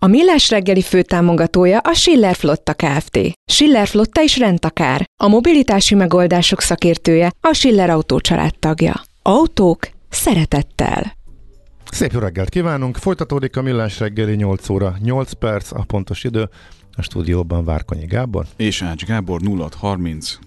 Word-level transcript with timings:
A 0.00 0.06
Millás 0.06 0.50
reggeli 0.50 0.82
főtámogatója 0.82 1.78
a 1.78 1.92
Schiller 1.92 2.34
Flotta 2.34 2.74
Kft. 2.74 3.18
Schiller 3.50 3.86
Flotta 3.86 4.22
is 4.22 4.38
rendtakár. 4.38 5.04
A 5.22 5.28
mobilitási 5.28 5.94
megoldások 5.94 6.60
szakértője 6.60 7.32
a 7.40 7.52
Schiller 7.52 7.90
Autó 7.90 8.20
tagja. 8.58 9.02
Autók 9.22 9.88
szeretettel. 10.08 11.12
Szép 11.90 12.12
jó 12.12 12.18
reggelt 12.18 12.48
kívánunk! 12.48 12.96
Folytatódik 12.96 13.56
a 13.56 13.62
Millás 13.62 13.98
reggeli 13.98 14.34
8 14.34 14.68
óra 14.68 14.96
8 15.02 15.32
perc, 15.32 15.72
a 15.72 15.84
pontos 15.86 16.24
idő. 16.24 16.48
A 16.92 17.02
stúdióban 17.02 17.64
Várkonyi 17.64 18.06
Gábor. 18.06 18.46
És 18.56 18.82
Ács 18.82 19.04
Gábor 19.04 19.40
0630 19.40 20.38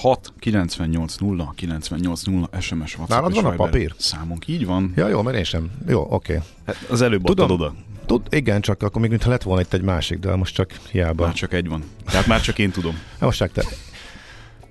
6 0.00 0.32
98 0.38 1.16
0 1.16 1.52
98 1.56 2.22
0 2.22 2.48
SMS 2.60 2.98
WhatsApp 2.98 3.08
Nálad 3.08 3.34
van 3.34 3.44
a 3.44 3.50
papír? 3.50 3.94
Számunk 3.98 4.48
így 4.48 4.66
van. 4.66 4.92
Ja, 4.96 5.08
jó, 5.08 5.22
mert 5.22 5.36
én 5.36 5.44
sem. 5.44 5.70
Jó, 5.88 6.00
oké. 6.00 6.14
Okay. 6.14 6.46
Hát 6.66 6.76
az 6.90 7.02
előbb 7.02 7.24
Tudom, 7.24 7.50
oda. 7.50 7.74
Tud, 8.06 8.22
igen, 8.30 8.60
csak 8.60 8.82
akkor 8.82 9.00
még 9.00 9.10
mintha 9.10 9.30
lett 9.30 9.42
volna 9.42 9.60
itt 9.60 9.72
egy 9.72 9.82
másik, 9.82 10.18
de 10.18 10.36
most 10.36 10.54
csak 10.54 10.72
hiába. 10.90 11.24
Már 11.24 11.34
csak 11.34 11.52
egy 11.52 11.68
van. 11.68 11.84
Tehát 12.04 12.26
már 12.26 12.40
csak 12.40 12.58
én 12.58 12.70
tudom. 12.70 12.98
most 13.18 13.50
te. 13.52 13.64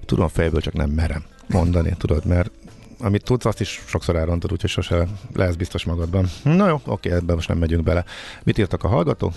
Tudom 0.05 0.27
fejből, 0.27 0.61
csak 0.61 0.73
nem 0.73 0.89
merem 0.89 1.23
mondani, 1.47 1.93
tudod, 1.97 2.25
mert 2.25 2.51
amit 2.99 3.23
tudsz, 3.23 3.45
azt 3.45 3.61
is 3.61 3.81
sokszor 3.85 4.15
elrontod, 4.15 4.51
úgyhogy 4.51 4.69
sose 4.69 5.07
lesz 5.33 5.55
biztos 5.55 5.83
magadban. 5.83 6.29
Na 6.43 6.67
jó, 6.67 6.81
oké, 6.85 7.11
ebben 7.11 7.35
most 7.35 7.47
nem 7.47 7.57
megyünk 7.57 7.83
bele. 7.83 8.05
Mit 8.43 8.57
írtak 8.57 8.83
a 8.83 8.87
hallgató? 8.87 9.33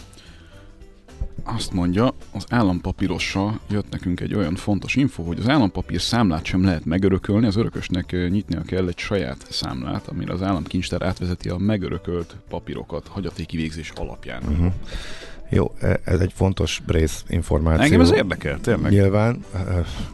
Azt 1.44 1.72
mondja, 1.72 2.14
az 2.32 2.44
állampapírossal 2.48 3.60
jött 3.70 3.90
nekünk 3.90 4.20
egy 4.20 4.34
olyan 4.34 4.54
fontos 4.54 4.94
info, 4.94 5.22
hogy 5.22 5.38
az 5.38 5.48
állampapír 5.48 6.00
számlát 6.00 6.44
sem 6.44 6.64
lehet 6.64 6.84
megörökölni, 6.84 7.46
az 7.46 7.56
örökösnek 7.56 8.10
nyitnia 8.10 8.62
kell 8.62 8.88
egy 8.88 8.98
saját 8.98 9.46
számlát, 9.50 10.08
amire 10.08 10.32
az 10.32 10.42
államkincstár 10.42 11.02
átvezeti 11.02 11.48
a 11.48 11.58
megörökölt 11.58 12.36
papírokat 12.48 13.08
hagyatéki 13.08 13.56
végzés 13.56 13.90
alapján. 13.90 14.42
Uh-huh. 14.42 14.72
Jó, 15.50 15.72
e, 15.80 16.00
ez 16.04 16.20
egy 16.20 16.32
fontos 16.34 16.82
rész 16.86 17.24
információ. 17.28 17.84
Engem 17.84 18.00
ez 18.00 18.12
érdekel, 18.12 18.60
tényleg. 18.60 18.92
Nyilván. 18.92 19.44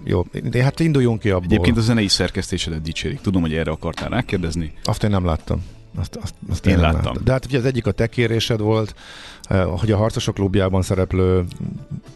Jó, 0.04 0.26
de 0.42 0.62
hát 0.62 0.80
induljunk 0.80 1.20
ki 1.20 1.30
abból. 1.30 1.44
Egyébként 1.44 1.76
a 1.76 1.80
zenei 1.80 2.08
szerkesztésedet 2.08 2.82
dicsérik. 2.82 3.20
Tudom, 3.20 3.42
hogy 3.42 3.54
erre 3.54 3.70
akartál 3.70 4.08
rákérdezni. 4.08 4.72
Azt 4.84 5.04
én 5.04 5.10
nem 5.10 5.24
láttam. 5.24 5.62
Azt, 5.96 6.16
azt, 6.16 6.34
azt 6.50 6.66
én, 6.66 6.72
én 6.72 6.80
láttam. 6.80 7.04
láttam. 7.04 7.24
De 7.24 7.32
hát 7.32 7.44
ugye 7.44 7.58
az 7.58 7.64
egyik 7.64 7.86
a 7.86 7.90
te 7.90 8.06
kérésed 8.06 8.60
volt, 8.60 8.94
eh, 9.42 9.64
hogy 9.64 9.92
a 9.92 9.96
Harcosok 9.96 10.34
klubjában 10.34 10.82
szereplő 10.82 11.44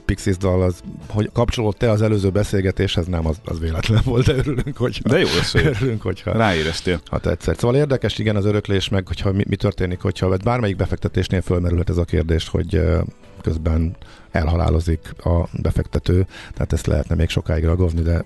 Pixies 0.05 0.37
dal, 0.37 0.63
az, 0.63 0.81
hogy 1.09 1.31
kapcsolódott 1.33 1.79
te 1.79 1.91
az 1.91 2.03
előző 2.03 2.31
beszélgetéshez, 2.31 3.07
nem, 3.07 3.27
az, 3.27 3.37
az 3.45 3.59
véletlen 3.59 4.03
volt, 4.05 4.27
de 4.27 4.35
örülünk, 4.35 4.77
hogy 4.77 5.01
De 5.05 5.19
jó 5.19 5.29
Örülünk, 5.53 6.03
hogyha 6.03 6.33
ráéreztél. 6.33 7.01
Ha 7.07 7.19
tetszett. 7.19 7.59
Szóval 7.59 7.77
érdekes, 7.77 8.19
igen, 8.19 8.37
az 8.37 8.45
öröklés, 8.45 8.89
meg 8.89 9.07
hogyha 9.07 9.33
mi, 9.33 9.45
mi 9.49 9.57
történik, 9.57 10.01
hogyha 10.01 10.37
bármelyik 10.37 10.77
befektetésnél 10.77 11.41
fölmerülhet 11.41 11.91
ez 11.91 11.97
a 11.97 12.05
kérdés, 12.05 12.49
hogy 12.49 12.77
eh, 12.77 13.01
közben 13.41 13.97
elhalálozik 14.31 15.15
a 15.25 15.49
befektető, 15.53 16.27
tehát 16.53 16.73
ezt 16.73 16.87
lehetne 16.87 17.15
még 17.15 17.29
sokáig 17.29 17.65
ragozni, 17.65 18.03
de 18.03 18.25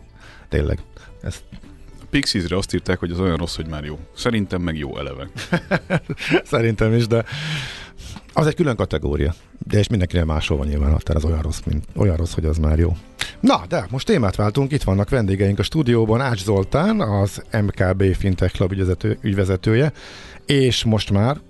tényleg 0.48 0.78
ezt 1.22 1.42
Pixiesre 2.16 2.56
azt 2.56 2.74
írták, 2.74 2.98
hogy 2.98 3.10
az 3.10 3.20
olyan 3.20 3.36
rossz, 3.36 3.56
hogy 3.56 3.66
már 3.66 3.84
jó. 3.84 3.98
Szerintem 4.14 4.62
meg 4.62 4.76
jó 4.76 4.98
eleve. 4.98 5.28
Szerintem 6.44 6.92
is, 6.92 7.06
de 7.06 7.24
az 8.32 8.46
egy 8.46 8.54
külön 8.54 8.76
kategória. 8.76 9.34
De 9.66 9.78
és 9.78 9.88
mindenkinek 9.88 10.24
máshol 10.24 10.58
van 10.58 10.66
nyilván, 10.66 10.88
tehát 10.88 11.22
az 11.22 11.24
olyan 11.24 11.42
rossz, 11.42 11.60
mint, 11.64 11.84
olyan 11.96 12.16
rossz, 12.16 12.34
hogy 12.34 12.44
az 12.44 12.58
már 12.58 12.78
jó. 12.78 12.96
Na, 13.40 13.62
de 13.68 13.86
most 13.90 14.06
témát 14.06 14.36
váltunk, 14.36 14.72
itt 14.72 14.82
vannak 14.82 15.08
vendégeink 15.08 15.58
a 15.58 15.62
stúdióban, 15.62 16.20
Ács 16.20 16.44
Zoltán, 16.44 17.00
az 17.00 17.42
MKB 17.62 18.14
Fintech 18.14 18.54
Club 18.54 18.72
ügyvezető, 18.72 19.18
ügyvezetője, 19.20 19.92
és 20.46 20.84
most 20.84 21.10
már 21.10 21.40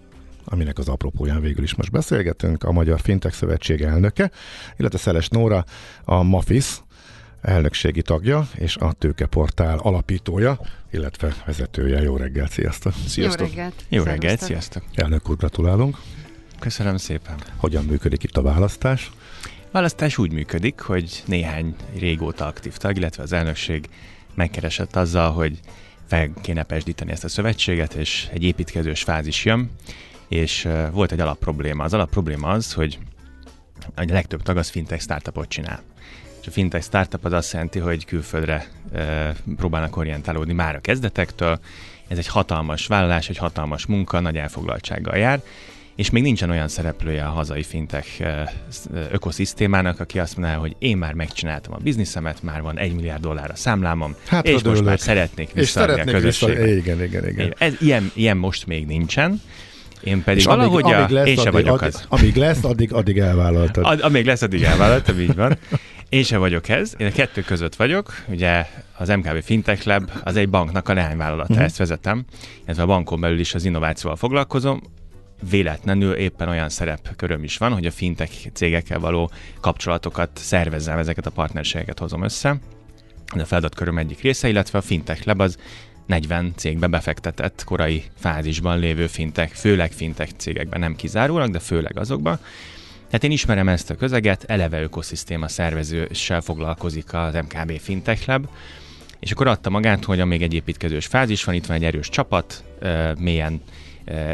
aminek 0.44 0.78
az 0.78 0.88
apropóján 0.88 1.41
végül 1.41 1.65
is 1.65 1.75
most 1.75 1.91
beszélgetünk, 1.91 2.65
a 2.65 2.72
Magyar 2.72 3.00
Fintech 3.00 3.37
Szövetség 3.37 3.83
elnöke, 3.83 4.31
illetve 4.77 4.98
Szeles 4.98 5.28
Nóra, 5.28 5.65
a 6.04 6.22
MAFIS, 6.22 6.81
elnökségi 7.42 8.02
tagja 8.02 8.48
és 8.54 8.76
a 8.76 8.92
Tőkeportál 8.92 9.78
alapítója, 9.78 10.58
illetve 10.91 11.34
vezetője. 11.47 12.02
Jó 12.02 12.16
reggelt, 12.16 12.50
sziasztok! 12.50 12.92
Sziasztok! 13.06 13.48
Jó 13.48 13.54
reggelt! 13.54 13.84
Jó 13.88 14.02
reggelt, 14.02 14.41
sziasztok! 14.41 14.82
Elnök 14.94 15.30
úr, 15.30 15.36
gratulálunk! 15.36 15.98
Köszönöm 16.58 16.97
szépen! 16.97 17.34
Hogyan 17.56 17.84
működik 17.84 18.22
itt 18.22 18.36
a 18.36 18.42
választás? 18.42 19.10
A 19.44 19.69
választás 19.70 20.19
úgy 20.19 20.32
működik, 20.32 20.80
hogy 20.80 21.22
néhány 21.26 21.74
régóta 21.98 22.47
aktív 22.47 22.76
tag, 22.76 22.97
illetve 22.97 23.22
az 23.22 23.32
elnökség 23.32 23.88
megkeresett 24.34 24.97
azzal, 24.97 25.32
hogy 25.32 25.60
fel 26.06 26.30
kéne 26.42 26.62
pesdíteni 26.62 27.10
ezt 27.10 27.24
a 27.24 27.28
szövetséget, 27.28 27.94
és 27.94 28.28
egy 28.32 28.42
építkezős 28.42 29.03
fázis 29.03 29.44
jön, 29.44 29.70
és 30.28 30.68
volt 30.92 31.12
egy 31.12 31.20
alapprobléma. 31.20 31.84
Az 31.84 31.94
alapprobléma 31.94 32.48
az, 32.48 32.72
hogy 32.72 32.98
a 33.94 34.04
legtöbb 34.06 34.42
tag 34.42 34.56
az 34.56 34.68
fintech 34.68 35.03
startupot 35.03 35.48
csinál. 35.48 35.82
És 36.47 36.53
a 36.53 36.55
fintech 36.55 36.84
startup 36.84 37.25
az 37.25 37.33
azt 37.33 37.53
jelenti, 37.53 37.79
hogy 37.79 38.05
külföldre 38.05 38.67
e, 38.93 39.34
próbálnak 39.57 39.97
orientálódni 39.97 40.53
már 40.53 40.75
a 40.75 40.81
kezdetektől. 40.81 41.59
Ez 42.09 42.19
egy 42.19 42.27
hatalmas 42.27 42.87
vállalás, 42.87 43.29
egy 43.29 43.37
hatalmas 43.37 43.87
munka, 43.87 44.21
nagy 44.21 44.37
elfoglaltsággal 44.37 45.17
jár, 45.17 45.43
és 45.97 46.11
még 46.11 46.23
nincsen 46.23 46.51
olyan 46.51 46.69
szereplője 46.69 47.25
a 47.25 47.31
hazai 47.31 47.62
fintech 47.62 48.27
ökoszisztémának, 49.11 50.01
aki 50.01 50.19
azt 50.19 50.37
mondaná, 50.37 50.59
hogy 50.59 50.77
én 50.79 50.97
már 50.97 51.12
megcsináltam 51.12 51.73
a 51.73 51.79
bizniszemet, 51.83 52.43
már 52.43 52.63
van 52.63 52.78
egy 52.78 52.95
milliárd 52.95 53.23
dollár 53.23 53.51
a 53.51 53.57
számlámom, 53.57 54.15
hát, 54.27 54.47
és 54.47 54.63
most 54.63 54.84
már 54.84 55.01
szeretnék 55.01 55.53
visszaadni 55.53 56.01
a 56.01 56.05
közösséget. 56.05 56.57
Vissza, 56.57 56.71
igen, 56.71 57.03
igen, 57.03 57.28
igen. 57.28 57.55
Ez, 57.59 57.75
ilyen, 57.81 58.11
ilyen 58.15 58.37
most 58.37 58.67
még 58.67 58.87
nincsen. 58.87 59.43
Én 60.01 60.23
pedig 60.23 60.41
és 60.41 60.45
valahogy 60.45 60.83
amíg, 60.83 60.97
amíg 60.97 61.11
lesz, 61.11 61.27
én 61.27 61.37
sem 61.37 61.53
vagyok 61.53 61.81
addig, 61.81 61.95
az. 61.95 62.05
Amíg 62.09 62.37
lesz, 62.37 62.65
addig, 62.65 62.93
addig 62.93 63.19
elvállaltad. 63.19 63.84
Ad, 63.84 64.01
amíg 64.01 64.27
lesz, 64.27 64.43
addig 64.43 64.63
elvállaltam, 64.63 65.21
így 65.21 65.34
van. 65.34 65.59
Én 66.09 66.22
sem 66.22 66.41
vagyok 66.41 66.69
ez, 66.69 66.94
én 66.99 67.06
a 67.06 67.11
kettő 67.11 67.43
között 67.43 67.75
vagyok, 67.75 68.25
ugye 68.28 68.67
az 68.97 69.09
MKB 69.09 69.43
Fintech 69.43 69.87
Lab 69.87 70.11
az 70.25 70.37
egy 70.37 70.49
banknak 70.49 70.89
a 70.89 70.94
leányvállalata, 70.94 71.50
uh-huh. 71.50 71.65
ezt 71.67 71.77
vezetem, 71.77 72.25
illetve 72.65 72.83
a 72.83 72.87
bankon 72.87 73.21
belül 73.21 73.39
is 73.39 73.55
az 73.55 73.65
innovációval 73.65 74.16
foglalkozom, 74.16 74.83
véletlenül 75.50 76.12
éppen 76.12 76.49
olyan 76.49 76.69
szerepköröm 76.69 77.45
is 77.45 77.56
van, 77.56 77.72
hogy 77.72 77.87
a 77.87 77.91
fintech 77.91 78.50
cégekkel 78.53 78.99
való 78.99 79.31
kapcsolatokat 79.61 80.31
szervezzem, 80.34 80.99
ezeket 80.99 81.27
a 81.27 81.31
partnerségeket 81.31 81.99
hozom 81.99 82.22
össze. 82.22 82.56
Ez 83.34 83.41
a 83.41 83.47
feladatköröm 83.47 83.99
egyik 83.99 84.21
része, 84.21 84.49
illetve 84.49 84.78
a 84.78 84.83
Fintech 84.83 85.27
Lab 85.27 85.41
az 85.41 85.59
40 86.06 86.53
cégbe 86.56 86.87
befektetett 86.87 87.65
korai 87.65 88.05
fázisban 88.19 88.78
lévő 88.78 89.06
fintek, 89.06 89.53
főleg 89.53 89.93
fintek 89.93 90.28
cégekben, 90.37 90.81
nem 90.81 90.97
kizárólag, 90.97 91.50
de 91.50 91.59
főleg 91.59 91.99
azokban. 91.99 92.39
Tehát 93.06 93.25
én 93.25 93.31
ismerem 93.31 93.69
ezt 93.69 93.91
a 93.91 93.94
közeget, 93.94 94.44
eleve 94.44 94.83
ökoszisztéma 94.83 95.49
szervezőssel 95.49 96.41
foglalkozik 96.41 97.12
az 97.12 97.34
MKB 97.34 97.78
Fintech 97.78 98.28
Lab, 98.28 98.49
és 99.19 99.31
akkor 99.31 99.47
adta 99.47 99.71
magát, 99.71 100.05
hogy 100.05 100.25
még 100.25 100.43
egy 100.43 100.55
építkezős 100.55 101.06
fázis 101.06 101.45
van, 101.45 101.55
itt 101.55 101.66
van 101.66 101.77
egy 101.77 101.84
erős 101.84 102.09
csapat, 102.09 102.65
mélyen 103.19 103.61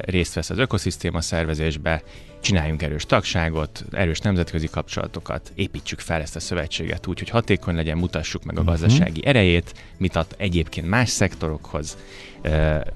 részt 0.00 0.34
vesz 0.34 0.50
az 0.50 0.58
ökoszisztéma 0.58 1.20
szervezésbe, 1.20 2.02
csináljunk 2.40 2.82
erős 2.82 3.06
tagságot, 3.06 3.84
erős 3.92 4.18
nemzetközi 4.18 4.66
kapcsolatokat, 4.66 5.52
építsük 5.54 5.98
fel 5.98 6.20
ezt 6.20 6.36
a 6.36 6.40
szövetséget 6.40 7.06
úgy, 7.06 7.18
hogy 7.18 7.28
hatékony 7.28 7.74
legyen, 7.74 7.98
mutassuk 7.98 8.44
meg 8.44 8.58
a 8.58 8.60
mhm. 8.60 8.70
gazdasági 8.70 9.26
erejét, 9.26 9.74
mit 9.96 10.16
ad 10.16 10.26
egyébként 10.36 10.88
más 10.88 11.08
szektorokhoz. 11.08 11.96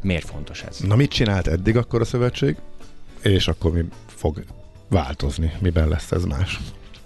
Miért 0.03 0.27
fontos 0.27 0.63
ez? 0.63 0.79
Na 0.79 0.97
mit 0.97 1.11
csinált 1.11 1.47
eddig 1.47 1.77
akkor 1.77 2.01
a 2.01 2.05
szövetség, 2.05 2.57
és 3.23 3.49
akkor 3.49 3.73
mi 3.73 3.85
fog 4.07 4.45
változni, 4.89 5.53
miben 5.61 5.89
lesz 5.89 6.13
ez 6.13 6.25
más? 6.25 6.61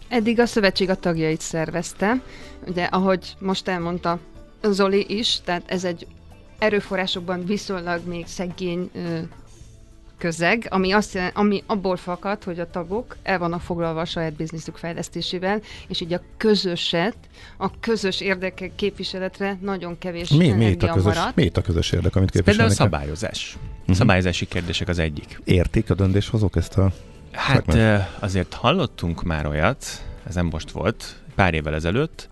Eddig 0.08 0.40
a 0.40 0.46
szövetség 0.46 0.90
a 0.90 0.94
tagjait 0.94 1.40
szervezte, 1.40 2.22
ugye 2.66 2.84
ahogy 2.84 3.36
most 3.38 3.68
elmondta 3.68 4.18
Zoli 4.62 5.18
is, 5.18 5.40
tehát 5.44 5.62
ez 5.66 5.84
egy 5.84 6.06
erőforrásokban 6.58 7.44
viszonylag 7.44 8.06
még 8.06 8.26
szegény 8.26 8.90
közeg, 10.18 10.66
ami, 10.70 10.92
azt, 10.92 11.18
ami 11.34 11.62
abból 11.66 11.96
fakad, 11.96 12.44
hogy 12.44 12.60
a 12.60 12.70
tagok 12.70 13.16
el 13.22 13.38
vannak 13.38 13.60
foglalva 13.60 14.00
a 14.00 14.04
saját 14.04 14.32
bizniszük 14.32 14.76
fejlesztésével, 14.76 15.60
és 15.88 16.00
így 16.00 16.12
a 16.12 16.20
közöset, 16.36 17.16
a 17.56 17.80
közös 17.80 18.20
érdekek 18.20 18.74
képviseletre 18.74 19.58
nagyon 19.60 19.98
kevés 19.98 20.28
mi, 20.28 20.52
mi 20.52 20.66
itt 20.66 20.82
a 20.82 20.92
közös, 20.92 21.14
maradt. 21.14 21.36
Mi 21.36 21.42
itt 21.42 21.56
a 21.56 21.62
közös 21.62 21.92
érdek, 21.92 22.16
amit 22.16 22.30
képviselnek? 22.30 22.76
Például 22.76 22.90
a 22.90 22.96
szabályozás. 22.98 23.56
Uh-huh. 23.80 23.96
Szabályozási 23.96 24.46
kérdések 24.46 24.88
az 24.88 24.98
egyik. 24.98 25.40
Értik 25.44 25.90
a 25.90 25.94
döntéshozók 25.94 26.56
ezt 26.56 26.78
a 26.78 26.92
Hát 27.32 27.64
szakmát? 27.66 28.16
azért 28.18 28.54
hallottunk 28.54 29.22
már 29.22 29.46
olyat, 29.46 29.84
ez 30.26 30.34
nem 30.34 30.46
most 30.46 30.70
volt, 30.70 31.22
pár 31.34 31.54
évvel 31.54 31.74
ezelőtt, 31.74 32.28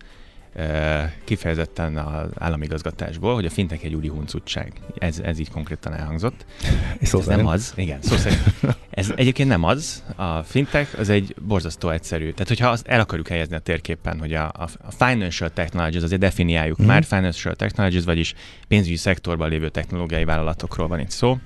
kifejezetten 1.23 1.97
az 1.97 2.29
államigazgatásból, 2.37 3.33
hogy 3.33 3.45
a 3.45 3.49
fintek 3.49 3.83
egy 3.83 3.93
úri 3.93 4.07
huncutság. 4.07 4.73
Ez, 4.97 5.19
ez 5.19 5.39
így 5.39 5.49
konkrétan 5.49 5.93
elhangzott. 5.93 6.45
Szó 7.01 7.19
ez 7.19 7.25
nem 7.25 7.47
az, 7.47 7.73
igen, 7.75 8.01
szó 8.01 8.15
szerint. 8.15 8.41
Ez 8.89 9.11
egyébként 9.15 9.49
nem 9.49 9.63
az. 9.63 10.03
A 10.15 10.43
fintek 10.43 10.95
az 10.97 11.09
egy 11.09 11.35
borzasztó 11.47 11.89
egyszerű. 11.89 12.31
Tehát, 12.31 12.47
hogyha 12.47 12.69
azt 12.69 12.87
el 12.87 12.99
akarjuk 12.99 13.27
helyezni 13.27 13.55
a 13.55 13.59
térképen, 13.59 14.19
hogy 14.19 14.33
a, 14.33 14.45
a 14.47 14.67
financial 14.89 15.49
technologies, 15.49 16.03
azért 16.03 16.21
definiáljuk 16.21 16.81
mm. 16.81 16.85
már, 16.85 17.03
financial 17.03 17.55
technologies, 17.55 18.03
vagyis 18.03 18.33
pénzügyi 18.67 18.95
szektorban 18.95 19.49
lévő 19.49 19.69
technológiai 19.69 20.25
vállalatokról 20.25 20.87
van 20.87 20.99
itt 20.99 21.09
szó. 21.09 21.37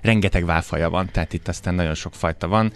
Rengeteg 0.00 0.44
válfaja 0.44 0.90
van, 0.90 1.08
tehát 1.12 1.32
itt 1.32 1.48
aztán 1.48 1.74
nagyon 1.74 1.94
sok 1.94 2.14
fajta 2.14 2.48
van 2.48 2.72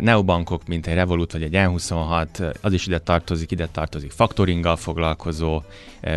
neobankok, 0.00 0.66
mint 0.66 0.86
egy 0.86 0.94
Revolut 0.94 1.32
vagy 1.32 1.42
egy 1.42 1.52
N26, 1.52 2.54
az 2.60 2.72
is 2.72 2.86
ide 2.86 2.98
tartozik, 2.98 3.50
ide 3.50 3.66
tartozik 3.66 4.10
faktoringgal 4.10 4.76
foglalkozó 4.76 5.62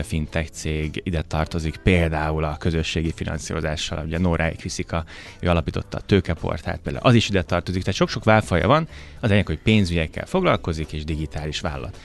fintech 0.04 0.50
cég, 0.50 1.02
ide 1.04 1.22
tartozik 1.22 1.78
például 1.78 2.44
a 2.44 2.58
közösségi 2.58 3.12
finanszírozással, 3.16 4.06
ugye 4.06 4.18
Nora 4.20 4.44
Equisica, 4.44 5.06
ő 5.40 5.50
alapította 5.50 5.98
a 5.98 6.02
tőkeportált, 6.02 6.80
például 6.80 7.06
az 7.06 7.14
is 7.14 7.30
ide 7.30 7.42
tartozik, 7.42 7.82
tehát 7.82 7.98
sok-sok 7.98 8.24
válfaja 8.24 8.68
van, 8.68 8.88
az 9.20 9.32
egyik, 9.32 9.48
hogy 9.48 9.60
pénzügyekkel 9.60 10.26
foglalkozik, 10.26 10.92
és 10.92 11.04
digitális 11.04 11.60
vállalat. 11.60 11.98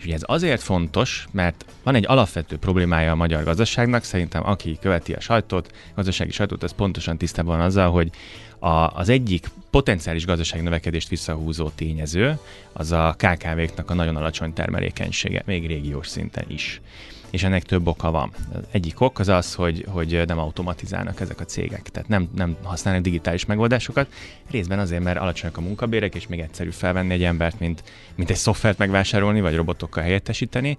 És 0.00 0.06
ugye 0.06 0.14
ez 0.14 0.22
azért 0.24 0.62
fontos, 0.62 1.26
mert 1.30 1.64
van 1.82 1.94
egy 1.94 2.04
alapvető 2.06 2.56
problémája 2.56 3.12
a 3.12 3.14
magyar 3.14 3.44
gazdaságnak, 3.44 4.04
szerintem 4.04 4.46
aki 4.46 4.78
követi 4.80 5.12
a 5.12 5.20
sajtót, 5.20 5.70
gazdasági 5.94 6.30
sajtót, 6.30 6.62
az 6.62 6.72
pontosan 6.72 7.18
tisztában 7.18 7.56
van 7.56 7.66
azzal, 7.66 7.90
hogy 7.90 8.10
a, 8.58 8.68
az 8.68 9.08
egyik 9.08 9.46
potenciális 9.70 10.26
gazdasági 10.26 10.62
növekedést 10.62 11.08
visszahúzó 11.08 11.68
tényező 11.68 12.38
az 12.72 12.92
a 12.92 13.14
KKV-knak 13.18 13.90
a 13.90 13.94
nagyon 13.94 14.16
alacsony 14.16 14.52
termelékenysége, 14.52 15.42
még 15.46 15.66
régiós 15.66 16.08
szinten 16.08 16.44
is. 16.48 16.80
És 17.30 17.42
ennek 17.42 17.62
több 17.62 17.86
oka 17.86 18.10
van. 18.10 18.30
Az 18.52 18.62
egyik 18.70 19.00
ok 19.00 19.18
az 19.18 19.28
az, 19.28 19.54
hogy, 19.54 19.84
hogy 19.88 20.22
nem 20.26 20.38
automatizálnak 20.38 21.20
ezek 21.20 21.40
a 21.40 21.44
cégek, 21.44 21.88
tehát 21.88 22.08
nem, 22.08 22.28
nem 22.34 22.56
használnak 22.62 23.02
digitális 23.02 23.46
megoldásokat, 23.46 24.12
részben 24.50 24.78
azért, 24.78 25.02
mert 25.02 25.18
alacsonyak 25.18 25.56
a 25.56 25.60
munkabérek, 25.60 26.14
és 26.14 26.26
még 26.26 26.40
egyszerű 26.40 26.70
felvenni 26.70 27.12
egy 27.12 27.24
embert, 27.24 27.60
mint, 27.60 27.82
mint 28.14 28.30
egy 28.30 28.36
szoftvert 28.36 28.78
megvásárolni, 28.78 29.40
vagy 29.40 29.54
robotokkal 29.54 30.02
helyettesíteni, 30.02 30.76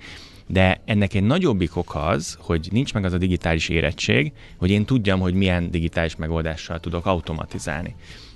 de 0.48 0.82
ennek 0.86 1.14
egy 1.14 1.24
nagyobbik 1.24 1.76
oka 1.78 2.06
az, 2.06 2.38
hogy 2.40 2.68
nincs 2.72 2.94
meg 2.94 3.06
az 3.06 3.14
a 3.14 3.18
digitális 3.18 3.70
érettség, 3.70 4.32
hogy 4.58 4.70
én 4.70 4.86
tudjam, 4.86 5.20
hogy 5.20 5.34
milyen 5.34 5.72
digitális 5.72 6.16
megoldással 6.16 6.80
tudok 6.80 7.06
automatizálni. 7.06 7.96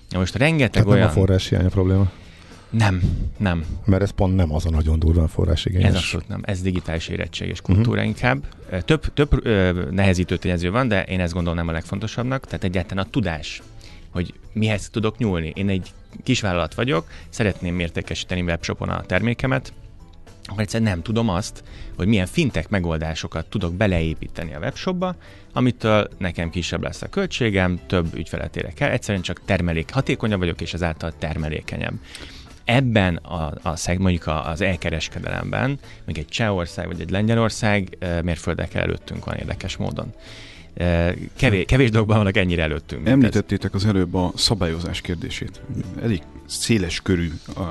Na 0.10 0.20
most 0.20 0.36
rengeteg 0.36 0.72
Tehát 0.72 0.88
olyan... 0.88 1.00
nem 1.00 1.10
a 1.10 1.12
forrás 1.12 1.50
hiány 1.50 1.66
a 1.66 1.70
probléma? 1.70 2.12
Nem, 2.70 3.02
nem. 3.38 3.66
Mert 3.86 4.02
ez 4.02 4.12
pont 4.12 4.36
nem 4.36 4.54
az 4.54 4.66
a 4.66 4.70
nagyon 4.70 5.00
durván 5.00 5.28
forrásigényes. 5.28 5.90
Ez 5.90 5.96
abszolút 5.96 6.28
nem. 6.28 6.42
Ez 6.46 6.62
digitális 6.62 7.08
érettség 7.08 7.50
és 7.50 7.62
kultúra 7.62 7.90
uh-huh. 7.90 8.06
inkább. 8.06 8.44
Több, 8.86 9.14
több 9.14 9.46
ö, 9.46 9.84
nehezítő 9.92 10.38
tényező 10.38 10.72
van, 10.72 10.88
de 10.88 11.04
én 11.04 11.20
ezt 11.20 11.34
gondolom 11.34 11.58
nem 11.58 11.68
a 11.68 11.72
legfontosabb. 11.72 12.28
Tehát 12.28 12.64
egyáltalán 12.64 13.06
a 13.06 13.10
tudás, 13.10 13.62
hogy 14.10 14.34
mihez 14.54 14.90
tudok 14.90 15.18
nyúlni. 15.18 15.52
Én 15.56 15.70
egy 15.70 15.94
kisvállalat 16.24 16.74
vagyok, 16.74 17.08
szeretném 17.30 17.76
mértékesíteni 17.76 18.42
webshopon 18.42 18.90
a 18.90 19.02
termékemet, 19.02 19.74
akkor 20.48 20.62
egyszerűen 20.62 20.90
nem 20.90 21.02
tudom 21.02 21.30
azt, 21.30 21.64
hogy 21.96 22.08
milyen 22.08 22.26
fintek 22.26 22.70
megoldásokat 22.70 23.46
tudok 23.46 23.74
beleépíteni 23.74 24.54
a 24.54 24.60
webshopba, 24.60 25.16
amitől 25.54 26.10
nekem 26.18 26.50
kisebb 26.50 26.84
lesz 26.84 27.02
a 27.02 27.10
költségem, 27.10 27.80
több 27.88 28.14
ügyfelet 28.16 28.58
érek 28.58 28.80
el, 28.80 28.92
egyszerűen 28.92 29.24
csak 29.24 29.42
termelék, 29.46 29.92
hatékonyabb 29.92 30.40
vagyok, 30.40 30.62
és 30.62 30.74
ezáltal 30.74 31.14
termelékenyebb. 31.18 31.94
Ebben 32.66 33.16
a, 33.16 33.54
a 33.62 33.76
szeg, 33.76 34.00
mondjuk 34.00 34.28
az 34.28 34.62
elkereskedelemben, 34.62 35.80
mondjuk 36.06 36.18
egy 36.18 36.28
Csehország 36.28 36.88
vagy 36.88 37.02
egy 37.02 37.10
Lengyelország 37.10 37.98
mérföldekkel 38.24 38.82
előttünk 38.82 39.26
van 39.26 39.36
érdekes 39.36 39.78
módon. 39.78 40.14
Kevés, 41.36 41.66
kevés 41.66 41.90
dolgokban 41.90 42.18
vannak 42.18 42.38
ennyire 42.38 42.64
előttünk. 42.64 43.08
Említettétek 43.08 43.74
az 43.74 43.86
előbb 43.86 44.14
a 44.14 44.32
szabályozás 44.36 45.02
kérdését. 45.02 45.62
Elég 46.02 46.22
széles 46.46 47.02
körű, 47.02 47.32
a, 47.56 47.62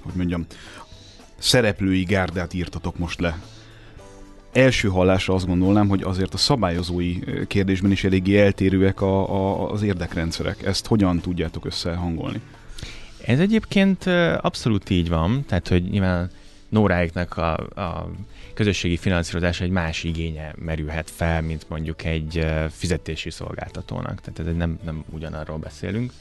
hogy 0.00 0.14
mondjam, 0.14 0.46
szereplői 1.38 2.02
gárdát 2.02 2.54
írtatok 2.54 2.98
most 2.98 3.20
le. 3.20 3.38
Első 4.52 4.88
hallásra 4.88 5.34
azt 5.34 5.46
gondolnám, 5.46 5.88
hogy 5.88 6.02
azért 6.02 6.34
a 6.34 6.36
szabályozói 6.36 7.18
kérdésben 7.46 7.90
is 7.90 8.04
eléggé 8.04 8.38
eltérőek 8.38 9.00
a, 9.00 9.34
a, 9.34 9.70
az 9.72 9.82
érdekrendszerek. 9.82 10.62
Ezt 10.62 10.86
hogyan 10.86 11.20
tudjátok 11.20 11.64
összehangolni? 11.64 12.40
Ez 13.28 13.40
egyébként 13.40 14.06
abszolút 14.40 14.90
így 14.90 15.08
van, 15.08 15.44
tehát 15.46 15.68
hogy 15.68 15.90
nyilván 15.90 16.30
Nóráiknak 16.68 17.36
a, 17.36 17.54
a 17.56 18.10
közösségi 18.54 18.96
finanszírozás 18.96 19.60
egy 19.60 19.70
más 19.70 20.04
igénye 20.04 20.54
merülhet 20.58 21.10
fel, 21.10 21.42
mint 21.42 21.68
mondjuk 21.68 22.04
egy 22.04 22.46
fizetési 22.70 23.30
szolgáltatónak. 23.30 24.20
Tehát 24.20 24.52
ez 24.52 24.56
nem, 24.56 24.78
nem 24.84 25.04
ugyanarról 25.10 25.56
beszélünk. 25.56 26.12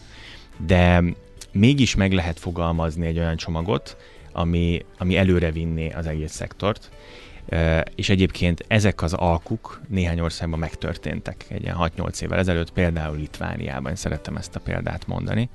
De 0.65 1.03
mégis 1.51 1.95
meg 1.95 2.13
lehet 2.13 2.39
fogalmazni 2.39 3.05
egy 3.05 3.17
olyan 3.17 3.35
csomagot, 3.35 3.97
ami, 4.31 4.85
ami 4.97 5.17
előre 5.17 5.51
vinné 5.51 5.89
az 5.91 6.05
egész 6.05 6.33
szektort. 6.33 6.91
És 7.95 8.09
egyébként 8.09 8.65
ezek 8.67 9.01
az 9.01 9.13
alkuk 9.13 9.81
néhány 9.87 10.19
országban 10.19 10.59
megtörténtek 10.59 11.45
egy 11.47 11.63
ilyen 11.63 11.77
6-8 11.79 12.21
évvel 12.21 12.39
ezelőtt, 12.39 12.71
például 12.71 13.17
Litvániában, 13.17 13.95
szerettem 13.95 14.35
ezt 14.35 14.55
a 14.55 14.59
példát 14.59 15.07
mondani. 15.07 15.49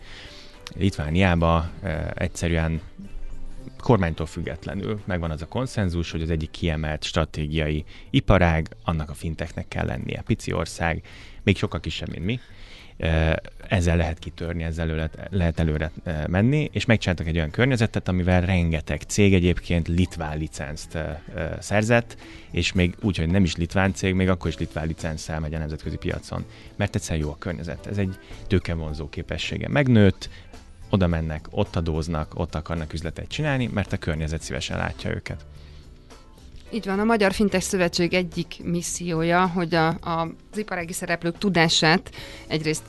Litvániában 0.77 1.71
egyszerűen 2.15 2.81
kormánytól 3.79 4.27
függetlenül 4.27 5.01
megvan 5.05 5.31
az 5.31 5.43
a 5.43 5.47
konszenzus, 5.47 6.11
hogy 6.11 6.23
az 6.23 6.31
egyik 6.31 6.51
kiemelt 6.51 7.05
stratégiai 7.05 7.85
iparág, 8.11 8.69
annak 8.85 9.11
a 9.11 9.15
finteknek 9.15 9.69
kell 9.69 9.87
lennie. 9.87 10.23
Pici 10.27 10.53
ország, 10.53 11.03
még 11.43 11.57
sokkal 11.57 11.81
kisebb, 11.81 12.09
mint 12.09 12.25
mi, 12.25 12.41
ezzel 13.69 13.97
lehet 13.97 14.19
kitörni, 14.19 14.63
ezzel 14.63 14.87
lehet, 14.87 15.29
lehet 15.31 15.61
előre 15.61 15.91
menni, 16.27 16.71
és 16.73 16.85
megcsináltak 16.85 17.27
egy 17.27 17.37
olyan 17.37 17.51
környezetet, 17.51 18.09
amivel 18.09 18.41
rengeteg 18.41 19.01
cég 19.01 19.35
egyébként 19.35 19.89
litván 19.89 20.39
licenzt 20.39 20.99
szerzett, 21.59 22.17
és 22.51 22.73
még 22.73 22.95
úgy, 23.01 23.17
hogy 23.17 23.29
nem 23.29 23.45
is 23.45 23.57
litván 23.57 23.95
cég, 23.95 24.15
még 24.15 24.29
akkor 24.29 24.51
is 24.51 24.59
litván 24.59 24.87
licenszel 24.87 25.41
megy 25.41 25.55
a 25.55 25.59
nemzetközi 25.59 25.97
piacon, 25.97 26.45
mert 26.77 26.95
egyszerűen 26.95 27.25
jó 27.25 27.31
a 27.31 27.39
környezet. 27.39 27.87
Ez 27.87 27.99
egy 27.99 28.19
tőkevonzó 28.47 29.09
képessége. 29.09 29.69
Megnőtt, 29.69 30.29
oda 30.93 31.06
mennek, 31.06 31.47
ott 31.50 31.77
adóznak, 31.77 32.33
ott 32.35 32.55
akarnak 32.55 32.93
üzletet 32.93 33.29
csinálni, 33.29 33.67
mert 33.73 33.93
a 33.93 33.97
környezet 33.97 34.43
szívesen 34.43 34.79
látja 34.79 35.11
őket. 35.11 35.44
Így 36.71 36.87
van, 36.87 36.99
a 36.99 37.05
Magyar 37.05 37.33
Fintech 37.33 37.65
Szövetség 37.65 38.15
egyik 38.15 38.61
missziója, 38.63 39.46
hogy 39.46 39.75
a, 39.75 39.87
a, 39.89 40.29
az 40.53 40.58
iparági 40.58 40.93
szereplők 40.93 41.39
tudását 41.39 42.11
egyrészt 42.46 42.82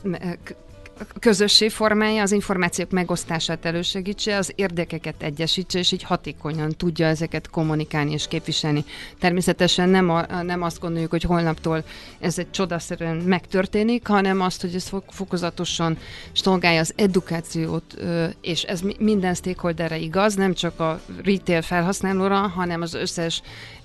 közössé 1.20 1.70
formálja, 1.70 2.22
az 2.22 2.32
információk 2.32 2.90
megosztását 2.90 3.66
elősegítse, 3.66 4.38
az 4.38 4.52
érdekeket 4.56 5.24
egyesítse, 5.24 5.80
és 5.80 5.92
így 5.92 6.04
hatékonyan 6.04 6.72
tudja 6.78 7.08
ezeket 7.08 7.50
kommunikálni 7.50 8.12
és 8.12 8.28
képviselni. 8.28 8.86
Természetesen 9.20 9.90
nem, 9.90 10.10
a, 10.10 10.44
nem 10.44 10.62
azt 10.62 10.80
gondoljuk, 10.80 11.12
hogy 11.12 11.24
holnaptól 11.24 11.84
ez 12.20 12.38
egy 12.38 12.52
csodaszerűen 12.52 13.16
megtörténik, 13.16 14.08
hanem 14.08 14.42
azt, 14.42 14.62
hogy 14.62 14.76
ez 14.76 14.90
fokozatosan 15.10 15.98
szolgálja 16.34 16.80
az 16.80 16.94
edukációt, 16.96 17.96
és 18.42 18.64
ez 18.64 18.82
minden 19.00 19.34
stakeholderre 19.34 19.98
igaz, 19.98 20.36
nem 20.36 20.54
csak 20.54 20.80
a 20.80 21.02
retail 21.24 21.62
felhasználóra, 21.62 22.38
hanem 22.38 22.82
az 22.82 22.94
összes 22.94 23.42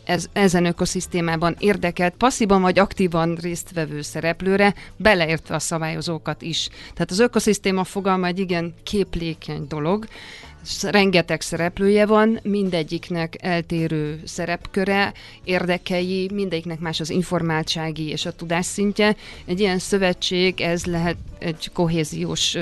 ez, 0.08 0.26
ezen 0.32 0.64
ökoszisztémában 0.64 1.56
érdekelt, 1.58 2.14
passzívan 2.14 2.62
vagy 2.62 2.78
aktívan 2.78 3.34
résztvevő 3.34 4.02
szereplőre, 4.02 4.74
beleértve 4.96 5.54
a 5.54 5.58
szabályozókat 5.58 6.42
is. 6.42 6.68
Tehát 6.94 7.10
az 7.10 7.18
ökoszisztéma 7.18 7.84
fogalma 7.84 8.26
egy 8.26 8.38
igen 8.38 8.74
képlékeny 8.82 9.66
dolog, 9.68 10.06
rengeteg 10.82 11.40
szereplője 11.40 12.06
van, 12.06 12.40
mindegyiknek 12.42 13.36
eltérő 13.40 14.20
szerepköre, 14.24 15.12
érdekei, 15.44 16.30
mindegyiknek 16.32 16.78
más 16.78 17.00
az 17.00 17.10
informáltsági 17.10 18.08
és 18.08 18.26
a 18.26 18.32
tudásszintje. 18.32 19.16
Egy 19.46 19.60
ilyen 19.60 19.78
szövetség, 19.78 20.60
ez 20.60 20.84
lehet 20.84 21.16
egy 21.38 21.70
kohéziós 21.72 22.56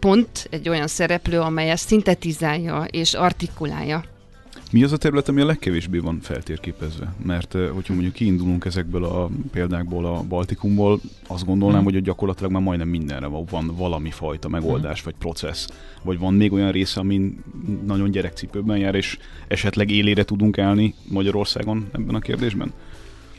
pont, 0.00 0.48
egy 0.50 0.68
olyan 0.68 0.86
szereplő, 0.86 1.40
amely 1.40 1.70
ezt 1.70 1.86
szintetizálja 1.86 2.84
és 2.90 3.14
artikulálja. 3.14 4.04
Mi 4.72 4.82
az 4.82 4.92
a 4.92 4.96
terület, 4.96 5.28
ami 5.28 5.40
a 5.40 5.46
legkevésbé 5.46 5.98
van 5.98 6.20
feltérképezve? 6.20 7.14
Mert 7.24 7.52
hogyha 7.52 7.92
mondjuk 7.92 8.14
kiindulunk 8.14 8.64
ezekből 8.64 9.04
a 9.04 9.30
példákból 9.52 10.06
a 10.06 10.22
Baltikumból, 10.22 11.00
azt 11.26 11.44
gondolnám, 11.44 11.82
hmm. 11.82 11.92
hogy 11.92 12.02
gyakorlatilag 12.02 12.52
már 12.52 12.62
majdnem 12.62 12.88
mindenre 12.88 13.26
van 13.26 13.72
valami 13.76 14.10
fajta 14.10 14.48
megoldás 14.48 15.02
hmm. 15.02 15.10
vagy 15.10 15.14
processz. 15.18 15.68
Vagy 16.02 16.18
van 16.18 16.34
még 16.34 16.52
olyan 16.52 16.72
része, 16.72 17.00
amin 17.00 17.42
nagyon 17.86 18.10
gyerekcipőben 18.10 18.78
jár, 18.78 18.94
és 18.94 19.18
esetleg 19.48 19.90
élére 19.90 20.24
tudunk 20.24 20.58
állni 20.58 20.94
Magyarországon 21.08 21.88
ebben 21.92 22.14
a 22.14 22.20
kérdésben? 22.20 22.72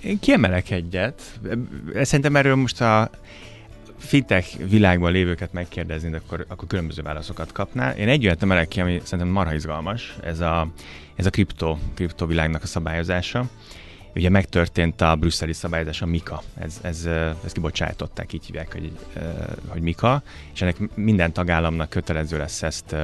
Én 0.03 0.19
kiemelek 0.19 0.72
egyet. 0.72 1.39
Szerintem 2.01 2.36
erről 2.36 2.55
most 2.55 2.81
a 2.81 3.10
fintech 3.97 4.57
világban 4.69 5.11
lévőket 5.11 5.53
megkérdezni, 5.53 6.15
akkor, 6.15 6.45
akkor 6.47 6.67
különböző 6.67 7.01
válaszokat 7.01 7.51
kapnál. 7.51 7.97
Én 7.97 8.07
egy 8.07 8.25
olyat 8.25 8.43
emelek 8.43 8.67
ki, 8.67 8.81
ami 8.81 9.01
szerintem 9.03 9.33
marha 9.33 9.53
izgalmas, 9.53 10.15
ez 10.23 10.39
a, 10.39 10.67
ez 11.15 11.25
a 11.25 11.29
kripto, 11.29 11.77
kriptovilágnak 11.93 12.63
a 12.63 12.67
szabályozása. 12.67 13.45
Ugye 14.15 14.29
megtörtént 14.29 15.01
a 15.01 15.15
brüsszeli 15.15 15.53
szabályozás, 15.53 16.01
a 16.01 16.05
MIKA, 16.05 16.41
ez, 16.59 16.79
ez, 16.81 17.05
ezt 17.45 17.53
kibocsátották, 17.53 18.33
így 18.33 18.45
hívják, 18.45 18.71
hogy, 18.71 18.91
hogy 19.67 19.81
MIKA, 19.81 20.21
és 20.53 20.61
ennek 20.61 20.95
minden 20.95 21.33
tagállamnak 21.33 21.89
kötelező 21.89 22.37
lesz 22.37 22.63
ezt 22.63 22.95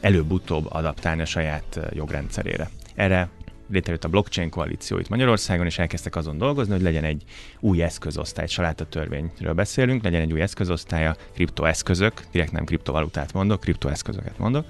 előbb-utóbb 0.00 0.66
adaptálni 0.72 1.22
a 1.22 1.24
saját 1.24 1.80
jogrendszerére. 1.92 2.70
Erre 2.94 3.28
létrejött 3.70 4.04
a 4.04 4.08
blockchain 4.08 4.50
koalíció 4.50 4.98
itt 4.98 5.08
Magyarországon, 5.08 5.66
és 5.66 5.78
elkezdtek 5.78 6.16
azon 6.16 6.38
dolgozni, 6.38 6.72
hogy 6.72 6.82
legyen 6.82 7.04
egy 7.04 7.22
új 7.60 7.82
eszközosztály, 7.82 8.46
törvényről 8.88 9.52
beszélünk, 9.54 10.02
legyen 10.02 10.20
egy 10.20 10.32
új 10.32 10.40
eszközosztálya, 10.40 11.16
kriptoeszközök, 11.34 12.24
direkt 12.30 12.52
nem 12.52 12.64
kriptovalutát 12.64 13.32
mondok, 13.32 13.60
kriptoeszközöket 13.60 14.38
mondok. 14.38 14.66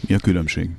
Mi 0.00 0.14
a 0.14 0.18
különbség? 0.18 0.70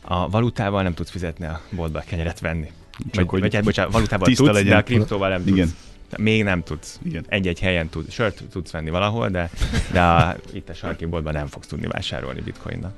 A 0.00 0.28
valutával 0.28 0.82
nem 0.82 0.94
tudsz 0.94 1.10
fizetni 1.10 1.46
a 1.46 1.60
boltba 1.70 2.02
kenyeret 2.06 2.40
venni. 2.40 2.70
Csak 3.10 3.14
vagy, 3.14 3.26
hogy 3.28 3.40
vagy 3.40 3.54
hát, 3.54 3.64
bocsánat, 3.64 3.92
valutával 3.92 4.26
tudsz, 4.26 4.40
legyen. 4.40 4.64
de 4.64 4.76
a 4.76 4.82
kriptóval 4.82 5.28
nem 5.28 5.42
Igen. 5.46 5.66
tudsz. 5.66 5.90
Még 6.18 6.42
nem 6.42 6.62
tudsz. 6.62 7.00
Igen. 7.02 7.24
Egy-egy 7.28 7.60
helyen 7.60 7.88
tud, 7.88 8.10
sört 8.10 8.42
tudsz 8.50 8.70
venni 8.70 8.90
valahol, 8.90 9.28
de, 9.28 9.50
de 9.92 10.02
a, 10.02 10.36
itt 10.52 10.68
a 10.68 10.74
sarki 10.74 11.04
boltban 11.04 11.32
nem 11.32 11.46
fogsz 11.46 11.66
tudni 11.66 11.86
vásárolni 11.86 12.40
bitcoinnal. 12.40 12.94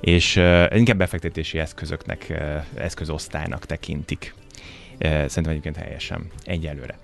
És 0.00 0.36
uh, 0.36 0.76
inkább 0.76 0.96
befektetési 0.96 1.58
eszközöknek, 1.58 2.26
uh, 2.30 2.64
eszközosztálynak 2.74 3.66
tekintik. 3.66 4.34
Uh, 4.92 5.00
szerintem 5.00 5.48
egyébként 5.48 5.76
helyesen. 5.76 6.30
Egyelőre. 6.44 6.98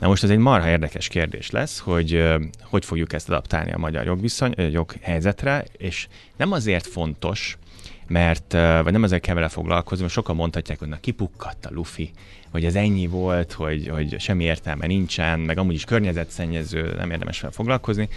Na 0.00 0.08
most 0.08 0.22
ez 0.22 0.30
egy 0.30 0.38
marha 0.38 0.68
érdekes 0.68 1.08
kérdés 1.08 1.50
lesz, 1.50 1.78
hogy 1.78 2.24
hogy 2.60 2.84
fogjuk 2.84 3.12
ezt 3.12 3.28
adaptálni 3.28 3.72
a 3.72 3.78
magyar 3.78 4.04
jogviszony, 4.04 4.54
uh, 4.56 4.72
joghelyzetre, 4.72 5.64
és 5.76 6.08
nem 6.36 6.52
azért 6.52 6.86
fontos, 6.86 7.58
mert, 8.06 8.52
vagy 8.82 8.92
nem 8.92 9.04
ezzel 9.04 9.20
kell 9.20 9.34
vele 9.34 9.48
foglalkozni, 9.48 10.02
mert 10.02 10.14
sokan 10.14 10.36
mondhatják, 10.36 10.78
hogy 10.78 10.88
na 10.88 11.00
kipukkadt 11.00 11.66
a 11.66 11.70
lufi, 11.72 12.10
hogy 12.50 12.64
ez 12.64 12.74
ennyi 12.74 13.06
volt, 13.06 13.52
hogy, 13.52 13.88
hogy 13.88 14.20
semmi 14.20 14.44
értelme 14.44 14.86
nincsen, 14.86 15.40
meg 15.40 15.58
amúgy 15.58 15.74
is 15.74 15.84
környezetszennyező, 15.84 16.94
nem 16.96 17.10
érdemes 17.10 17.40
vele 17.40 17.52
foglalkozni. 17.52 18.08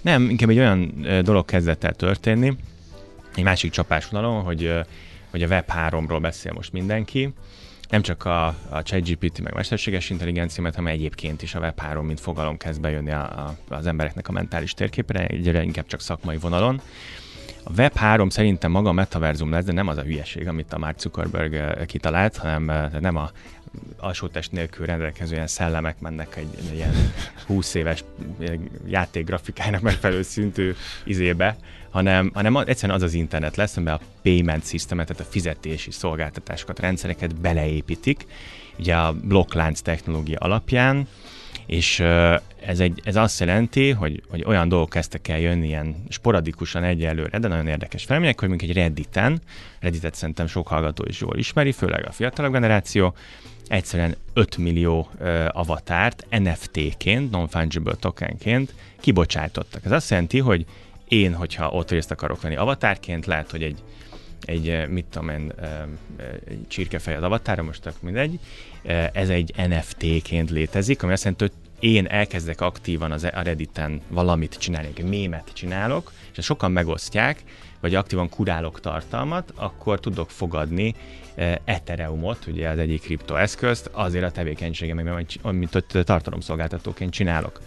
Nem, 0.00 0.30
inkább 0.30 0.50
egy 0.50 0.58
olyan 0.58 1.06
dolog 1.22 1.44
kezdett 1.44 1.84
el 1.84 1.94
történni, 1.94 2.56
egy 3.34 3.44
másik 3.44 3.70
csapásvonalon, 3.70 4.42
hogy, 4.42 4.72
hogy 5.30 5.42
a 5.42 5.48
Web3-ról 5.48 6.18
beszél 6.20 6.52
most 6.52 6.72
mindenki, 6.72 7.34
nem 7.92 8.02
csak 8.02 8.24
a, 8.24 8.46
a 8.68 8.82
ChatGPT 8.82 9.40
meg 9.40 9.54
mesterséges 9.54 10.10
intelligencia, 10.10 10.64
hanem 10.64 10.86
egyébként 10.86 11.42
is 11.42 11.54
a 11.54 11.60
Web3, 11.60 12.02
mint 12.02 12.20
fogalom 12.20 12.56
kezd 12.56 12.80
bejönni 12.80 13.10
a, 13.10 13.22
a, 13.22 13.74
az 13.74 13.86
embereknek 13.86 14.28
a 14.28 14.32
mentális 14.32 14.74
térképre, 14.74 15.26
egyre 15.26 15.62
inkább 15.62 15.86
csak 15.86 16.00
szakmai 16.00 16.36
vonalon. 16.36 16.80
A 17.64 17.72
Web3 17.72 18.30
szerintem 18.30 18.70
maga 18.70 18.88
a 18.88 18.92
metaverzum 18.92 19.50
lesz, 19.50 19.64
de 19.64 19.72
nem 19.72 19.88
az 19.88 19.96
a 19.96 20.02
hülyeség, 20.02 20.48
amit 20.48 20.72
a 20.72 20.78
Mark 20.78 20.98
Zuckerberg 20.98 21.84
kitalált, 21.86 22.36
hanem 22.36 22.90
nem 23.00 23.16
a 23.16 23.30
alsótest 23.96 24.52
nélkül 24.52 24.86
rendelkező 24.86 25.34
ilyen 25.34 25.46
szellemek 25.46 26.00
mennek 26.00 26.36
egy, 26.36 26.48
egy 26.58 26.74
ilyen 26.74 27.12
20 27.46 27.74
éves 27.74 28.04
eh, 28.40 28.54
játék 28.86 29.24
grafikának 29.26 29.80
megfelelő 29.80 30.22
szintű 30.22 30.74
izébe, 31.04 31.56
hanem, 31.92 32.30
hanem 32.34 32.56
egyszerűen 32.56 32.98
az 32.98 33.04
az 33.04 33.14
internet 33.14 33.56
lesz, 33.56 33.76
amiben 33.76 33.94
a 33.94 34.00
payment 34.22 34.68
systemet, 34.68 35.06
tehát 35.06 35.22
a 35.22 35.30
fizetési 35.30 35.90
szolgáltatásokat, 35.90 36.78
rendszereket 36.78 37.40
beleépítik, 37.40 38.26
ugye 38.78 38.94
a 38.94 39.12
blokklánc 39.12 39.80
technológia 39.80 40.38
alapján, 40.38 41.08
és 41.66 42.00
ez, 42.60 42.80
egy, 42.80 43.00
ez 43.04 43.16
azt 43.16 43.40
jelenti, 43.40 43.90
hogy, 43.90 44.22
hogy 44.28 44.44
olyan 44.46 44.68
dolgok 44.68 44.90
kezdtek 44.90 45.28
el 45.28 45.38
jönni 45.38 45.66
ilyen 45.66 46.04
sporadikusan 46.08 46.84
egyelőre, 46.84 47.38
de 47.38 47.48
nagyon 47.48 47.66
érdekes 47.66 48.04
felmények, 48.04 48.40
hogy 48.40 48.48
mondjuk 48.48 48.70
egy 48.70 48.76
Redditen, 48.76 49.40
Redditet 49.80 50.14
szerintem 50.14 50.46
sok 50.46 50.68
hallgató 50.68 51.04
is 51.08 51.20
jól 51.20 51.38
ismeri, 51.38 51.72
főleg 51.72 52.06
a 52.06 52.12
fiatalabb 52.12 52.52
generáció, 52.52 53.14
egyszerűen 53.66 54.16
5 54.32 54.56
millió 54.56 55.08
uh, 55.20 55.46
avatárt 55.48 56.26
NFT-ként, 56.30 57.30
non-fungible 57.30 57.94
tokenként 57.94 58.74
kibocsátottak. 59.00 59.84
Ez 59.84 59.90
azt 59.90 60.10
jelenti, 60.10 60.38
hogy 60.38 60.66
én, 61.12 61.34
hogyha 61.34 61.70
ott 61.70 61.90
részt 61.90 62.10
akarok 62.10 62.40
venni 62.40 62.56
avatárként, 62.56 63.26
lehet, 63.26 63.50
hogy 63.50 63.62
egy, 63.62 63.82
egy 64.40 64.88
mit 64.88 65.04
tudom 65.04 65.28
én, 65.28 65.52
egy 66.44 66.68
csirkefej 66.68 67.16
az 67.16 67.22
avatára, 67.22 67.62
most 67.62 67.82
csak 67.82 68.02
mindegy, 68.02 68.38
ez 69.12 69.28
egy 69.28 69.52
NFT-ként 69.68 70.50
létezik, 70.50 71.02
ami 71.02 71.12
azt 71.12 71.22
jelenti, 71.22 71.44
hogy 71.44 71.52
én 71.88 72.06
elkezdek 72.06 72.60
aktívan 72.60 73.12
az, 73.12 73.24
a 73.24 73.42
Redditen 73.42 74.00
valamit 74.08 74.58
csinálni, 74.58 74.88
egy 74.94 75.04
mémet 75.04 75.50
csinálok, 75.52 76.12
és 76.30 76.38
ezt 76.38 76.46
sokan 76.46 76.72
megosztják, 76.72 77.42
vagy 77.80 77.94
aktívan 77.94 78.28
kurálok 78.28 78.80
tartalmat, 78.80 79.52
akkor 79.54 80.00
tudok 80.00 80.30
fogadni 80.30 80.94
Ethereumot, 81.64 82.46
ugye 82.46 82.68
az 82.68 82.78
egyik 82.78 83.02
kriptoeszközt, 83.02 83.90
azért 83.92 84.24
a 84.24 84.30
tevékenységemben, 84.30 85.26
amit 85.42 85.84
tartalomszolgáltatóként 86.04 87.12
csinálok. 87.12 87.60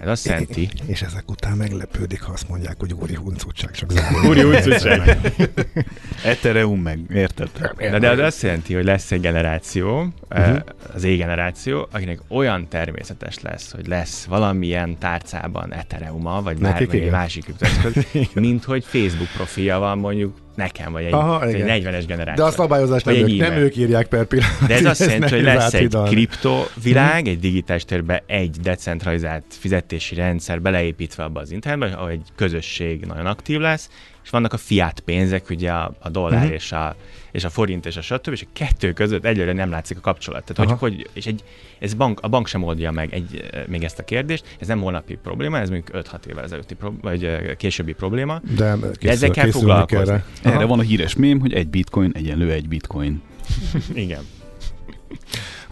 Ez 0.00 0.08
azt 0.08 0.26
jelenti... 0.26 0.68
És 0.86 1.02
ezek 1.02 1.30
után 1.30 1.56
meglepődik, 1.56 2.22
ha 2.22 2.32
azt 2.32 2.48
mondják, 2.48 2.76
hogy 2.78 2.92
úri 2.92 3.14
huncutság, 3.14 3.70
csak 3.70 3.90
zárul. 3.92 4.28
úri 4.28 4.40
huncutság. 4.42 5.18
Ethereum 6.24 6.80
meg, 6.80 7.00
érted? 7.10 7.50
De, 7.76 7.98
de 7.98 8.10
az 8.10 8.18
azt 8.18 8.42
jelenti, 8.42 8.74
hogy 8.74 8.84
lesz 8.84 9.12
egy 9.12 9.20
generáció, 9.20 10.06
uh-huh. 10.30 10.58
az 10.94 11.04
E-generáció, 11.04 11.88
akinek 11.90 12.20
olyan 12.28 12.68
természetes 12.68 13.40
lesz, 13.40 13.72
hogy 13.72 13.86
lesz 13.86 14.24
valamilyen 14.24 14.98
tárcában 14.98 15.74
Ethereum-a, 15.74 16.42
vagy 16.42 16.58
bármilyen 16.58 17.10
másik 17.10 17.44
kriptoeszköz, 17.44 18.06
mint 18.34 18.64
hogy 18.64 18.84
Facebook 18.84 19.28
profilja 19.36 19.78
van 19.78 19.98
mondjuk 19.98 20.36
nekem, 20.56 20.92
vagy 20.92 21.04
egy, 21.04 21.12
Aha, 21.12 21.46
egy 21.46 21.82
40-es 21.84 22.04
generáció. 22.06 22.44
De 22.44 22.50
a 22.50 22.52
szabályozást 22.52 23.04
nem, 23.04 23.14
ők, 23.14 23.36
nem 23.36 23.52
ők 23.52 23.76
írják 23.76 24.06
per 24.06 24.24
pillanat. 24.24 24.66
De 24.66 24.74
ez 24.74 24.84
azt 24.84 25.00
jelenti, 25.00 25.34
hogy 25.34 25.42
lesz 25.42 25.74
egy 25.74 25.96
kriptovilág, 26.04 27.28
egy 27.28 27.38
digitális 27.38 27.84
térben 27.84 28.22
egy 28.26 28.56
decentralizált 28.62 29.44
fizetési 29.48 30.14
rendszer 30.14 30.62
beleépítve 30.62 31.24
abba 31.24 31.40
az 31.40 31.50
internetbe, 31.50 31.96
ahol 31.96 32.10
egy 32.10 32.26
közösség 32.36 33.04
nagyon 33.04 33.26
aktív 33.26 33.58
lesz, 33.58 33.88
és 34.24 34.30
vannak 34.30 34.52
a 34.52 34.56
fiat 34.56 35.00
pénzek, 35.00 35.50
ugye 35.50 35.70
a, 35.70 35.94
a 35.98 36.08
dollár 36.08 36.38
uh-huh. 36.38 36.54
és, 36.54 36.72
a, 36.72 36.96
és 37.32 37.44
a 37.44 37.50
forint 37.50 37.86
és 37.86 37.96
a 37.96 38.00
stb. 38.00 38.32
és 38.32 38.42
a 38.42 38.46
kettő 38.52 38.92
között 38.92 39.24
egyre 39.24 39.52
nem 39.52 39.70
látszik 39.70 39.96
a 39.96 40.00
kapcsolat. 40.00 40.44
Tehát, 40.44 40.70
hogy, 40.70 40.78
hogy, 40.78 41.08
és 41.12 41.26
egy, 41.26 41.44
ez 41.78 41.94
bank, 41.94 42.20
a 42.20 42.28
bank 42.28 42.46
sem 42.46 42.62
oldja 42.62 42.90
meg 42.90 43.12
egy, 43.14 43.50
még 43.66 43.84
ezt 43.84 43.98
a 43.98 44.04
kérdést, 44.04 44.56
ez 44.60 44.66
nem 44.66 44.80
holnapi 44.80 45.18
probléma, 45.22 45.58
ez 45.58 45.68
mondjuk 45.70 46.04
5-6 46.06 46.24
évvel 46.26 46.44
ezelőtti 46.44 46.74
pro, 46.74 46.92
vagy 47.00 47.56
későbbi 47.56 47.92
probléma, 47.92 48.40
de, 48.56 48.72
készül, 48.72 48.90
de 49.00 49.10
ezzel 49.10 49.30
kell 49.30 49.50
foglalkozni. 49.50 50.12
Erre. 50.12 50.24
erre 50.54 50.64
van 50.64 50.78
a 50.78 50.82
híres 50.82 51.16
mém, 51.16 51.40
hogy 51.40 51.52
egy 51.52 51.68
bitcoin 51.68 52.12
egyenlő 52.14 52.50
egy 52.50 52.68
bitcoin. 52.68 53.22
Igen. 53.94 54.20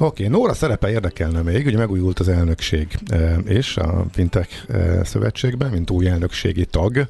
Oké, 0.02 0.24
okay, 0.24 0.38
Nóra 0.38 0.54
szerepe 0.54 0.90
érdekelne 0.90 1.42
még, 1.42 1.66
ugye 1.66 1.76
megújult 1.76 2.18
az 2.18 2.28
elnökség 2.28 2.98
és 3.44 3.76
a 3.76 4.06
Fintech 4.12 4.66
szövetségben, 5.02 5.70
mint 5.70 5.90
új 5.90 6.08
elnökségi 6.08 6.64
tag. 6.64 7.08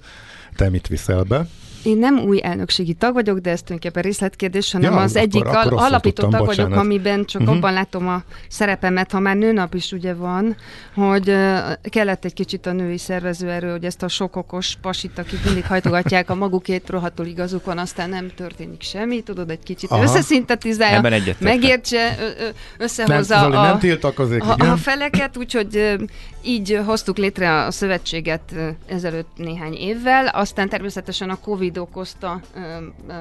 Te 0.60 0.70
mit 0.70 0.88
viszel 0.92 1.24
be? 1.24 1.38
Én 1.82 1.98
nem 1.98 2.18
új 2.18 2.40
elnökségi 2.42 2.92
tag 2.92 3.12
vagyok, 3.12 3.38
de 3.38 3.50
ez 3.50 3.62
tulajdonképpen 3.62 4.02
részletkérdés, 4.02 4.72
hanem 4.72 4.92
ja, 4.92 4.98
az 4.98 5.10
akkor, 5.10 5.22
egyik 5.22 5.44
akkor 5.44 5.72
alapító 5.76 6.28
tag 6.28 6.46
vagyok, 6.46 6.74
amiben 6.74 7.24
csak 7.24 7.40
uh-huh. 7.40 7.56
abban 7.56 7.72
látom 7.72 8.08
a 8.08 8.22
szerepemet, 8.48 9.12
ha 9.12 9.20
már 9.20 9.36
nőnap 9.36 9.74
is 9.74 9.92
ugye 9.92 10.14
van, 10.14 10.56
hogy 10.94 11.28
uh, 11.28 11.58
kellett 11.82 12.24
egy 12.24 12.32
kicsit 12.32 12.66
a 12.66 12.72
női 12.72 12.98
szervezőerő, 12.98 13.70
hogy 13.70 13.84
ezt 13.84 14.02
a 14.02 14.08
sok 14.08 14.36
okos 14.36 14.76
pasit, 14.82 15.18
akik 15.18 15.44
mindig 15.44 15.66
hajtogatják 15.66 16.30
a 16.30 16.34
magukét, 16.34 16.88
rohadtul 16.88 17.26
igazuk 17.26 17.64
van, 17.64 17.78
aztán 17.78 18.08
nem 18.08 18.30
történik 18.36 18.82
semmi, 18.82 19.20
tudod, 19.22 19.50
egy 19.50 19.62
kicsit 19.62 19.90
Aha. 19.90 20.02
összeszintetizálja, 20.02 21.20
megértse, 21.38 22.16
összehozza 22.78 23.40
nem, 23.40 23.52
a, 23.52 23.62
nem 23.62 23.78
tiltakozik, 23.78 24.42
a, 24.42 24.54
a 24.58 24.76
feleket, 24.76 25.36
úgyhogy 25.36 25.96
így 26.42 26.80
hoztuk 26.86 27.16
létre 27.16 27.64
a 27.64 27.70
szövetséget 27.70 28.54
ezelőtt 28.86 29.30
néhány 29.36 29.74
évvel, 29.74 30.26
aztán 30.26 30.68
természetesen 30.68 31.30
a 31.30 31.36
Covid 31.40 31.69
Covid 31.70 31.88
okozta 31.88 32.40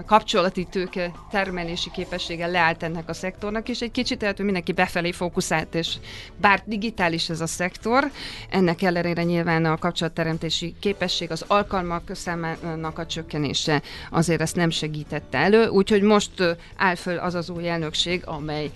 kapcsolati 0.05 0.65
tőke 0.65 1.11
termelési 1.31 1.91
képessége 1.91 2.47
leállt 2.47 2.83
ennek 2.83 3.09
a 3.09 3.13
szektornak, 3.13 3.69
és 3.69 3.81
egy 3.81 3.91
kicsit 3.91 4.21
lehet, 4.21 4.35
hogy 4.35 4.45
mindenki 4.45 4.71
befelé 4.71 5.11
fókuszált, 5.11 5.75
és 5.75 5.95
bár 6.37 6.63
digitális 6.65 7.29
ez 7.29 7.41
a 7.41 7.47
szektor, 7.47 8.11
ennek 8.49 8.81
ellenére 8.81 9.23
nyilván 9.23 9.65
a 9.65 9.77
kapcsolatteremtési 9.77 10.75
képesség, 10.79 11.31
az 11.31 11.45
alkalmak 11.47 12.11
számának 12.13 12.99
a 12.99 13.05
csökkenése 13.05 13.81
azért 14.11 14.41
ezt 14.41 14.55
nem 14.55 14.69
segítette 14.69 15.37
elő, 15.37 15.67
úgyhogy 15.67 16.01
most 16.01 16.57
áll 16.75 16.95
föl 16.95 17.17
az 17.17 17.35
az 17.35 17.49
új 17.49 17.69
elnökség, 17.69 18.21
amely 18.25 18.71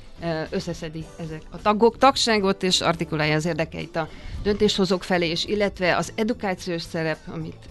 összeszedi 0.49 1.05
ezek 1.19 1.41
a 1.49 1.61
tagok 1.61 1.97
tagságot, 1.97 2.63
és 2.63 2.81
artikulálja 2.81 3.35
az 3.35 3.45
érdekeit 3.45 3.95
a 3.95 4.09
döntéshozók 4.43 5.03
felé, 5.03 5.29
és 5.29 5.45
illetve 5.45 5.95
az 5.95 6.11
edukációs 6.15 6.81
szerep, 6.81 7.17
amit, 7.27 7.69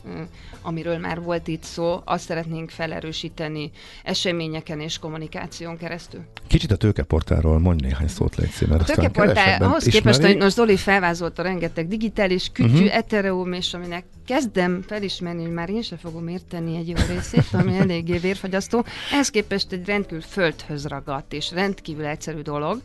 amiről 0.63 0.99
már 0.99 1.21
volt 1.21 1.49
itt 1.49 1.63
szó, 1.63 2.01
azt 2.05 2.25
szeretnénk 2.25 2.71
felerősíteni 2.71 3.71
eseményeken 4.05 4.81
és 4.81 4.99
kommunikáción 4.99 5.77
keresztül. 5.77 6.21
Kicsit 6.47 6.71
a 6.71 6.77
tőkeportálról 6.77 7.59
mondj 7.59 7.87
néhány 7.87 8.09
szót, 8.09 8.37
légy 8.37 8.51
szíves, 8.51 8.81
A 8.81 8.85
tőkeportál 8.85 9.63
ahhoz 9.63 9.85
képest, 9.85 10.21
hogy 10.21 10.37
most 10.37 10.55
Zoli 10.55 10.77
felvázolta 10.77 11.43
rengeteg 11.43 11.89
digitális 11.89 12.51
kütyű, 12.53 12.73
uh-huh. 12.73 12.97
Ethereum, 12.97 13.53
és 13.53 13.75
aminek 13.75 14.05
kezdem 14.27 14.83
felismerni, 14.87 15.43
hogy 15.43 15.53
már 15.53 15.71
én 15.71 15.83
sem 15.83 15.99
fogom 15.99 16.29
érteni 16.29 16.77
egy 16.77 16.89
jó 16.89 16.95
részét, 17.09 17.47
ami 17.53 17.77
eléggé 17.77 18.19
vérfagyasztó. 18.19 18.85
Ehhez 19.13 19.31
képest 19.31 19.73
egy 19.73 19.87
rendkívül 19.87 20.21
földhöz 20.21 20.87
ragadt 20.87 21.33
és 21.33 21.51
rendkívül 21.51 22.05
egyszerű 22.05 22.42
dolog. 22.43 22.81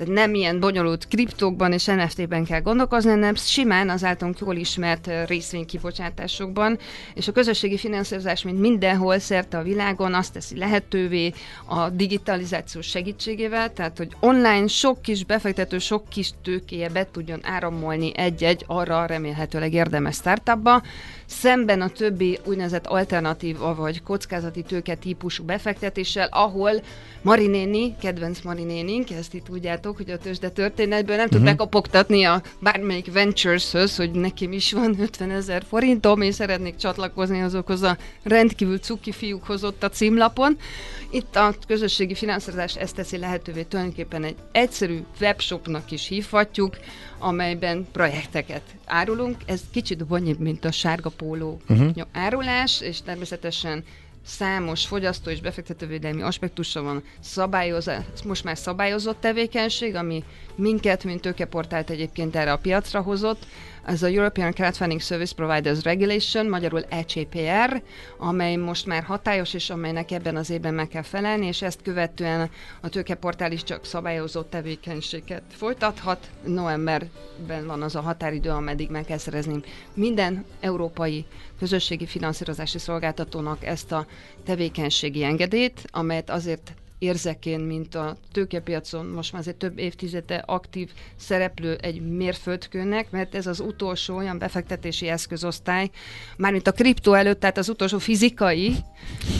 Tehát 0.00 0.14
nem 0.14 0.34
ilyen 0.34 0.60
bonyolult 0.60 1.08
kriptókban 1.08 1.72
és 1.72 1.84
NFT-ben 1.84 2.44
kell 2.44 2.60
gondolkozni, 2.60 3.10
hanem 3.10 3.34
simán 3.34 3.90
az 3.90 4.04
általunk 4.04 4.38
jól 4.38 4.56
ismert 4.56 5.10
részvénykibocsátásokban, 5.26 6.78
és 7.14 7.28
a 7.28 7.32
közösségi 7.32 7.76
finanszírozás, 7.78 8.42
mint 8.42 8.60
mindenhol 8.60 9.18
szerte 9.18 9.58
a 9.58 9.62
világon, 9.62 10.14
azt 10.14 10.32
teszi 10.32 10.56
lehetővé 10.56 11.32
a 11.64 11.88
digitalizáció 11.88 12.80
segítségével, 12.80 13.72
tehát 13.72 13.96
hogy 13.96 14.16
online 14.20 14.66
sok 14.66 15.02
kis 15.02 15.24
befektető, 15.24 15.78
sok 15.78 16.08
kis 16.08 16.30
tőkéje 16.42 16.88
be 16.88 17.08
tudjon 17.10 17.40
áramolni 17.42 18.12
egy-egy 18.16 18.64
arra 18.66 19.06
remélhetőleg 19.06 19.72
érdemes 19.72 20.14
startupba, 20.14 20.82
szemben 21.30 21.80
a 21.80 21.88
többi 21.88 22.38
úgynevezett 22.44 22.86
alternatív 22.86 23.58
vagy 23.76 24.02
kockázati 24.02 24.62
tőke 24.62 24.94
típusú 24.94 25.44
befektetéssel, 25.44 26.28
ahol 26.30 26.72
Marinéni, 27.22 27.96
kedvenc 28.00 28.40
Marinénink, 28.40 29.10
ezt 29.10 29.34
itt 29.34 29.44
tudjátok, 29.44 29.96
hogy 29.96 30.10
a 30.10 30.18
tőzsde 30.18 30.48
történetből 30.48 31.16
nem 31.16 31.24
uh-huh. 31.24 31.40
tud 31.40 31.50
bekapogtatni 31.50 32.24
a 32.24 32.42
bármelyik 32.60 33.12
ventures 33.12 33.72
hogy 33.96 34.10
nekem 34.10 34.52
is 34.52 34.72
van 34.72 34.96
50 35.00 35.30
ezer 35.30 35.62
forintom, 35.68 36.20
és 36.20 36.34
szeretnék 36.34 36.76
csatlakozni 36.76 37.42
azokhoz 37.42 37.82
a 37.82 37.96
rendkívül 38.22 38.78
cuki 38.78 39.12
fiúkhoz 39.12 39.64
ott 39.64 39.82
a 39.82 39.88
címlapon. 39.88 40.56
Itt 41.10 41.36
a 41.36 41.54
közösségi 41.66 42.14
finanszírozás 42.14 42.76
ezt 42.76 42.94
teszi 42.94 43.18
lehetővé 43.18 43.62
tulajdonképpen 43.62 44.24
egy 44.24 44.36
egyszerű 44.52 44.98
webshopnak 45.20 45.90
is 45.90 46.08
hívhatjuk, 46.08 46.76
amelyben 47.18 47.86
projekteket 47.92 48.62
árulunk. 48.84 49.36
Ez 49.46 49.60
kicsit 49.72 50.06
bonyolult, 50.06 50.38
mint 50.38 50.64
a 50.64 50.70
sárga 50.70 51.10
póló 51.20 51.60
uh-huh. 51.68 51.90
árulás, 52.12 52.80
és 52.80 53.02
természetesen 53.02 53.84
számos 54.24 54.86
fogyasztó 54.86 55.30
és 55.30 55.40
befektetővédelmi 55.40 56.22
aspektusa 56.22 56.82
van 56.82 57.02
szabályozás, 57.20 58.04
most 58.24 58.44
már 58.44 58.58
szabályozott 58.58 59.20
tevékenység, 59.20 59.94
ami 59.94 60.24
minket, 60.54 61.04
mint 61.04 61.20
tőkeportált 61.20 61.90
egyébként 61.90 62.36
erre 62.36 62.52
a 62.52 62.58
piacra 62.58 63.00
hozott, 63.00 63.46
ez 63.84 64.02
a 64.02 64.06
European 64.06 64.52
Crowdfunding 64.52 65.00
Service 65.00 65.34
Providers 65.34 65.82
Regulation, 65.82 66.46
magyarul 66.46 66.84
ECPR, 66.88 67.82
amely 68.18 68.56
most 68.56 68.86
már 68.86 69.02
hatályos, 69.02 69.54
és 69.54 69.70
amelynek 69.70 70.10
ebben 70.10 70.36
az 70.36 70.50
évben 70.50 70.74
meg 70.74 70.88
kell 70.88 71.02
felelni, 71.02 71.46
és 71.46 71.62
ezt 71.62 71.82
követően 71.82 72.50
a 72.80 72.88
tőkeportál 72.88 73.52
is 73.52 73.62
csak 73.62 73.84
szabályozott 73.84 74.50
tevékenységet 74.50 75.42
folytathat. 75.48 76.30
Novemberben 76.44 77.66
van 77.66 77.82
az 77.82 77.94
a 77.96 78.00
határidő, 78.00 78.50
ameddig 78.50 78.90
meg 78.90 79.04
kell 79.04 79.18
szerezni 79.18 79.60
minden 79.94 80.44
európai 80.60 81.24
közösségi 81.58 82.06
finanszírozási 82.06 82.78
szolgáltatónak 82.78 83.64
ezt 83.64 83.92
a 83.92 84.06
tevékenységi 84.44 85.24
engedélyt, 85.24 85.82
amelyet 85.90 86.30
azért 86.30 86.74
érzek 87.00 87.46
én, 87.46 87.60
mint 87.60 87.94
a 87.94 88.16
tőkepiacon 88.32 89.06
most 89.06 89.32
már 89.32 89.40
azért 89.40 89.56
több 89.56 89.78
évtizede 89.78 90.36
aktív 90.46 90.90
szereplő 91.16 91.74
egy 91.80 92.00
mérföldkőnek, 92.00 93.10
mert 93.10 93.34
ez 93.34 93.46
az 93.46 93.60
utolsó 93.60 94.16
olyan 94.16 94.38
befektetési 94.38 95.08
eszközosztály, 95.08 95.90
mármint 96.36 96.66
a 96.66 96.72
kriptó 96.72 97.12
előtt, 97.12 97.40
tehát 97.40 97.58
az 97.58 97.68
utolsó 97.68 97.98
fizikai, 97.98 98.74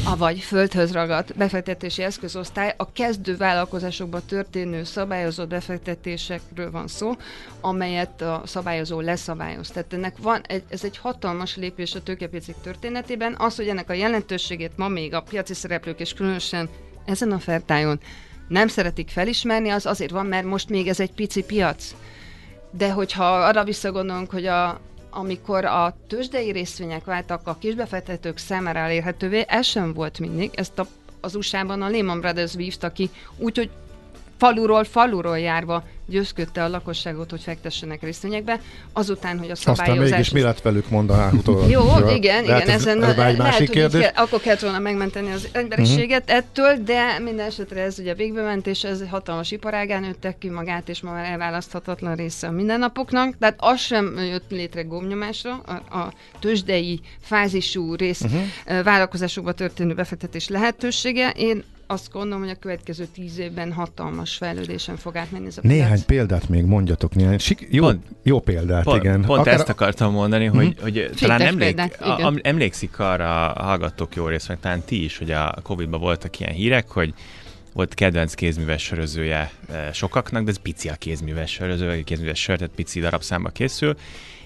avagy 0.05 0.39
földhöz 0.39 0.93
ragadt 0.93 1.37
befektetési 1.37 2.03
eszközosztály, 2.03 2.75
a 2.77 2.93
kezdő 2.93 3.37
vállalkozásokban 3.37 4.23
történő 4.27 4.85
szabályozott 4.85 5.49
befektetésekről 5.49 6.71
van 6.71 6.89
szó, 6.89 7.13
amelyet 7.61 8.23
a 8.23 8.43
szabályozó 8.45 9.01
leszabályoz. 9.01 9.69
Tehát 9.69 9.93
ennek 9.93 10.17
van, 10.19 10.41
egy, 10.47 10.63
ez 10.69 10.85
egy 10.85 10.97
hatalmas 10.97 11.57
lépés 11.57 11.95
a 11.95 12.03
tőkepiacik 12.03 12.57
történetében. 12.63 13.35
Az, 13.39 13.57
hogy 13.57 13.69
ennek 13.69 13.91
a 13.91 13.93
jelentőségét 13.93 14.77
ma 14.77 14.89
még 14.89 15.15
a 15.15 15.23
piaci 15.23 15.55
szereplők 15.55 16.01
és 16.01 16.13
különösen 16.13 16.69
ezen 17.05 17.33
a 17.33 17.39
fertájon 17.39 18.01
nem 18.51 18.69
szeretik 18.69 19.09
felismerni, 19.09 19.69
az 19.69 19.87
azért 19.87 20.11
van, 20.11 20.27
mert 20.27 20.47
most 20.47 20.69
még 20.69 20.89
ez 20.89 21.01
egy 21.01 21.13
pici 21.13 21.43
piac. 21.43 21.95
De 22.71 22.93
hogyha 22.93 23.25
arra 23.25 23.65
visszagondolunk, 23.65 24.31
hogy 24.31 24.47
a, 24.47 24.81
amikor 25.11 25.65
a 25.65 25.97
tőzsdei 26.07 26.51
részvények 26.51 27.05
váltak 27.05 27.47
a 27.47 27.57
kisbefektetők 27.61 28.39
számára 28.39 28.79
elérhetővé, 28.79 29.45
ez 29.49 29.67
sem 29.67 29.95
volt 29.95 30.19
mindig. 30.19 30.51
Ezt 30.55 30.79
a, 30.79 30.87
az 31.21 31.35
USA-ban 31.35 31.83
a 31.83 31.89
Lehman 31.89 32.21
Brothers 32.21 32.55
vívta 32.55 32.93
ki, 32.93 33.11
úgyhogy 33.37 33.71
faluról 34.41 34.85
faluról 34.85 35.39
járva 35.39 35.85
győzködte 36.07 36.65
a 36.65 36.69
lakosságot, 36.69 37.31
hogy 37.31 37.41
fektessenek 37.41 38.03
részvényekbe, 38.03 38.61
azután, 38.93 39.39
hogy 39.39 39.51
a 39.51 39.55
szabályozás... 39.55 39.97
Aztán 39.97 40.11
mégis 40.11 40.31
mi 40.31 40.41
lett 40.41 40.61
velük 40.61 40.89
mondaná 40.89 41.31
utólag? 41.33 41.71
Jó, 41.71 41.83
igen, 42.15 42.45
igen, 42.45 42.61
ez, 42.61 42.69
ezen 42.69 43.03
ez 43.05 43.19
egy 43.19 43.37
másik 43.37 43.71
kérdés. 43.71 44.01
Kell, 44.01 44.25
akkor 44.25 44.41
kellett 44.41 44.61
volna 44.61 44.79
megmenteni 44.79 45.33
az 45.33 45.49
emberiséget 45.53 46.23
uh-huh. 46.23 46.37
ettől, 46.37 46.85
de 46.85 47.19
minden 47.19 47.47
esetre 47.47 47.81
ez 47.81 47.99
ugye 47.99 48.15
végbe 48.15 48.43
ment, 48.43 48.67
és 48.67 48.85
ez 48.85 49.09
hatalmas 49.09 49.51
iparágán 49.51 50.01
nőttek 50.01 50.39
ki 50.39 50.49
magát, 50.49 50.89
és 50.89 51.01
ma 51.01 51.13
már 51.13 51.25
elválaszthatatlan 51.25 52.15
része 52.15 52.47
a 52.47 52.51
mindennapoknak. 52.51 53.39
Tehát 53.39 53.57
az 53.59 53.81
sem 53.81 54.19
jött 54.19 54.51
létre 54.51 54.83
gomnyomásra, 54.83 55.61
a, 55.67 55.99
a 55.99 56.13
tőzsdei 56.39 57.01
fázisú 57.21 57.95
rész 57.95 58.21
uh-huh. 58.21 58.83
vállalkozásokba 58.83 59.53
történő 59.53 59.95
befektetés 59.95 60.49
lehetősége. 60.49 61.33
Én 61.37 61.65
azt 61.91 62.13
gondolom, 62.13 62.41
hogy 62.41 62.51
a 62.51 62.59
következő 62.59 63.07
tíz 63.15 63.39
évben 63.39 63.73
hatalmas 63.73 64.37
fejlődésen 64.37 64.97
fog 64.97 65.17
átmenni 65.17 65.47
ez 65.47 65.59
a 65.59 65.61
Néhány 65.63 65.91
piac. 65.91 66.05
példát 66.05 66.49
még 66.49 66.65
mondjatok, 66.65 67.15
néhány 67.15 67.39
Sik- 67.39 67.67
jó, 67.71 67.85
pont, 67.85 68.07
jó 68.23 68.41
példát, 68.41 68.85
pont, 68.85 69.05
igen. 69.05 69.23
Pont 69.23 69.41
Akár... 69.41 69.55
ezt 69.55 69.69
akartam 69.69 70.13
mondani, 70.13 70.45
hogy, 70.45 70.65
mm-hmm. 70.65 70.83
hogy 70.83 71.11
talán 71.19 71.41
emlék, 71.41 71.75
példát, 71.75 72.01
a, 72.01 72.33
emlékszik 72.43 72.99
arra 72.99 73.53
a 73.53 73.63
hallgatók 73.63 74.15
jó 74.15 74.27
részt, 74.27 74.49
meg 74.49 74.61
talán 74.61 74.83
ti 74.85 75.05
is, 75.05 75.19
hogy 75.19 75.31
a 75.31 75.55
Covid-ban 75.63 76.01
voltak 76.01 76.41
ilyen 76.41 76.53
hírek, 76.53 76.89
hogy 76.89 77.15
volt 77.73 77.95
kedvenc 77.95 78.35
kézműves 78.35 78.83
sörözője 78.83 79.51
eh, 79.71 79.89
sokaknak, 79.93 80.45
de 80.45 80.51
ez 80.51 80.59
pici 80.59 80.89
a 80.89 80.95
kézműves 80.95 81.51
söröző, 81.51 81.89
a 81.89 82.05
kézműves 82.05 82.41
sör, 82.41 82.57
tehát 82.57 82.75
pici 82.75 83.01
darabszámba 83.01 83.49
készül, 83.49 83.97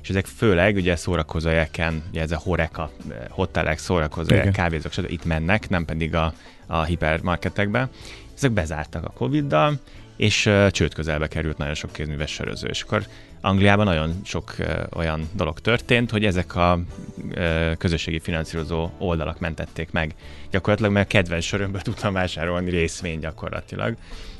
és 0.03 0.09
ezek 0.09 0.27
főleg 0.27 0.75
ugye 0.77 0.97
szórakozó 0.97 1.49
helyeken, 1.49 2.03
ugye 2.11 2.21
ez 2.21 2.33
a 2.33 2.41
horeka, 2.45 2.91
eh, 3.11 3.17
hotelek, 3.31 3.79
szórakozó 3.79 4.35
kávézók, 4.53 4.93
stb. 4.93 5.11
itt 5.11 5.25
mennek, 5.25 5.69
nem 5.69 5.85
pedig 5.85 6.15
a 6.15 6.35
a 6.67 6.83
hipermarketekbe. 6.83 7.89
Ezek 8.37 8.51
bezártak 8.51 9.05
a 9.05 9.11
Covid-dal, 9.11 9.79
és 10.17 10.47
uh, 10.47 10.71
csőd 10.71 10.95
közelbe 10.95 11.29
került 11.29 11.59
nagyon 11.59 11.75
sok 11.75 11.93
kézműves 11.93 12.31
söröző. 12.31 12.69
És 12.69 12.83
akkor 12.83 13.07
Angliában 13.41 13.85
nagyon 13.85 14.21
sok 14.25 14.55
olyan 14.93 15.29
dolog 15.33 15.61
történt, 15.61 16.11
hogy 16.11 16.25
ezek 16.25 16.55
a 16.57 16.81
közösségi 17.79 18.19
finanszírozó 18.19 18.91
oldalak 18.99 19.41
mentették 19.41 19.91
meg. 19.91 20.15
Gyakorlatilag 20.51 20.93
mert 20.93 21.09
kedvenc 21.09 21.45
sörömből 21.45 21.81
tudtam 21.91 22.13
vásárolni 22.13 22.71
részvény 22.71 23.19
gyakorlatilag 23.19 23.97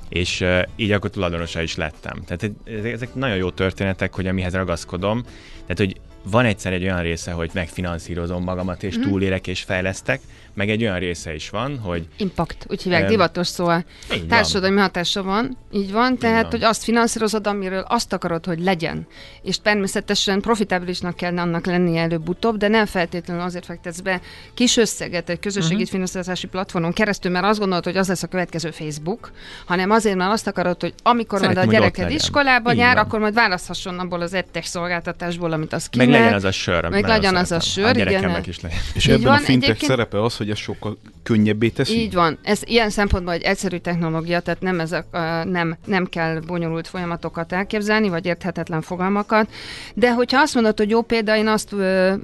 és 0.09 0.45
így 0.77 0.91
akkor 0.91 1.11
tulajdonosa 1.11 1.63
is 1.63 1.77
lettem. 1.77 2.23
Tehát 2.27 2.51
ezek 2.85 3.15
nagyon 3.15 3.37
jó 3.37 3.51
történetek, 3.51 4.15
hogy 4.15 4.27
amihez 4.27 4.55
ragaszkodom, 4.55 5.23
tehát 5.67 5.79
hogy 5.79 6.01
van 6.25 6.45
egyszer 6.45 6.73
egy 6.73 6.83
olyan 6.83 7.03
része, 7.03 7.33
hogy 7.33 7.51
megfinanszírozom 7.55 8.43
magamat, 8.43 8.83
és 8.83 8.99
mm. 8.99 9.03
túlélek, 9.03 9.47
és 9.47 9.63
fejlesztek, 9.63 10.21
meg 10.55 10.71
egy 10.71 10.83
olyan 10.83 10.99
része 10.99 11.35
is 11.35 11.51
van, 11.51 11.79
hogy... 11.79 12.07
Impact, 12.17 12.67
úgy 12.69 12.83
hívják, 12.83 13.03
um, 13.03 13.09
divatos 13.09 13.47
szóval. 13.47 13.85
Társadalmi 14.29 14.81
hatása 14.81 15.23
van, 15.23 15.57
így 15.73 15.93
van, 15.93 16.19
tehát, 16.19 16.43
van. 16.43 16.51
hogy 16.51 16.63
azt 16.63 16.85
finanszírozod, 16.85 17.47
amiről 17.47 17.85
azt 17.89 18.13
akarod, 18.13 18.45
hogy 18.47 18.61
legyen. 18.61 19.07
És 19.43 19.61
természetesen 19.61 20.41
profitábilisnak 20.41 21.17
kell 21.17 21.39
annak 21.39 21.67
lennie 21.67 22.03
előbb-utóbb, 22.03 22.57
de 22.57 22.69
nem 22.69 22.87
feltétlenül 22.87 23.43
azért 23.43 23.65
fektetsz 23.65 24.01
be 24.01 24.21
kis 24.55 24.77
összeget 24.77 25.29
egy 25.29 25.41
közösségi 25.41 25.75
uh-huh. 25.75 25.91
finanszírozási 25.91 26.47
platformon 26.47 26.93
keresztül, 26.93 27.31
mert 27.31 27.45
azt 27.45 27.59
gondolod, 27.59 27.85
hogy 27.85 27.97
az 27.97 28.09
lesz 28.09 28.23
a 28.23 28.27
következő 28.27 28.71
Facebook, 28.71 29.31
hanem 29.67 29.91
azért, 29.91 30.17
mert 30.17 30.33
azt 30.33 30.47
akarod, 30.47 30.81
hogy 30.81 30.95
amikor 31.03 31.39
Szeretném, 31.39 31.65
majd 31.65 31.75
a 31.75 31.79
gyereked 31.79 32.11
iskolába 32.11 32.73
jár, 32.73 32.97
akkor 32.97 33.19
majd 33.19 33.35
választhasson 33.35 33.99
abból 33.99 34.21
az 34.21 34.35
ettek 34.35 34.65
szolgáltatásból, 34.65 35.53
amit 35.53 35.73
az 35.73 35.89
kínál. 35.89 36.07
Meg 36.07 36.14
legyen 36.19 36.35
az 36.35 36.45
a 36.45 36.53
sör. 36.53 36.89
Meg 36.89 37.07
legyen 37.07 37.37
az 37.37 37.53
a 37.53 37.61
sör, 37.61 37.97
igen. 37.97 38.43
Is 38.47 38.61
legyen. 38.61 38.79
És 38.95 39.07
ebben 39.07 39.23
van, 39.23 39.35
a 39.35 39.39
fintech 39.39 39.85
szerepe 39.85 40.23
az, 40.23 40.37
hogy 40.37 40.51
ez 40.51 40.59
sokkal 40.59 40.99
könnyebbé 41.23 41.69
teszi? 41.69 42.01
Így 42.01 42.15
van. 42.15 42.39
Ez 42.43 42.61
ilyen 42.65 42.91
szempontból 42.91 43.33
egy 43.33 43.43
egyszerű 43.43 43.77
technológia, 43.77 44.41
tehát 44.41 44.61
nem, 44.61 44.81
ezek, 44.81 45.05
nem, 45.45 45.77
nem 45.85 46.07
kell 46.07 46.41
bonyolult 46.47 46.89
folyamatokat 46.89 47.53
elképzelni, 47.53 48.09
vagy 48.09 48.27
érthetetlen 48.27 48.83
fogalmakat. 48.83 49.49
De 49.95 50.13
hogyha 50.13 50.41
azt 50.41 50.55
mondod, 50.55 50.79
hogy 50.79 50.91
jó 50.91 51.03
példa, 51.03 51.37
én 51.37 51.47
azt 51.47 51.71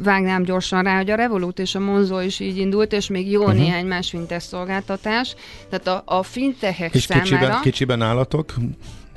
vágnám 0.03 0.42
gyorsan 0.42 0.83
rá, 0.83 0.96
hogy 0.96 1.11
a 1.11 1.14
Revolut 1.14 1.59
és 1.59 1.74
a 1.74 1.81
Monzo 1.81 2.20
is 2.20 2.40
így 2.40 2.57
indult, 2.57 2.92
és 2.92 3.07
még 3.09 3.31
jó 3.31 3.42
uh-huh. 3.42 3.57
néhány 3.59 3.87
más 3.87 4.09
fintech 4.09 4.42
szolgáltatás. 4.42 5.35
Tehát 5.70 5.87
a, 5.87 6.16
a 6.16 6.22
fintechek 6.22 6.94
és 6.94 7.03
számára... 7.03 7.29
Kicsiben, 7.29 7.61
kicsiben 7.61 8.03
állatok? 8.03 8.55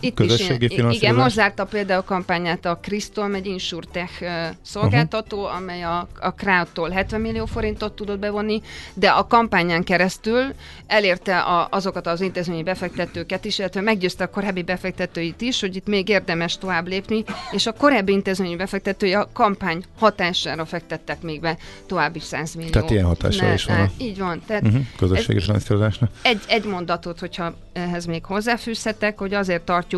Itt 0.03 0.15
közösségi 0.15 0.65
is 0.65 0.75
finanszírozás? 0.75 1.01
Igen, 1.01 1.15
most 1.15 1.35
zárta 1.35 1.65
például 1.65 1.99
a 1.99 2.03
kampányát 2.03 2.65
a 2.65 2.77
Crystal, 2.81 3.35
egy 3.35 3.45
insurtech 3.45 4.23
szolgáltató, 4.61 5.41
uh-huh. 5.41 5.55
amely 5.55 5.83
a, 5.83 6.07
a 6.19 6.29
Crowd-tól 6.29 6.89
70 6.89 7.21
millió 7.21 7.45
forintot 7.45 7.93
tudott 7.93 8.19
bevonni, 8.19 8.61
de 8.93 9.09
a 9.09 9.27
kampányán 9.27 9.83
keresztül 9.83 10.53
elérte 10.87 11.39
a, 11.39 11.67
azokat 11.71 12.07
az 12.07 12.21
intézményi 12.21 12.63
befektetőket 12.63 13.45
is, 13.45 13.59
illetve 13.59 13.81
meggyőzte 13.81 14.23
a 14.23 14.29
korábbi 14.29 14.61
befektetőit 14.61 15.41
is, 15.41 15.59
hogy 15.59 15.75
itt 15.75 15.87
még 15.87 16.09
érdemes 16.09 16.57
tovább 16.57 16.87
lépni, 16.87 17.23
és 17.51 17.65
a 17.65 17.71
korábbi 17.71 18.11
intézményi 18.11 18.55
befektetői 18.55 19.13
a 19.13 19.29
kampány 19.33 19.83
hatására 19.99 20.65
fektettek 20.65 21.21
még 21.21 21.41
be 21.41 21.57
további 21.85 22.19
100 22.19 22.53
millió. 22.53 22.71
Tehát 22.71 22.89
ilyen 22.89 23.05
hatása 23.05 23.53
is 23.53 23.65
van. 23.65 23.79
A... 23.79 23.89
Így 23.97 24.17
van. 24.17 24.41
Tehát 24.47 24.63
uh-huh. 24.63 24.81
Közösségi 24.97 25.39
finanszírozásnak. 25.39 26.09
Egy, 26.21 26.41
egy 26.47 26.65
mondatot, 26.65 27.19
hogyha 27.19 27.53
ehhez 27.73 28.05
még 28.05 28.25
hozzáfűzhetek, 28.25 29.17
hogy 29.17 29.33
azért 29.33 29.61
tartjuk, 29.61 29.92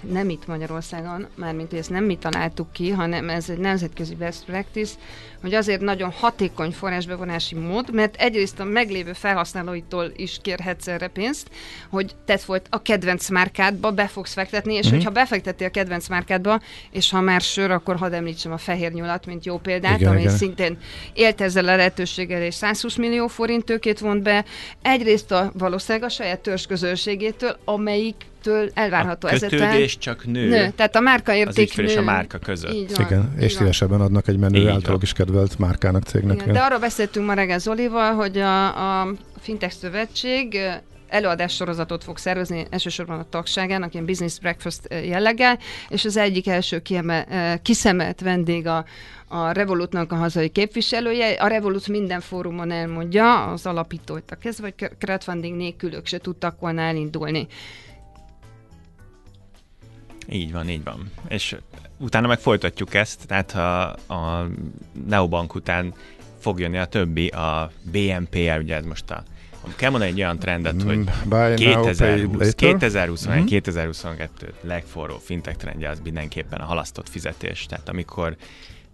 nem 0.00 0.28
itt 0.28 0.46
Magyarországon, 0.46 1.26
mármint 1.34 1.72
ezt 1.72 1.90
nem 1.90 2.04
mi 2.04 2.16
találtuk 2.16 2.72
ki, 2.72 2.90
hanem 2.90 3.28
ez 3.28 3.50
egy 3.50 3.58
nemzetközi 3.58 4.14
best 4.14 4.44
practice, 4.44 4.94
hogy 5.40 5.54
azért 5.54 5.80
nagyon 5.80 6.10
hatékony 6.10 6.70
forrásbevonási 6.70 7.54
mód, 7.54 7.94
mert 7.94 8.16
egyrészt 8.16 8.60
a 8.60 8.64
meglévő 8.64 9.12
felhasználóitól 9.12 10.12
is 10.16 10.38
kérhetsz 10.42 10.86
erre 10.86 11.08
pénzt, 11.08 11.50
hogy 11.90 12.14
te 12.24 12.38
volt 12.46 12.66
a 12.70 12.82
kedvenc 12.82 13.28
márkádba 13.28 13.90
be 13.90 14.06
fogsz 14.06 14.32
fektetni, 14.32 14.72
és 14.72 14.78
uh-huh. 14.78 14.94
hogyha 14.94 15.10
befektetél 15.10 15.66
a 15.66 15.70
kedvenc 15.70 16.08
márkádba, 16.08 16.60
és 16.90 17.10
ha 17.10 17.20
már 17.20 17.40
sör, 17.40 17.70
akkor 17.70 17.96
hadd 17.96 18.12
említsem 18.12 18.52
a 18.52 18.58
fehér 18.58 18.92
nyulat, 18.92 19.26
mint 19.26 19.44
jó 19.44 19.58
példát, 19.58 19.98
igen, 19.98 20.10
ami 20.10 20.20
igen. 20.20 20.36
szintén 20.36 20.78
élt 21.12 21.40
ezzel 21.40 21.68
a 21.68 21.76
lehetőséggel, 21.76 22.42
és 22.42 22.54
120 22.54 22.96
millió 22.96 23.26
forint 23.26 23.64
tőkét 23.64 23.98
vont 23.98 24.22
be. 24.22 24.44
Egyrészt 24.82 25.30
a 25.30 25.52
valószínűleg 25.54 26.08
a 26.08 26.12
saját 26.12 26.40
törzsközönségétől, 26.40 27.56
amelyik 27.64 28.26
től 28.42 28.70
elvárható 28.74 29.28
a 29.28 29.30
kötődés 29.30 29.98
csak 29.98 30.26
nő. 30.26 30.48
nő. 30.48 30.72
Tehát 30.76 30.96
a 30.96 31.00
márka 31.00 31.34
érték 31.34 31.70
az 31.70 31.76
nő. 31.76 31.84
és 31.84 31.96
a 31.96 32.02
márka 32.02 32.38
között. 32.38 32.72
Így 32.72 32.96
van, 32.96 33.06
Igen, 33.06 33.34
és 33.38 33.52
szívesebben 33.52 34.00
adnak 34.00 34.28
egy 34.28 34.38
menő 34.38 34.68
általuk 34.68 35.02
is 35.02 35.12
kedvelt 35.12 35.58
márkának, 35.58 36.02
cégnek. 36.02 36.40
Igen, 36.40 36.52
de 36.52 36.60
arról 36.60 36.78
beszéltünk 36.78 37.26
ma 37.26 37.32
reggel 37.32 37.58
Zolival, 37.58 38.14
hogy 38.14 38.38
a, 38.38 39.00
a 39.00 39.08
Fintech 39.40 39.74
Szövetség 39.74 40.58
előadás 41.08 41.54
sorozatot 41.54 42.04
fog 42.04 42.18
szervezni, 42.18 42.66
elsősorban 42.70 43.18
a 43.18 43.28
tagságának, 43.28 43.92
ilyen 43.94 44.06
business 44.06 44.38
breakfast 44.38 44.94
jelleggel, 45.04 45.58
és 45.88 46.04
az 46.04 46.16
egyik 46.16 46.48
első 46.48 46.78
kieme, 46.78 47.58
kiszemelt 47.62 48.20
vendég 48.20 48.66
a, 48.66 48.84
a 49.28 49.50
Revolutnak 49.50 50.12
a 50.12 50.16
hazai 50.16 50.48
képviselője. 50.48 51.32
A 51.32 51.46
Revolut 51.46 51.88
minden 51.88 52.20
fórumon 52.20 52.70
elmondja, 52.70 53.46
az 53.46 53.66
alapítóit 53.66 54.30
a 54.30 54.36
kezdve, 54.36 54.72
hogy 54.78 54.90
crowdfunding 54.98 55.56
nélkül 55.56 55.94
ők 55.94 56.06
se 56.06 56.18
tudtak 56.18 56.60
volna 56.60 56.80
elindulni. 56.80 57.46
Így 60.30 60.52
van, 60.52 60.68
így 60.68 60.84
van. 60.84 61.10
És 61.28 61.56
utána 61.96 62.26
meg 62.26 62.38
folytatjuk 62.38 62.94
ezt, 62.94 63.26
tehát 63.26 63.54
a, 63.54 63.88
a 64.14 64.48
Neobank 65.06 65.54
után 65.54 65.94
fog 66.38 66.60
jönni 66.60 66.78
a 66.78 66.84
többi, 66.84 67.28
a 67.28 67.70
BNPL, 67.82 68.60
ugye 68.60 68.76
ez 68.76 68.84
most 68.84 69.10
a 69.10 69.22
kell 69.76 69.90
mondani 69.90 70.10
egy 70.10 70.18
olyan 70.18 70.38
trendet, 70.38 70.82
hogy 70.82 71.04
2020, 71.54 72.54
2021, 72.54 73.44
2022 73.44 74.54
legforró 74.60 75.18
fintech 75.24 75.56
trendje 75.56 75.88
az 75.88 76.00
mindenképpen 76.04 76.60
a 76.60 76.64
halasztott 76.64 77.08
fizetés. 77.08 77.66
Tehát 77.66 77.88
amikor 77.88 78.36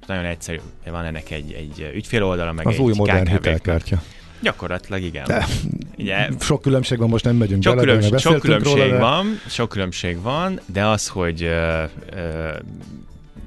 nagyon 0.06 0.24
egyszerű, 0.24 0.58
van 0.86 1.04
ennek 1.04 1.30
egy, 1.30 1.52
egy 1.52 1.90
ügyfél 1.94 2.24
oldala, 2.24 2.52
meg 2.52 2.66
az 2.66 2.74
egy 2.74 2.80
új 2.80 2.92
modern 2.96 3.28
hitelkártya. 3.28 4.02
Gyakorlatilag 4.40 5.02
igen. 5.02 5.24
De 5.26 5.46
Ugye, 5.98 6.28
sok 6.40 6.62
különbség 6.62 6.98
van, 6.98 7.08
most 7.08 7.24
nem 7.24 7.36
megyünk 7.36 7.62
sok 7.62 7.74
bele, 7.74 7.86
különbség, 7.86 8.18
sok 8.18 8.40
különbség 8.40 8.74
róla, 8.74 8.88
de... 8.88 8.98
van, 8.98 9.40
sok 9.48 9.68
különbség 9.68 10.20
van, 10.20 10.60
de 10.66 10.86
az, 10.86 11.08
hogy 11.08 11.42
uh, 11.42 11.82
uh, 12.12 12.58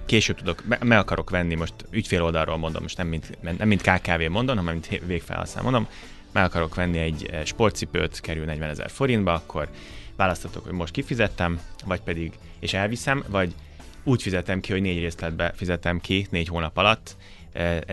később 0.06 0.38
tudok, 0.38 0.64
me, 0.68 0.78
me 0.84 0.98
akarok 0.98 1.30
venni, 1.30 1.56
most 1.56 1.74
ügyfél 1.92 2.24
oldalról 2.24 2.58
mondom, 2.58 2.82
most 2.82 2.98
nem 2.98 3.08
mint, 3.08 3.38
nem 3.58 3.68
mint 3.68 3.82
KKV 3.82 4.30
mondom, 4.30 4.58
hanem 4.58 4.74
mint 4.74 5.02
végfelhasználó 5.06 5.70
mondom, 5.70 5.88
meg 6.32 6.44
akarok 6.44 6.76
venni 6.76 6.98
egy 6.98 7.30
sportcipőt, 7.44 8.20
kerül 8.20 8.46
40 8.46 8.70
ezer 8.70 8.90
forintba, 8.90 9.34
akkor 9.34 9.68
választatok, 10.16 10.64
hogy 10.64 10.74
most 10.74 10.94
kifizettem, 10.94 11.60
vagy 11.86 12.00
pedig, 12.02 12.32
és 12.60 12.74
elviszem, 12.74 13.24
vagy 13.28 13.54
úgy 14.04 14.22
fizetem 14.22 14.60
ki, 14.60 14.72
hogy 14.72 14.82
négy 14.82 15.00
részletbe 15.00 15.54
fizetem 15.56 16.00
ki 16.00 16.28
négy 16.30 16.48
hónap 16.48 16.78
alatt, 16.78 17.16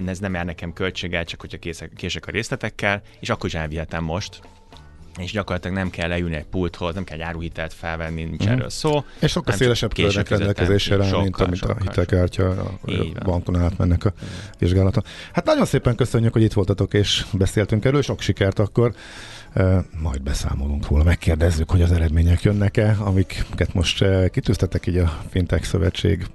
ez 0.06 0.18
nem 0.18 0.34
jár 0.34 0.44
nekem 0.44 0.72
költséggel, 0.72 1.24
csak 1.24 1.40
hogyha 1.40 1.58
készek, 1.58 1.90
kések 1.96 2.26
a 2.26 2.30
részletekkel, 2.30 3.02
és 3.20 3.28
akkor 3.28 3.46
is 3.46 3.54
elvihetem 3.54 4.04
most, 4.04 4.40
és 5.18 5.32
gyakorlatilag 5.32 5.76
nem 5.76 5.90
kell 5.90 6.08
leülni 6.08 6.34
egy 6.34 6.44
pulthoz, 6.44 6.94
nem 6.94 7.04
kell 7.04 7.22
áruhitelt 7.22 7.72
felvenni, 7.72 8.24
nincs 8.24 8.46
mm. 8.46 8.50
erről 8.50 8.70
szó. 8.70 9.04
És 9.20 9.30
sokkal 9.30 9.54
szélesebb 9.54 9.94
körnek 9.94 10.28
rendelkezésre 10.28 10.96
rá, 10.96 11.10
mint 11.10 11.36
amit 11.36 11.62
a 11.62 11.76
hitelkártya 11.80 12.48
a 12.48 12.78
bankon 13.24 13.56
átmennek 13.56 14.04
a 14.04 14.12
vizsgálaton. 14.58 15.04
Hát 15.32 15.44
nagyon 15.44 15.64
szépen 15.64 15.94
köszönjük, 15.96 16.32
hogy 16.32 16.42
itt 16.42 16.52
voltatok 16.52 16.94
és 16.94 17.24
beszéltünk 17.32 17.84
erről, 17.84 18.02
sok 18.02 18.20
sikert 18.20 18.58
akkor. 18.58 18.94
majd 20.02 20.22
beszámolunk 20.22 20.88
róla, 20.88 21.04
megkérdezzük, 21.04 21.70
hogy 21.70 21.82
az 21.82 21.92
eredmények 21.92 22.42
jönnek-e, 22.42 22.96
amiket 22.98 23.74
most 23.74 24.04
kitűztetek 24.30 24.86
így 24.86 24.96
a 24.96 25.20
Fintech 25.30 25.64
Szövetség 25.64 26.26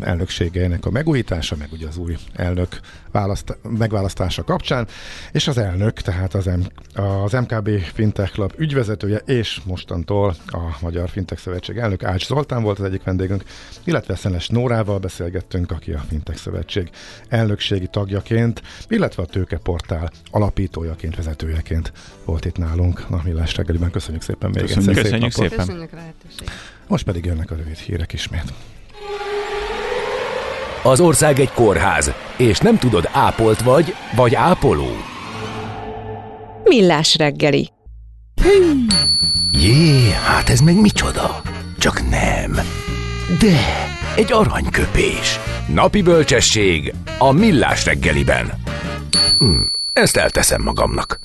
elnökségeinek 0.00 0.86
a 0.86 0.90
megújítása, 0.90 1.56
meg 1.56 1.68
ugye 1.72 1.88
az 1.88 1.96
új 1.96 2.16
elnök 2.32 2.80
választ, 3.10 3.58
megválasztása 3.78 4.44
kapcsán, 4.44 4.86
és 5.32 5.48
az 5.48 5.58
elnök, 5.58 6.00
tehát 6.00 6.34
az, 6.34 6.44
M, 6.44 7.00
az 7.00 7.32
MKB 7.32 7.68
Fintech 7.80 8.32
Club 8.32 8.52
ügyvezetője, 8.56 9.18
és 9.18 9.60
mostantól 9.64 10.34
a 10.46 10.58
Magyar 10.80 11.08
Fintech 11.08 11.40
Szövetség 11.42 11.76
elnök 11.76 12.04
Ács 12.04 12.26
Zoltán 12.26 12.62
volt 12.62 12.78
az 12.78 12.84
egyik 12.84 13.02
vendégünk, 13.02 13.44
illetve 13.84 14.14
Szenes 14.14 14.48
Nórával 14.48 14.98
beszélgettünk, 14.98 15.70
aki 15.70 15.92
a 15.92 16.04
Fintech 16.08 16.38
Szövetség 16.38 16.90
elnökségi 17.28 17.86
tagjaként, 17.86 18.62
illetve 18.88 19.22
a 19.22 19.26
Tőkeportál 19.26 20.10
alapítójaként, 20.30 21.16
vezetőjeként 21.16 21.92
volt 22.24 22.44
itt 22.44 22.56
nálunk 22.56 23.04
a 23.10 23.20
Millás 23.24 23.56
reggeliben. 23.56 23.90
Köszönjük 23.90 24.22
szépen 24.22 24.50
még 24.50 24.62
Köszönjük, 24.62 24.88
egyszer. 24.88 25.02
Köszönjük 25.02 25.32
szépen. 25.32 25.58
Köszönjük 25.58 25.90
Most 26.86 27.04
pedig 27.04 27.24
jönnek 27.24 27.50
a 27.50 27.54
rövid 27.56 27.76
hírek 27.76 28.12
ismét. 28.12 28.52
Az 30.82 31.00
ország 31.00 31.40
egy 31.40 31.52
kórház, 31.52 32.12
és 32.36 32.58
nem 32.58 32.78
tudod, 32.78 33.08
ápolt 33.12 33.62
vagy, 33.62 33.94
vagy 34.16 34.34
ápoló. 34.34 34.88
Millás 36.64 37.16
reggeli. 37.16 37.70
Jé, 39.52 40.10
hát 40.10 40.48
ez 40.48 40.60
meg 40.60 40.80
micsoda? 40.80 41.42
Csak 41.78 42.08
nem. 42.08 42.52
De, 43.38 43.86
egy 44.16 44.32
aranyköpés. 44.32 45.38
Napi 45.74 46.02
bölcsesség 46.02 46.94
a 47.18 47.32
Millás 47.32 47.84
reggeliben. 47.84 48.52
Hm, 49.38 49.60
ezt 49.92 50.16
elteszem 50.16 50.62
magamnak. 50.62 51.20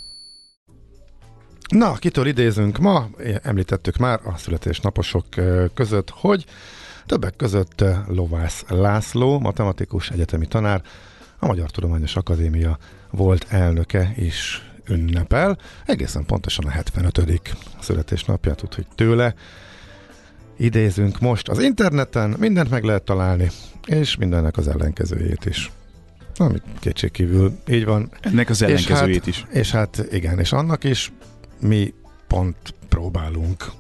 Na, 1.70 1.94
kitől 1.94 2.28
idézünk 2.28 2.78
ma? 2.78 3.08
Említettük 3.44 3.98
már 3.98 4.20
a 4.24 4.38
születésnaposok 4.38 5.26
között, 5.74 6.10
hogy 6.10 6.46
Többek 7.06 7.36
között 7.36 7.82
eh, 7.82 8.08
Lovász 8.08 8.64
László, 8.68 9.40
matematikus 9.40 10.10
egyetemi 10.10 10.46
tanár, 10.46 10.82
a 11.40 11.48
Magyar 11.48 11.72
Tudományos 11.72 12.16
Akadémia 12.16 12.78
volt 13.12 13.46
elnöke 13.50 14.14
is 14.16 14.72
ünnepel, 14.90 15.58
egészen 15.86 16.26
pontosan 16.26 16.66
a 16.66 16.70
75. 16.70 17.42
születésnapját, 17.80 18.64
úgyhogy 18.64 18.86
tőle 18.96 19.34
idézünk 20.58 21.20
most 21.20 21.50
az 21.50 21.60
interneten, 21.60 22.36
mindent 22.40 22.70
meg 22.70 22.84
lehet 22.84 23.04
találni, 23.04 23.50
és 23.88 24.16
mindennek 24.16 24.58
az 24.58 24.68
ellenkezőjét 24.68 25.46
is. 25.46 25.72
Ami 26.36 26.62
kétségkívül 26.80 27.52
így 27.68 27.86
van. 27.86 28.12
Ennek 28.22 28.50
az 28.50 28.62
ellenkezőjét 28.62 29.28
és 29.28 29.42
hát, 29.42 29.52
is. 29.52 29.60
És 29.60 29.72
hát 29.72 30.08
igen, 30.12 30.40
és 30.40 30.52
annak 30.52 30.84
is 30.84 31.12
mi 31.60 31.94
pont 32.28 32.58
próbálunk 32.90 33.72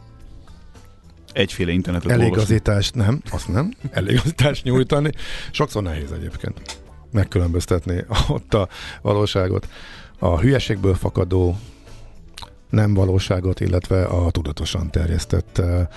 egyféle 1.35 1.71
internetet 1.71 2.11
Eligazítást 2.11 2.95
nem, 2.95 3.21
azt 3.31 3.47
nem, 3.47 3.73
eligazítást 3.91 4.63
nyújtani. 4.63 5.11
Sokszor 5.51 5.83
nehéz 5.83 6.11
egyébként 6.11 6.79
megkülönböztetni 7.11 8.05
ott 8.27 8.53
a 8.53 8.67
valóságot, 9.01 9.67
a 10.19 10.39
hülyeségből 10.39 10.95
fakadó 10.95 11.57
nem 12.69 12.93
valóságot, 12.93 13.59
illetve 13.59 14.03
a 14.03 14.31
tudatosan 14.31 14.91
terjesztett 14.91 15.57
eh, 15.57 15.87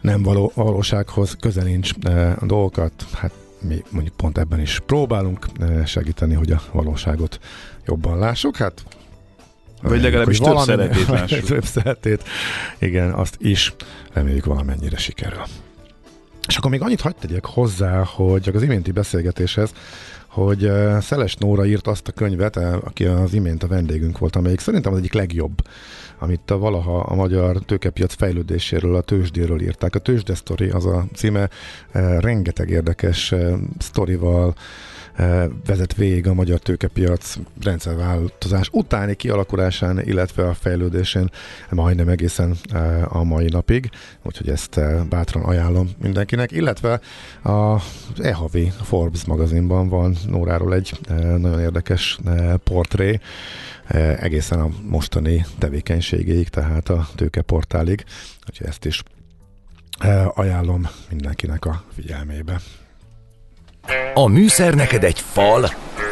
nem 0.00 0.22
való, 0.22 0.52
valósághoz 0.54 1.36
közel 1.40 1.64
nincs 1.64 1.90
eh, 2.00 2.42
a 2.42 2.46
dolgokat. 2.46 3.06
Hát 3.12 3.32
mi 3.60 3.82
mondjuk 3.90 4.16
pont 4.16 4.38
ebben 4.38 4.60
is 4.60 4.80
próbálunk 4.86 5.46
eh, 5.58 5.86
segíteni, 5.86 6.34
hogy 6.34 6.50
a 6.50 6.62
valóságot 6.72 7.38
jobban 7.86 8.18
lássuk. 8.18 8.56
Hát 8.56 8.84
vagy 9.88 10.02
legalábbis 10.02 10.38
több 10.38 10.58
szeretét 10.58 11.06
lássuk. 11.06 11.44
több 11.44 11.64
szeretét, 11.64 12.22
igen, 12.78 13.12
azt 13.12 13.36
is 13.38 13.74
reméljük 14.12 14.44
valamennyire 14.44 14.96
sikerül. 14.96 15.42
És 16.48 16.56
akkor 16.56 16.70
még 16.70 16.82
annyit 16.82 17.00
hagyd 17.00 17.16
tegyek 17.16 17.44
hozzá, 17.44 18.04
hogy 18.04 18.50
az 18.54 18.62
iménti 18.62 18.92
beszélgetéshez, 18.92 19.72
hogy 20.34 20.70
Szeles 21.00 21.34
Nóra 21.34 21.64
írt 21.64 21.86
azt 21.86 22.08
a 22.08 22.12
könyvet, 22.12 22.56
uh, 22.56 22.74
aki 22.84 23.04
az 23.04 23.34
imént 23.34 23.62
a 23.62 23.66
vendégünk 23.66 24.18
volt, 24.18 24.36
amelyik 24.36 24.60
szerintem 24.60 24.92
az 24.92 24.98
egyik 24.98 25.12
legjobb, 25.12 25.62
amit 26.18 26.50
a 26.50 26.58
valaha 26.58 26.98
a 26.98 27.14
magyar 27.14 27.58
tőkepiac 27.58 28.14
fejlődéséről, 28.14 28.94
a 28.94 29.00
tőzsdéről 29.00 29.60
írták. 29.60 29.94
A 29.94 29.98
tőzsde 29.98 30.34
sztori 30.34 30.68
az 30.68 30.86
a 30.86 31.04
címe, 31.14 31.48
uh, 31.94 32.20
rengeteg 32.20 32.70
érdekes 32.70 33.32
uh, 33.32 33.52
sztorival, 33.78 34.54
vezet 35.66 35.94
végig 35.94 36.26
a 36.26 36.34
magyar 36.34 36.58
tőkepiac 36.58 37.36
rendszerváltozás 37.62 38.68
utáni 38.72 39.14
kialakulásán, 39.14 40.00
illetve 40.00 40.48
a 40.48 40.54
fejlődésén 40.54 41.30
majdnem 41.70 42.08
egészen 42.08 42.56
a 43.08 43.22
mai 43.22 43.48
napig, 43.48 43.90
úgyhogy 44.22 44.48
ezt 44.48 44.80
bátran 45.08 45.42
ajánlom 45.42 45.90
mindenkinek, 46.02 46.52
illetve 46.52 47.00
a 47.42 47.80
EHV 48.22 48.56
Forbes 48.82 49.24
magazinban 49.24 49.88
van 49.88 50.16
Nóráról 50.28 50.74
egy 50.74 50.98
nagyon 51.36 51.60
érdekes 51.60 52.18
portré, 52.64 53.20
egészen 54.18 54.60
a 54.60 54.68
mostani 54.88 55.46
tevékenységéig, 55.58 56.48
tehát 56.48 56.88
a 56.88 57.08
tőkeportálig, 57.14 58.04
úgyhogy 58.48 58.66
ezt 58.66 58.84
is 58.84 59.02
ajánlom 60.34 60.88
mindenkinek 61.08 61.64
a 61.64 61.84
figyelmébe. 61.94 62.60
A 64.14 64.28
műszer 64.28 64.74
neked 64.74 65.04
egy 65.04 65.20
fal, 65.20 65.64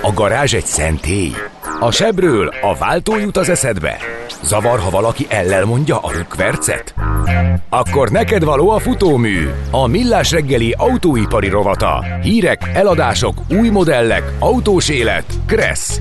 a 0.03 0.13
garázs 0.15 0.55
egy 0.55 0.65
szentély. 0.65 1.33
A 1.81 1.91
sebről 1.91 2.49
a 2.63 2.75
váltó 2.75 3.19
jut 3.19 3.37
az 3.37 3.49
eszedbe. 3.49 3.97
Zavar, 4.43 4.79
ha 4.79 4.91
valaki 4.91 5.27
ellel 5.29 5.65
mondja 5.65 5.99
a 5.99 6.13
rükvercet? 6.13 6.95
Akkor 7.69 8.11
neked 8.11 8.45
való 8.45 8.71
a 8.71 8.79
futómű, 8.79 9.49
a 9.71 9.87
millás 9.87 10.31
reggeli 10.31 10.75
autóipari 10.79 11.49
rovata. 11.49 12.05
Hírek, 12.23 12.71
eladások, 12.75 13.41
új 13.51 13.69
modellek, 13.69 14.33
autós 14.39 14.89
élet. 14.89 15.25
Kressz. 15.47 16.01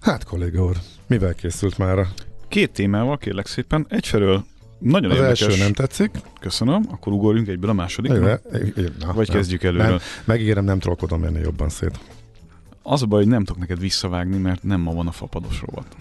Hát, 0.00 0.24
kolléga 0.24 0.62
úr, 0.62 0.76
mivel 1.06 1.34
készült 1.34 1.78
már? 1.78 2.06
Két 2.48 2.70
témával, 2.70 3.18
kérlek 3.18 3.46
szépen. 3.46 3.86
Egyfelől 3.88 4.44
nagyon 4.78 5.10
az 5.10 5.16
érdekes. 5.16 5.40
első 5.40 5.62
nem 5.62 5.72
tetszik. 5.72 6.10
Köszönöm, 6.40 6.82
akkor 6.90 7.12
ugorjunk 7.12 7.48
egyből 7.48 7.70
a 7.70 7.72
másodikra. 7.72 8.40
Na, 8.98 9.12
Vagy 9.12 9.28
nem, 9.28 9.36
kezdjük 9.36 9.62
előről. 9.62 9.86
Nem, 9.86 9.98
megígérem, 10.24 10.64
nem 10.64 10.78
trollkodom 10.78 11.20
menni 11.20 11.40
jobban 11.40 11.68
szét. 11.68 11.98
Az 12.82 13.02
a 13.02 13.06
baj, 13.06 13.20
hogy 13.22 13.30
nem 13.30 13.44
tudok 13.44 13.60
neked 13.60 13.80
visszavágni, 13.80 14.36
mert 14.36 14.62
nem 14.62 14.80
ma 14.80 14.92
van 14.92 15.06
a 15.06 15.12
fapados 15.12 15.62
rovat. 15.66 15.96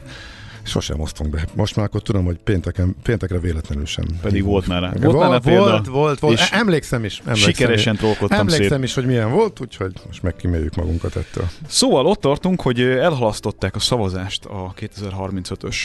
Sosem 0.68 1.00
osztunk 1.00 1.30
be. 1.30 1.46
Most 1.56 1.76
már 1.76 1.86
akkor 1.86 2.02
tudom, 2.02 2.26
hogy 2.26 2.38
pénteken, 2.44 2.96
péntekre 3.04 3.40
véletlenül 3.40 3.86
sem. 3.86 4.06
Pedig 4.22 4.44
volt 4.44 4.68
már 4.68 4.82
rá. 4.82 4.90
Volt, 4.90 5.16
volt, 5.16 5.30
már 5.30 5.42
példa, 5.42 5.70
volt, 5.70 5.88
volt, 5.88 6.20
volt. 6.20 6.40
És 6.40 6.50
emlékszem 6.52 7.04
is. 7.04 7.22
Emlékszem 7.26 7.52
sikeresen 7.52 7.94
is. 7.94 8.00
trollkodtam 8.00 8.40
Emlékszem 8.40 8.78
szét. 8.78 8.84
is, 8.84 8.94
hogy 8.94 9.06
milyen 9.06 9.32
volt, 9.32 9.60
úgyhogy 9.62 9.94
most 10.06 10.24
megkíméljük 10.24 10.76
magunkat 10.76 11.16
ettől. 11.16 11.46
Szóval 11.68 12.06
ott 12.06 12.22
tartunk, 12.22 12.62
hogy 12.62 12.82
elhalasztották 12.82 13.76
a 13.76 13.80
szavazást 13.80 14.46
a 14.46 14.74
2035-ös 14.80 15.76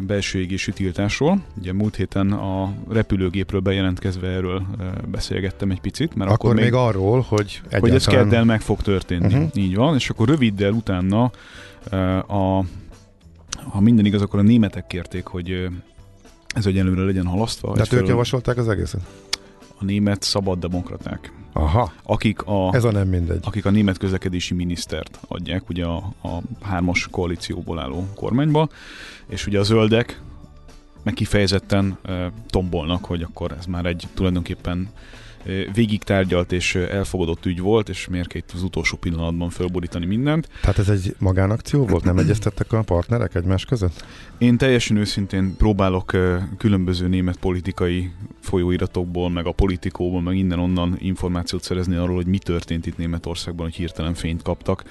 belső 0.00 0.38
égésű 0.38 0.72
tiltásról. 0.72 1.40
Ugye 1.60 1.72
múlt 1.72 1.96
héten 1.96 2.32
a 2.32 2.72
repülőgépről 2.90 3.60
bejelentkezve 3.60 4.28
erről 4.28 4.62
beszélgettem 5.10 5.70
egy 5.70 5.80
picit. 5.80 6.14
Mert 6.14 6.30
akkor, 6.30 6.50
akkor 6.50 6.62
még 6.62 6.72
arról, 6.72 7.24
hogy 7.28 7.60
egyáltalán... 7.66 7.80
Hogy 7.80 7.94
ez 7.94 8.04
keddel 8.04 8.44
meg 8.44 8.60
fog 8.60 8.82
történni. 8.82 9.34
Uh-huh. 9.34 9.50
Így 9.54 9.74
van, 9.74 9.94
és 9.94 10.10
akkor 10.10 10.28
röviddel 10.28 10.72
utána 10.72 11.30
a 12.28 12.64
ha 13.70 13.80
minden 13.80 14.04
igaz, 14.04 14.22
akkor 14.22 14.38
a 14.38 14.42
németek 14.42 14.86
kérték, 14.86 15.26
hogy 15.26 15.68
ez 16.54 16.66
egyenlőre 16.66 17.02
legyen 17.02 17.26
halasztva. 17.26 17.76
De 17.76 17.84
ők 17.96 18.06
javasolták 18.06 18.56
az 18.56 18.68
egészet? 18.68 19.00
A 19.80 19.84
német 19.84 20.22
szabaddemokraták. 20.22 21.32
Aha. 21.52 21.92
Akik 22.02 22.42
a, 22.42 22.74
ez 22.74 22.84
a 22.84 22.90
nem 22.90 23.08
mindegy. 23.08 23.40
Akik 23.42 23.66
a 23.66 23.70
német 23.70 23.98
közlekedési 23.98 24.54
minisztert 24.54 25.18
adják, 25.28 25.68
ugye 25.68 25.84
a, 25.84 25.96
a 26.22 26.42
hármas 26.62 27.08
koalícióból 27.10 27.78
álló 27.78 28.06
kormányba, 28.14 28.68
és 29.28 29.46
ugye 29.46 29.58
a 29.58 29.62
zöldek 29.62 30.20
meg 31.02 31.14
kifejezetten 31.14 31.98
e, 32.02 32.32
tombolnak, 32.46 33.04
hogy 33.04 33.22
akkor 33.22 33.54
ez 33.58 33.66
már 33.66 33.86
egy 33.86 34.08
tulajdonképpen 34.14 34.88
végig 35.72 36.02
tárgyalt 36.02 36.52
és 36.52 36.74
elfogadott 36.74 37.46
ügy 37.46 37.60
volt, 37.60 37.88
és 37.88 38.08
miért 38.08 38.28
kell 38.28 38.40
itt 38.40 38.52
az 38.54 38.62
utolsó 38.62 38.96
pillanatban 38.96 39.50
fölborítani 39.50 40.06
mindent. 40.06 40.48
Tehát 40.60 40.78
ez 40.78 40.88
egy 40.88 41.14
magánakció 41.18 41.86
volt? 41.86 42.04
Nem 42.04 42.18
egyeztettek 42.18 42.72
a 42.72 42.82
partnerek 42.82 43.34
egymás 43.34 43.64
között? 43.64 44.04
Én 44.38 44.56
teljesen 44.56 44.96
őszintén 44.96 45.56
próbálok 45.56 46.16
különböző 46.58 47.08
német 47.08 47.36
politikai 47.36 48.10
folyóiratokból, 48.40 49.30
meg 49.30 49.46
a 49.46 49.52
politikóból, 49.52 50.22
meg 50.22 50.36
innen-onnan 50.36 50.96
információt 50.98 51.62
szerezni 51.62 51.96
arról, 51.96 52.16
hogy 52.16 52.26
mi 52.26 52.38
történt 52.38 52.86
itt 52.86 52.96
Németországban, 52.96 53.66
hogy 53.66 53.74
hirtelen 53.74 54.14
fényt 54.14 54.42
kaptak. 54.42 54.84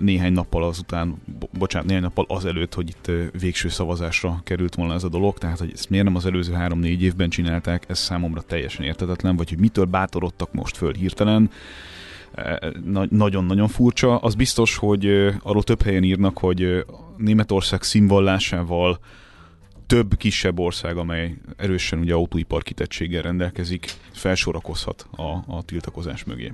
Néhány 0.00 0.32
nappal 0.32 0.64
azután, 0.64 1.22
bocsánat, 1.58 1.86
néhány 1.86 2.02
nappal 2.02 2.24
azelőtt, 2.28 2.74
hogy 2.74 2.88
itt 2.88 3.10
végső 3.40 3.68
szavazásra 3.68 4.40
került 4.44 4.74
volna 4.74 4.94
ez 4.94 5.04
a 5.04 5.08
dolog, 5.08 5.38
tehát 5.38 5.58
hogy 5.58 5.70
ezt 5.74 5.90
miért 5.90 6.04
nem 6.04 6.16
az 6.16 6.26
előző 6.26 6.52
három-négy 6.52 7.02
évben 7.02 7.28
csinálták, 7.28 7.84
ez 7.88 7.98
számomra 7.98 8.40
teljesen 8.40 8.84
értetetlen, 8.84 9.36
vagy 9.36 9.48
hogy 9.48 9.58
mitől 9.74 9.90
bátorodtak 9.90 10.52
most 10.52 10.76
föl 10.76 10.92
hirtelen 10.92 11.50
nagyon-nagyon 13.08 13.68
furcsa. 13.68 14.16
Az 14.16 14.34
biztos, 14.34 14.76
hogy 14.76 15.06
arról 15.42 15.62
több 15.62 15.82
helyen 15.82 16.02
írnak, 16.02 16.38
hogy 16.38 16.84
Németország 17.16 17.82
színvallásával 17.82 18.98
több 19.86 20.16
kisebb 20.16 20.58
ország, 20.58 20.96
amely 20.96 21.36
erősen 21.56 21.98
ugye 21.98 22.14
autóipar 22.14 22.62
kitettséggel 22.62 23.22
rendelkezik, 23.22 23.94
felsorakozhat 24.12 25.06
a, 25.16 25.56
a 25.56 25.62
tiltakozás 25.64 26.24
mögé. 26.24 26.52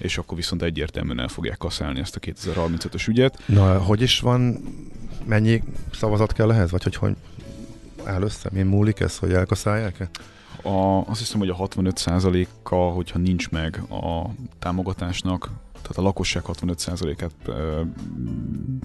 És 0.00 0.18
akkor 0.18 0.36
viszont 0.36 0.62
egyértelműen 0.62 1.20
el 1.20 1.28
fogják 1.28 1.58
kaszálni 1.58 2.00
ezt 2.00 2.16
a 2.16 2.20
2035-ös 2.20 3.08
ügyet. 3.08 3.42
Na, 3.46 3.78
hogy 3.78 4.02
is 4.02 4.20
van, 4.20 4.58
mennyi 5.24 5.62
szavazat 5.92 6.32
kell 6.32 6.52
ehhez, 6.52 6.70
vagy 6.70 6.82
hogy 6.82 6.96
hogy 6.96 7.16
áll 8.04 8.22
össze, 8.22 8.48
mi 8.52 8.62
múlik 8.62 9.00
ez, 9.00 9.18
hogy 9.18 9.32
elkaszálják-e? 9.32 10.08
A, 10.66 11.04
azt 11.06 11.18
hiszem, 11.18 11.38
hogy 11.38 11.48
a 11.48 11.56
65%-a, 11.56 12.74
hogyha 12.74 13.18
nincs 13.18 13.50
meg 13.50 13.82
a 13.90 14.30
támogatásnak, 14.58 15.50
tehát 15.72 15.96
a 15.96 16.02
lakosság 16.02 16.42
65%-át 16.46 17.32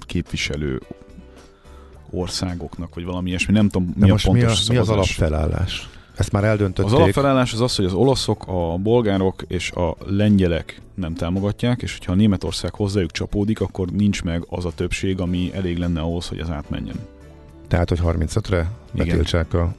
képviselő 0.06 0.80
országoknak, 2.10 2.94
vagy 2.94 3.04
valami 3.04 3.28
ilyesmi, 3.28 3.52
nem 3.52 3.68
tudom, 3.68 3.88
De 3.96 4.04
mi 4.04 4.10
most 4.10 4.26
a 4.26 4.30
pontos 4.30 4.68
mi, 4.68 4.76
a, 4.76 4.84
szavazás. 4.84 5.16
mi 5.16 5.22
az 5.22 5.28
alapfelállás? 5.28 5.88
Ezt 6.16 6.32
már 6.32 6.44
eldöntötték. 6.44 6.92
Az 6.92 6.98
alapfelállás 6.98 7.52
az 7.52 7.60
az, 7.60 7.76
hogy 7.76 7.84
az 7.84 7.92
olaszok, 7.92 8.44
a 8.46 8.76
bolgárok 8.76 9.42
és 9.48 9.70
a 9.70 9.96
lengyelek 10.06 10.80
nem 10.94 11.14
támogatják, 11.14 11.82
és 11.82 11.92
hogyha 11.98 12.12
a 12.12 12.14
Németország 12.14 12.74
hozzájuk 12.74 13.10
csapódik, 13.10 13.60
akkor 13.60 13.88
nincs 13.88 14.22
meg 14.22 14.44
az 14.48 14.64
a 14.64 14.72
többség, 14.74 15.20
ami 15.20 15.50
elég 15.54 15.78
lenne 15.78 16.00
ahhoz, 16.00 16.28
hogy 16.28 16.38
az 16.38 16.50
átmenjen. 16.50 16.96
Tehát, 17.68 17.88
hogy 17.88 18.00
35-re 18.02 18.70
betiltsák 18.92 19.54
a 19.54 19.74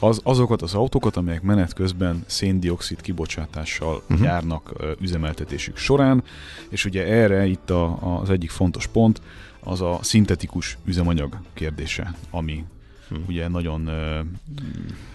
az, 0.00 0.20
azokat 0.22 0.62
az 0.62 0.74
autókat, 0.74 1.16
amelyek 1.16 1.42
menet 1.42 1.72
közben 1.72 2.24
széndiokszid 2.26 3.00
kibocsátással 3.00 4.02
uh-huh. 4.10 4.26
járnak 4.26 4.72
üzemeltetésük 5.00 5.76
során, 5.76 6.22
és 6.68 6.84
ugye 6.84 7.06
erre 7.06 7.46
itt 7.46 7.70
a, 7.70 8.18
az 8.20 8.30
egyik 8.30 8.50
fontos 8.50 8.86
pont, 8.86 9.20
az 9.60 9.80
a 9.80 9.98
szintetikus 10.02 10.78
üzemanyag 10.84 11.38
kérdése, 11.52 12.14
ami 12.30 12.64
hmm. 13.08 13.24
ugye 13.28 13.48
nagyon, 13.48 13.88
uh, 13.88 14.26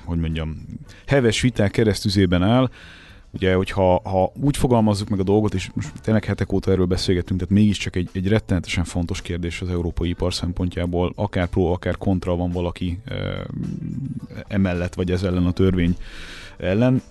hogy 0.06 0.20
mondjam, 0.20 0.66
heves 1.06 1.42
viták 1.42 1.72
keresztüzében 1.72 2.44
áll, 2.44 2.70
Ugye, 3.34 3.56
hogyha 3.56 4.02
ha 4.10 4.32
úgy 4.42 4.58
fogalmazzuk 4.58 5.10
meg 5.10 5.20
a 5.20 5.24
dolgot, 5.24 5.54
és 5.54 5.70
most 5.74 6.02
tényleg 6.02 6.24
hetek 6.24 6.52
óta 6.52 6.72
erről 6.72 6.86
beszélgetünk, 6.86 7.40
tehát 7.40 7.54
mégiscsak 7.54 7.96
egy, 7.96 8.10
egy 8.12 8.28
rettenetesen 8.28 8.84
fontos 8.84 9.22
kérdés 9.22 9.62
az 9.62 9.70
európai 9.70 10.10
ipar 10.10 10.34
szempontjából, 10.34 11.14
akár 11.16 11.48
pro, 11.48 11.64
akár 11.64 11.98
kontra 11.98 12.36
van 12.36 12.52
valaki 12.52 13.00
e, 13.06 13.16
emellett, 14.48 14.94
vagy 14.94 15.12
ez 15.12 15.24
ellen 15.24 15.46
a 15.46 15.52
törvény 15.52 15.96
ellen, 16.58 17.02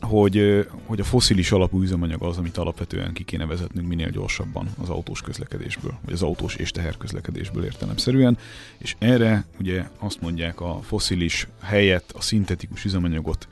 hogy, 0.00 0.66
hogy 0.86 1.00
a 1.00 1.04
foszilis 1.04 1.52
alapú 1.52 1.82
üzemanyag 1.82 2.22
az, 2.22 2.36
amit 2.36 2.56
alapvetően 2.56 3.12
ki 3.12 3.24
kéne 3.24 3.46
vezetnünk 3.46 3.88
minél 3.88 4.10
gyorsabban 4.10 4.68
az 4.82 4.88
autós 4.88 5.20
közlekedésből, 5.20 5.98
vagy 6.04 6.14
az 6.14 6.22
autós 6.22 6.54
és 6.54 6.70
teherközlekedésből 6.70 7.64
értelemszerűen, 7.64 8.38
és 8.78 8.96
erre 8.98 9.44
ugye 9.60 9.88
azt 9.98 10.20
mondják 10.20 10.60
a 10.60 10.80
foszilis 10.82 11.48
helyett 11.62 12.12
a 12.12 12.20
szintetikus 12.20 12.84
üzemanyagot 12.84 13.48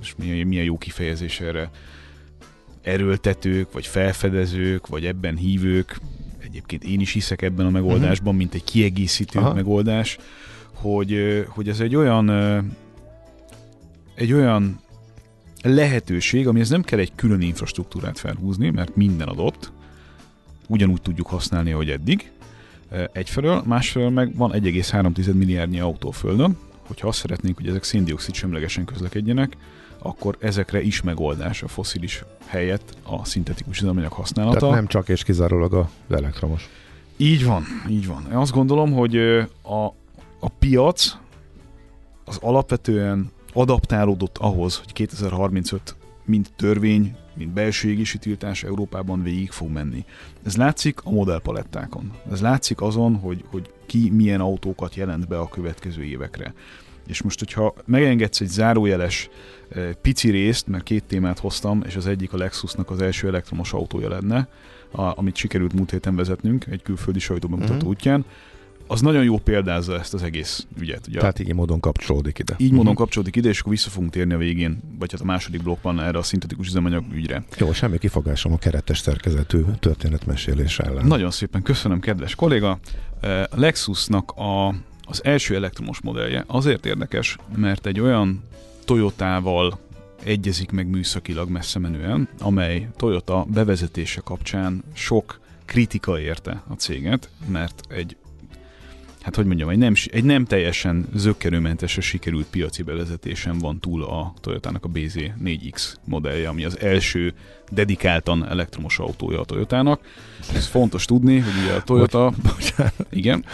és 0.00 0.14
milyen, 0.16 0.46
milyen 0.46 0.64
jó 0.64 0.78
kifejezés 0.78 1.40
erre, 1.40 1.70
erőltetők, 2.82 3.72
vagy 3.72 3.86
felfedezők, 3.86 4.86
vagy 4.86 5.06
ebben 5.06 5.36
hívők, 5.36 6.00
egyébként 6.38 6.84
én 6.84 7.00
is 7.00 7.12
hiszek 7.12 7.42
ebben 7.42 7.66
a 7.66 7.70
megoldásban, 7.70 8.34
uh-huh. 8.34 8.34
mint 8.34 8.54
egy 8.54 8.64
kiegészítő 8.64 9.38
Aha. 9.38 9.54
megoldás, 9.54 10.18
hogy, 10.80 11.44
hogy 11.48 11.68
ez 11.68 11.80
egy 11.80 11.96
olyan 11.96 12.30
egy 14.14 14.32
olyan 14.32 14.80
lehetőség, 15.62 16.48
amihez 16.48 16.68
nem 16.68 16.82
kell 16.82 16.98
egy 16.98 17.12
külön 17.14 17.40
infrastruktúrát 17.40 18.18
felhúzni, 18.18 18.70
mert 18.70 18.96
minden 18.96 19.28
adott, 19.28 19.72
ugyanúgy 20.68 21.02
tudjuk 21.02 21.26
használni, 21.26 21.72
ahogy 21.72 21.90
eddig, 21.90 22.30
egyfelől, 23.12 23.62
másfelől 23.66 24.10
meg 24.10 24.36
van 24.36 24.50
1,3 24.52 25.34
milliárdnyi 25.34 25.80
autó 25.80 26.10
földön, 26.10 26.58
hogyha 26.86 27.08
azt 27.08 27.18
szeretnénk, 27.18 27.56
hogy 27.56 27.68
ezek 27.68 27.82
széndiokszid 27.82 28.34
semlegesen 28.34 28.84
közlekedjenek, 28.84 29.56
akkor 29.98 30.36
ezekre 30.40 30.82
is 30.82 31.02
megoldás 31.02 31.62
a 31.62 31.68
foszilis 31.68 32.24
helyett 32.46 32.96
a 33.02 33.24
szintetikus 33.24 33.80
üzemanyag 33.80 34.12
használata. 34.12 34.58
Tehát 34.58 34.74
nem 34.74 34.86
csak 34.86 35.08
és 35.08 35.22
kizárólag 35.22 35.74
az 35.74 36.16
elektromos. 36.16 36.68
Így 37.16 37.44
van, 37.44 37.64
így 37.88 38.06
van. 38.06 38.26
Én 38.30 38.36
azt 38.36 38.52
gondolom, 38.52 38.92
hogy 38.92 39.16
a, 39.62 39.94
a 40.40 40.48
piac 40.48 41.16
az 42.24 42.38
alapvetően 42.40 43.30
adaptálódott 43.52 44.38
ahhoz, 44.38 44.76
hogy 44.76 44.92
2035 44.92 45.96
mint 46.24 46.52
törvény, 46.56 47.16
mint 47.34 47.52
belső 47.52 47.88
égési 47.88 48.18
tiltás 48.18 48.62
Európában 48.62 49.22
végig 49.22 49.50
fog 49.50 49.70
menni. 49.70 50.04
Ez 50.44 50.56
látszik 50.56 51.00
a 51.04 51.10
modellpalettákon. 51.10 52.12
Ez 52.30 52.40
látszik 52.40 52.80
azon, 52.80 53.16
hogy, 53.16 53.44
hogy 53.50 53.70
ki 53.86 54.10
milyen 54.10 54.40
autókat 54.40 54.94
jelent 54.94 55.28
be 55.28 55.38
a 55.38 55.48
következő 55.48 56.04
évekre. 56.04 56.54
És 57.06 57.22
most, 57.22 57.38
hogyha 57.38 57.74
megengedsz 57.84 58.40
egy 58.40 58.48
zárójeles 58.48 59.28
eh, 59.68 59.90
pici 60.02 60.30
részt, 60.30 60.66
mert 60.66 60.82
két 60.84 61.04
témát 61.04 61.38
hoztam, 61.38 61.82
és 61.86 61.96
az 61.96 62.06
egyik 62.06 62.32
a 62.32 62.36
Lexusnak 62.36 62.90
az 62.90 63.00
első 63.00 63.28
elektromos 63.28 63.72
autója 63.72 64.08
lenne, 64.08 64.48
a, 64.90 65.18
amit 65.18 65.36
sikerült 65.36 65.72
múlt 65.72 65.90
héten 65.90 66.16
vezetnünk 66.16 66.66
egy 66.66 66.82
külföldi 66.82 67.18
sajtóbemutató 67.18 67.72
Mhm. 67.74 67.86
uh-huh. 67.86 67.96
útján, 67.96 68.24
az 68.90 69.00
nagyon 69.00 69.24
jó 69.24 69.38
példázza 69.38 69.98
ezt 69.98 70.14
az 70.14 70.22
egész 70.22 70.66
ügyet. 70.80 71.06
Ugye 71.08 71.18
Tehát 71.18 71.38
így 71.38 71.54
módon 71.54 71.80
kapcsolódik 71.80 72.38
ide. 72.38 72.54
így 72.58 72.70
módon 72.70 72.86
Mhm. 72.86 72.94
kapcsolódik 72.94 73.36
ide, 73.36 73.48
és 73.48 73.60
akkor 73.60 73.72
vissza 73.72 73.90
fogunk 73.90 74.10
térni 74.12 74.32
a 74.34 74.38
végén, 74.38 74.80
vagy 74.98 75.12
hát 75.12 75.20
a 75.20 75.24
második 75.24 75.62
blokkban 75.62 76.00
erre 76.00 76.18
a 76.18 76.22
szintetikus 76.22 76.66
üzemanyag 76.66 77.04
ügyre. 77.12 77.44
Jó, 77.58 77.72
semmi 77.72 77.98
kifogásom 77.98 78.52
a 78.52 78.58
keretes 78.58 78.98
szerkezetű 78.98 79.62
történetmesélés 79.78 80.78
ellen. 80.78 81.06
Nagyon 81.06 81.30
szépen 81.30 81.62
köszönöm, 81.62 82.00
kedves 82.00 82.34
kolléga. 82.34 82.78
Eh, 83.20 83.42
A 83.42 83.60
Lexusnak 83.60 84.30
a, 84.30 84.68
az 85.02 85.24
első 85.24 85.54
elektromos 85.54 86.00
modellje 86.00 86.44
azért 86.46 86.86
érdekes, 86.86 87.36
mert 87.56 87.86
egy 87.86 88.00
olyan 88.00 88.42
Toyotával 88.84 89.78
egyezik 90.24 90.70
meg 90.70 90.86
műszakilag 90.88 91.48
messze 91.50 91.78
menően, 91.78 92.28
amely 92.38 92.88
Toyota 92.96 93.46
bevezetése 93.48 94.20
kapcsán 94.24 94.82
sok 94.92 95.40
kritika 95.64 96.20
érte 96.20 96.62
a 96.68 96.72
céget, 96.74 97.28
mert 97.46 97.82
egy 97.88 98.16
hát 99.30 99.38
hogy 99.38 99.48
mondjam, 99.48 99.68
egy 99.68 99.78
nem, 99.78 99.94
egy 100.10 100.24
nem 100.24 100.44
teljesen 100.44 101.06
zöggenőmentesre 101.14 102.00
sikerült 102.00 102.46
piaci 102.46 102.82
bevezetésen 102.82 103.58
van 103.58 103.80
túl 103.80 104.04
a 104.04 104.34
Toyotának 104.40 104.84
a 104.84 104.88
BZ4X 104.88 105.94
modellje, 106.04 106.48
ami 106.48 106.64
az 106.64 106.78
első 106.78 107.34
dedikáltan 107.70 108.48
elektromos 108.48 108.98
autója 108.98 109.40
a 109.40 109.44
Toyotának. 109.44 110.00
Ez 110.54 110.66
fontos 110.66 111.04
tudni, 111.04 111.38
hogy 111.38 111.52
ugye 111.62 111.72
a 111.74 111.82
Toyota... 111.82 112.32
Igen, 113.10 113.44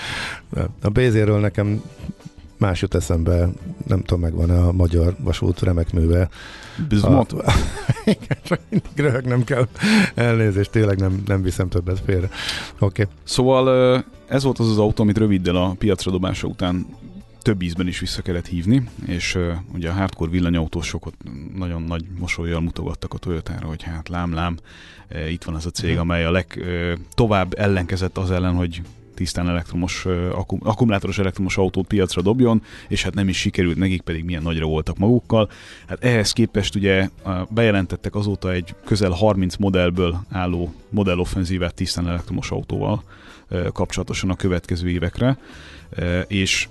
A 0.83 0.89
BZ-ről 0.89 1.41
nekem 1.41 1.83
más 2.59 2.83
jut 2.83 2.95
eszembe, 2.95 3.49
nem 3.87 4.01
tudom, 4.01 4.21
megvan 4.21 4.51
a 4.51 4.73
magyar 4.73 5.17
vasút 5.19 5.61
remek 5.61 5.93
műve. 5.93 6.29
Bizmot. 6.89 7.33
A- 7.33 7.53
Igen, 8.05 8.39
csak 8.43 8.61
mindig 8.69 8.91
röhögnem 8.95 9.45
kell. 9.45 9.69
Elnézést, 10.15 10.71
tényleg 10.71 10.99
nem, 10.99 11.23
nem 11.27 11.43
viszem 11.43 11.69
többet 11.69 12.01
félre. 12.05 12.29
Oké. 12.79 13.03
Okay. 13.03 13.15
Szóval 13.25 14.05
ez 14.29 14.43
volt 14.43 14.59
az 14.59 14.71
az 14.71 14.79
autó, 14.79 15.03
amit 15.03 15.19
röviddel 15.19 15.57
a 15.57 15.75
piacra 15.79 16.11
dobása 16.11 16.47
után 16.47 16.87
több 17.47 17.63
ízben 17.63 17.87
is 17.87 17.99
vissza 17.99 18.23
kellett 18.23 18.47
hívni, 18.47 18.89
és 19.07 19.35
uh, 19.35 19.53
ugye 19.75 19.89
a 19.89 19.93
hardcore 19.93 20.31
villanyautósok 20.31 21.07
ott 21.07 21.21
nagyon 21.57 21.83
nagy 21.83 22.05
mosolyjal 22.19 22.61
mutogattak 22.61 23.15
a 23.15 23.19
Toyotára, 23.19 23.67
hogy 23.67 23.83
hát 23.83 24.09
lám, 24.09 24.35
lám, 24.35 24.57
uh, 25.11 25.33
itt 25.33 25.45
van 25.45 25.55
az 25.55 25.67
a 25.67 25.71
cég, 25.71 25.99
amely 25.99 26.25
a 26.25 26.31
legtovább 26.31 27.55
ellenkezett 27.59 28.19
az 28.19 28.31
ellen, 28.31 28.55
hogy 28.55 28.83
tisztán 29.17 29.49
elektromos, 29.49 30.07
akkum, 30.33 30.59
akkumulátoros 30.63 31.19
elektromos 31.19 31.57
autót 31.57 31.87
piacra 31.87 32.23
dobjon, 32.23 32.63
és 32.89 33.03
hát 33.03 33.15
nem 33.15 33.29
is 33.29 33.37
sikerült, 33.39 33.77
nekik 33.77 34.03
pedig 34.03 34.25
milyen 34.25 34.43
nagyra 34.43 34.67
voltak 34.67 34.99
magukkal. 34.99 35.51
Hát 35.87 36.05
ehhez 36.05 36.33
képest 36.33 36.75
ugye 36.75 37.09
bejelentettek 37.49 38.15
azóta 38.15 38.53
egy 38.53 38.75
közel 38.85 39.11
30 39.11 39.57
modellből 39.57 40.21
álló 40.31 40.75
modelloffenzívát 40.89 41.75
tisztán 41.75 42.09
elektromos 42.09 42.51
autóval 42.51 43.03
kapcsolatosan 43.73 44.31
a 44.31 44.37
következő 44.37 44.89
évekre, 44.89 45.39
és 46.27 46.69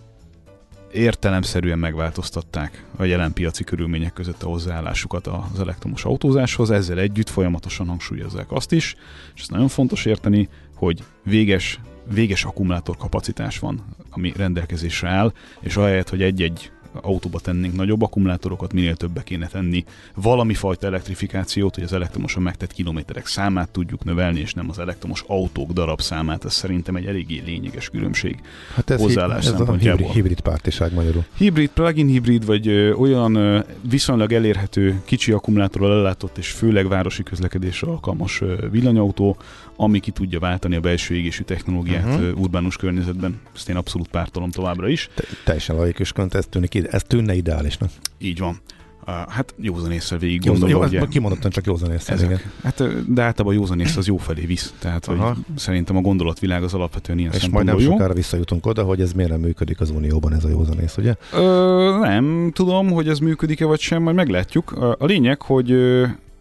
értelemszerűen 0.94 1.80
megváltoztatták 1.80 2.86
a 2.96 3.04
jelen 3.04 3.34
piaci 3.34 3.64
körülmények 3.64 4.14
között 4.14 4.44
a 4.44 4.48
hozzáállásukat 4.48 5.28
az 5.28 5.60
elektromos 5.60 6.06
autózáshoz, 6.06 6.72
ezzel 6.72 7.00
együtt 7.00 7.30
folyamatosan 7.30 7.88
hangsúlyozzák 7.88 8.52
azt 8.52 8.72
is, 8.72 8.96
és 9.36 9.42
ez 9.42 9.48
nagyon 9.48 9.68
fontos 9.68 10.06
érteni, 10.06 10.50
hogy 10.76 11.04
véges, 11.24 11.80
véges 12.13 12.46
akkumulátor 12.46 12.98
kapacitás 12.98 13.60
van, 13.60 13.84
ami 14.10 14.34
rendelkezésre 14.36 15.10
áll, 15.10 15.34
és 15.60 15.76
ahelyett, 15.78 16.10
hogy 16.10 16.22
egy-egy 16.22 16.72
autóba 17.02 17.39
tennénk 17.39 17.76
nagyobb 17.76 18.02
akkumulátorokat, 18.02 18.74
minél 18.74 18.96
többbe 18.96 19.24
kéne 19.24 19.48
tenni 19.48 19.84
valami 20.15 20.54
fajta 20.54 20.88
elektrifikációt, 20.88 21.76
hogy 21.76 21.84
az 21.84 21.94
elektromosan 21.94 22.44
megtett 22.44 22.72
kilométerek 22.74 23.26
számát 23.26 23.70
tudjuk 23.70 24.04
növelni, 24.04 24.39
és 24.39 24.54
nem 24.54 24.70
az 24.70 24.80
elektromos 24.80 25.24
autók 25.28 25.72
darab 25.72 26.02
számát. 26.02 26.46
Ez 26.46 26.54
szerintem 26.54 26.96
egy 26.96 27.06
eléggé 27.06 27.41
lényeges 27.46 27.89
különbség. 27.89 28.39
Hát 28.76 28.89
ez, 28.89 29.00
Hozzáállás 29.00 29.44
hib- 29.44 29.54
ez 29.54 29.54
a 29.54 29.58
szempontjából. 29.58 29.98
hibrid, 29.98 30.15
hibrid 30.15 30.39
pártiság 30.39 30.94
magyarul. 30.94 31.26
Hibrid, 31.38 31.70
plug-in 31.70 32.08
hibrid, 32.08 32.46
vagy 32.46 32.68
ö, 32.68 32.94
olyan 32.94 33.36
ö, 33.36 33.60
viszonylag 33.89 34.34
elérhető, 34.34 35.02
kicsi 35.06 35.32
akkumulátorral 35.32 35.91
ellátott 35.91 36.38
és 36.38 36.50
főleg 36.52 36.88
városi 36.88 37.24
közlekedésre 37.24 37.88
alkalmas 37.88 38.41
ö, 38.41 38.70
villanyautó, 38.72 39.38
ami 39.76 40.00
ki 40.00 40.12
tudja 40.12 40.40
váltani 40.40 40.76
a 40.76 40.80
belső 40.80 41.16
égésű 41.16 41.44
technológiát 41.44 42.06
uh-huh. 42.06 42.40
urbánus 42.40 42.78
környezetben. 42.78 43.40
Ezt 43.56 43.70
én 43.70 43.76
abszolút 43.76 44.08
pártolom 44.08 44.50
továbbra 44.50 44.88
is. 44.88 45.10
Te, 45.16 45.24
teljesen 45.44 45.76
laikusként 45.76 46.34
ez 46.34 46.46
tűnik, 46.50 46.88
ez 46.92 47.04
tűnne 47.04 47.36
ideálisnak. 47.36 47.90
Így 48.18 48.40
van. 48.40 48.62
Hát 49.06 49.54
józan 49.58 49.92
észre 49.92 50.18
végig 50.18 50.46
Józan, 50.46 50.60
gondolva, 50.60 50.88
jó, 50.92 51.00
ugye, 51.00 51.08
kimondottan 51.08 51.52
csak 51.52 51.66
józan 51.66 51.92
észre, 51.92 52.16
igen. 52.16 52.32
ezek. 52.32 52.50
Hát, 52.64 52.80
ö, 52.80 53.00
de 53.08 53.22
általában 53.22 53.58
a 53.58 53.60
józan 53.60 53.80
észre 53.80 54.00
az 54.00 54.08
jó 54.08 54.18
felé 54.18 54.46
visz. 54.46 54.74
Tehát, 54.80 55.06
hogy 55.06 55.18
Aha. 55.18 55.36
szerintem 55.56 55.98
a 55.98 56.02
gondolatvilág 56.02 56.64
az 56.64 56.74
alapvetően 56.74 57.18
ilyen 57.18 57.32
És 57.32 57.48
majd 57.48 57.66
nem 57.66 57.80
sokára 57.80 58.14
visszajutunk 58.14 58.66
oda, 58.66 58.84
hogy 58.84 59.02
ez 59.02 59.14
miért 59.14 59.32
nem 59.32 59.40
működik 59.40 59.80
az 59.80 59.90
Unióban 59.90 60.34
ez 60.34 60.44
a 60.44 60.50
józanész, 60.50 60.98
ugye? 60.98 61.16
Ö, 61.34 61.98
nem 62.02 62.52
tudom, 62.54 62.92
hogy 62.92 63.08
ez 63.08 63.20
működik-e 63.20 63.66
vagy 63.66 63.80
sem, 63.80 64.02
majd 64.02 64.16
meglátjuk. 64.16 64.72
A 65.00 65.06
lényeg, 65.06 65.42
hogy, 65.42 65.76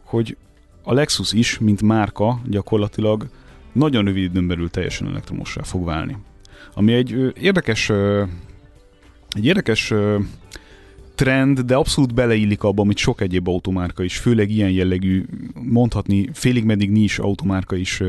hogy 0.05 0.37
a 0.85 0.95
Lexus 0.95 1.33
is, 1.33 1.59
mint 1.59 1.83
márka 1.83 2.41
gyakorlatilag 2.47 3.29
nagyon 3.73 4.05
rövid 4.05 4.23
időn 4.23 4.47
belül 4.47 4.71
teljesen 4.71 5.09
elektromossá 5.09 5.63
fog 5.63 5.85
válni. 5.85 6.17
Ami 6.75 6.93
egy 6.93 7.33
érdekes, 7.41 7.91
egy 9.31 9.45
érdekes 9.45 9.93
trend, 11.15 11.61
de 11.61 11.75
abszolút 11.75 12.15
beleillik 12.15 12.63
abba, 12.63 12.83
amit 12.83 12.97
sok 12.97 13.21
egyéb 13.21 13.49
automárka 13.49 14.03
is, 14.03 14.19
főleg 14.19 14.51
ilyen 14.51 14.71
jellegű, 14.71 15.25
mondhatni 15.63 16.31
félig 16.33 16.65
meddig 16.65 16.91
nis 16.91 17.19
automárka 17.19 17.77
is 17.77 18.03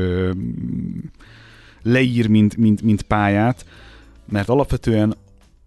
leír, 1.82 2.28
mint, 2.28 2.56
mint, 2.56 2.82
mint 2.82 3.02
pályát, 3.02 3.66
mert 4.28 4.48
alapvetően 4.48 5.14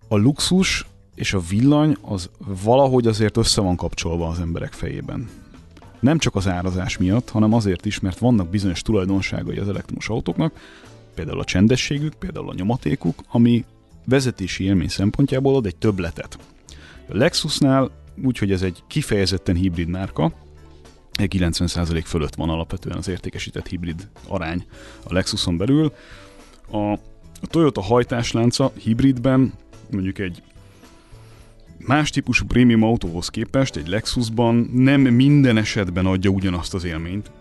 a 0.07 0.17
luxus 0.17 0.85
és 1.15 1.33
a 1.33 1.41
villany 1.49 1.97
az 2.01 2.29
valahogy 2.63 3.07
azért 3.07 3.37
össze 3.37 3.61
van 3.61 3.75
kapcsolva 3.75 4.27
az 4.27 4.39
emberek 4.39 4.73
fejében. 4.73 5.29
Nem 5.99 6.17
csak 6.17 6.35
az 6.35 6.47
árazás 6.47 6.97
miatt, 6.97 7.29
hanem 7.29 7.53
azért 7.53 7.85
is, 7.85 7.99
mert 7.99 8.17
vannak 8.17 8.49
bizonyos 8.49 8.81
tulajdonságai 8.81 9.57
az 9.57 9.69
elektromos 9.69 10.09
autóknak, 10.09 10.53
például 11.15 11.39
a 11.39 11.43
csendességük, 11.43 12.13
például 12.13 12.49
a 12.49 12.53
nyomatékuk, 12.53 13.23
ami 13.27 13.65
vezetési 14.05 14.63
élmény 14.63 14.87
szempontjából 14.87 15.55
ad 15.55 15.65
egy 15.65 15.75
többletet. 15.75 16.37
A 17.09 17.17
Lexusnál 17.17 17.91
úgy, 18.23 18.37
hogy 18.37 18.51
ez 18.51 18.61
egy 18.61 18.83
kifejezetten 18.87 19.55
hibrid 19.55 19.87
márka, 19.87 20.31
egy 21.11 21.35
90% 21.37 22.03
fölött 22.05 22.35
van 22.35 22.49
alapvetően 22.49 22.97
az 22.97 23.07
értékesített 23.07 23.67
hibrid 23.67 24.07
arány 24.27 24.65
a 25.03 25.13
Lexuson 25.13 25.57
belül. 25.57 25.93
A, 26.71 26.91
a 27.41 27.47
Toyota 27.47 27.81
hajtáslánca 27.81 28.71
hibridben 28.77 29.53
mondjuk 29.91 30.19
egy 30.19 30.43
más 31.85 32.09
típusú 32.09 32.45
prémium 32.45 32.83
autóhoz 32.83 33.29
képest 33.29 33.75
egy 33.75 33.87
Lexusban 33.87 34.69
nem 34.73 35.01
minden 35.01 35.57
esetben 35.57 36.05
adja 36.05 36.29
ugyanazt 36.29 36.73
az 36.73 36.83
élményt, 36.83 37.31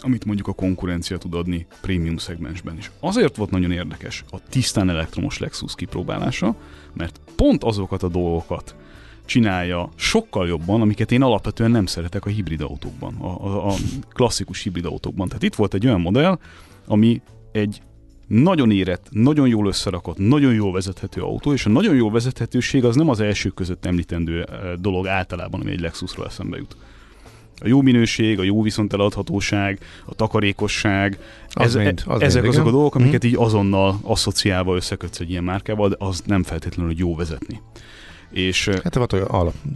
amit 0.00 0.24
mondjuk 0.24 0.48
a 0.48 0.52
konkurencia 0.52 1.18
tud 1.18 1.34
adni 1.34 1.66
prémium 1.80 2.16
szegmensben 2.16 2.76
is. 2.76 2.90
Azért 3.00 3.36
volt 3.36 3.50
nagyon 3.50 3.72
érdekes 3.72 4.24
a 4.30 4.36
tisztán 4.48 4.90
elektromos 4.90 5.38
Lexus 5.38 5.74
kipróbálása, 5.74 6.54
mert 6.92 7.20
pont 7.36 7.64
azokat 7.64 8.02
a 8.02 8.08
dolgokat 8.08 8.76
csinálja 9.24 9.88
sokkal 9.96 10.46
jobban, 10.48 10.80
amiket 10.80 11.12
én 11.12 11.22
alapvetően 11.22 11.70
nem 11.70 11.86
szeretek 11.86 12.26
a 12.26 12.28
hibrid 12.30 12.60
autókban, 12.60 13.14
a, 13.14 13.46
a, 13.46 13.68
a 13.68 13.74
klasszikus 14.12 14.62
hibrid 14.62 14.84
autókban. 14.84 15.28
Tehát 15.28 15.42
itt 15.42 15.54
volt 15.54 15.74
egy 15.74 15.86
olyan 15.86 16.00
modell, 16.00 16.38
ami 16.86 17.20
egy 17.52 17.82
nagyon 18.28 18.70
érett, 18.70 19.06
nagyon 19.10 19.48
jól 19.48 19.66
összerakott, 19.66 20.18
nagyon 20.18 20.54
jól 20.54 20.72
vezethető 20.72 21.20
autó, 21.22 21.52
és 21.52 21.66
a 21.66 21.68
nagyon 21.68 21.94
jó 21.94 22.10
vezethetőség 22.10 22.84
az 22.84 22.96
nem 22.96 23.08
az 23.08 23.20
első 23.20 23.48
között 23.48 23.84
említendő 23.84 24.42
eh, 24.42 24.58
dolog 24.78 25.06
általában, 25.06 25.60
ami 25.60 25.70
egy 25.70 25.80
Lexusról 25.80 26.26
eszembe 26.26 26.56
jut. 26.56 26.76
A 27.60 27.68
jó 27.68 27.82
minőség, 27.82 28.38
a 28.38 28.42
jó 28.42 28.62
viszonteladhatóság, 28.62 29.78
a 30.04 30.14
takarékosság, 30.14 31.18
Az 31.48 31.74
mind, 31.74 32.02
az 32.06 32.20
ezek 32.20 32.42
mind, 32.42 32.54
azok 32.54 32.64
a 32.64 32.68
igen. 32.68 32.72
dolgok, 32.72 32.94
Mhm. 32.94 33.02
amiket 33.02 33.24
így 33.24 33.36
azonnal 33.36 33.98
asszociálva 34.02 34.74
összekötsz 34.74 35.20
egy 35.20 35.30
ilyen 35.30 35.44
márkával, 35.44 35.88
de 35.88 35.96
az 35.98 36.22
nem 36.26 36.42
feltétlenül 36.42 36.90
hogy 36.90 37.00
jó 37.00 37.16
vezetni. 37.16 37.60
És 38.30 38.68
Hát 38.82 38.96
a 38.96 39.06
Toy- 39.06 39.22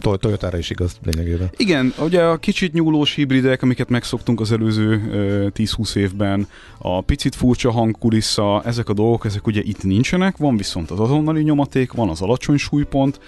Toy- 0.01 0.17
Toyotára 0.17 0.57
is 0.57 0.69
igaz 0.69 0.97
lényegében. 1.03 1.49
igen, 1.57 1.93
ugye 1.99 2.23
a 2.23 2.37
kicsit 2.37 2.73
nyúlós 2.73 3.13
hibridek, 3.15 3.61
amiket 3.61 3.89
megszoktunk 3.89 4.39
az 4.39 4.51
előző 4.51 5.09
ö, 5.11 5.47
10-20 5.55 5.95
évben, 5.95 6.47
a 6.77 7.01
picit 7.01 7.35
furcsa 7.35 7.71
hangkulissza, 7.71 8.61
ezek 8.65 8.89
a 8.89 8.93
dolgok, 8.93 9.25
ezek 9.25 9.47
ugye 9.47 9.61
itt 9.63 9.83
nincsenek, 9.83 10.37
van 10.37 10.57
viszont 10.57 10.91
az 10.91 10.99
azonnali 10.99 11.41
nyomaték, 11.43 11.91
van 11.91 12.09
az 12.09 12.21
alacsony 12.21 12.57
súlypont, 12.57 13.19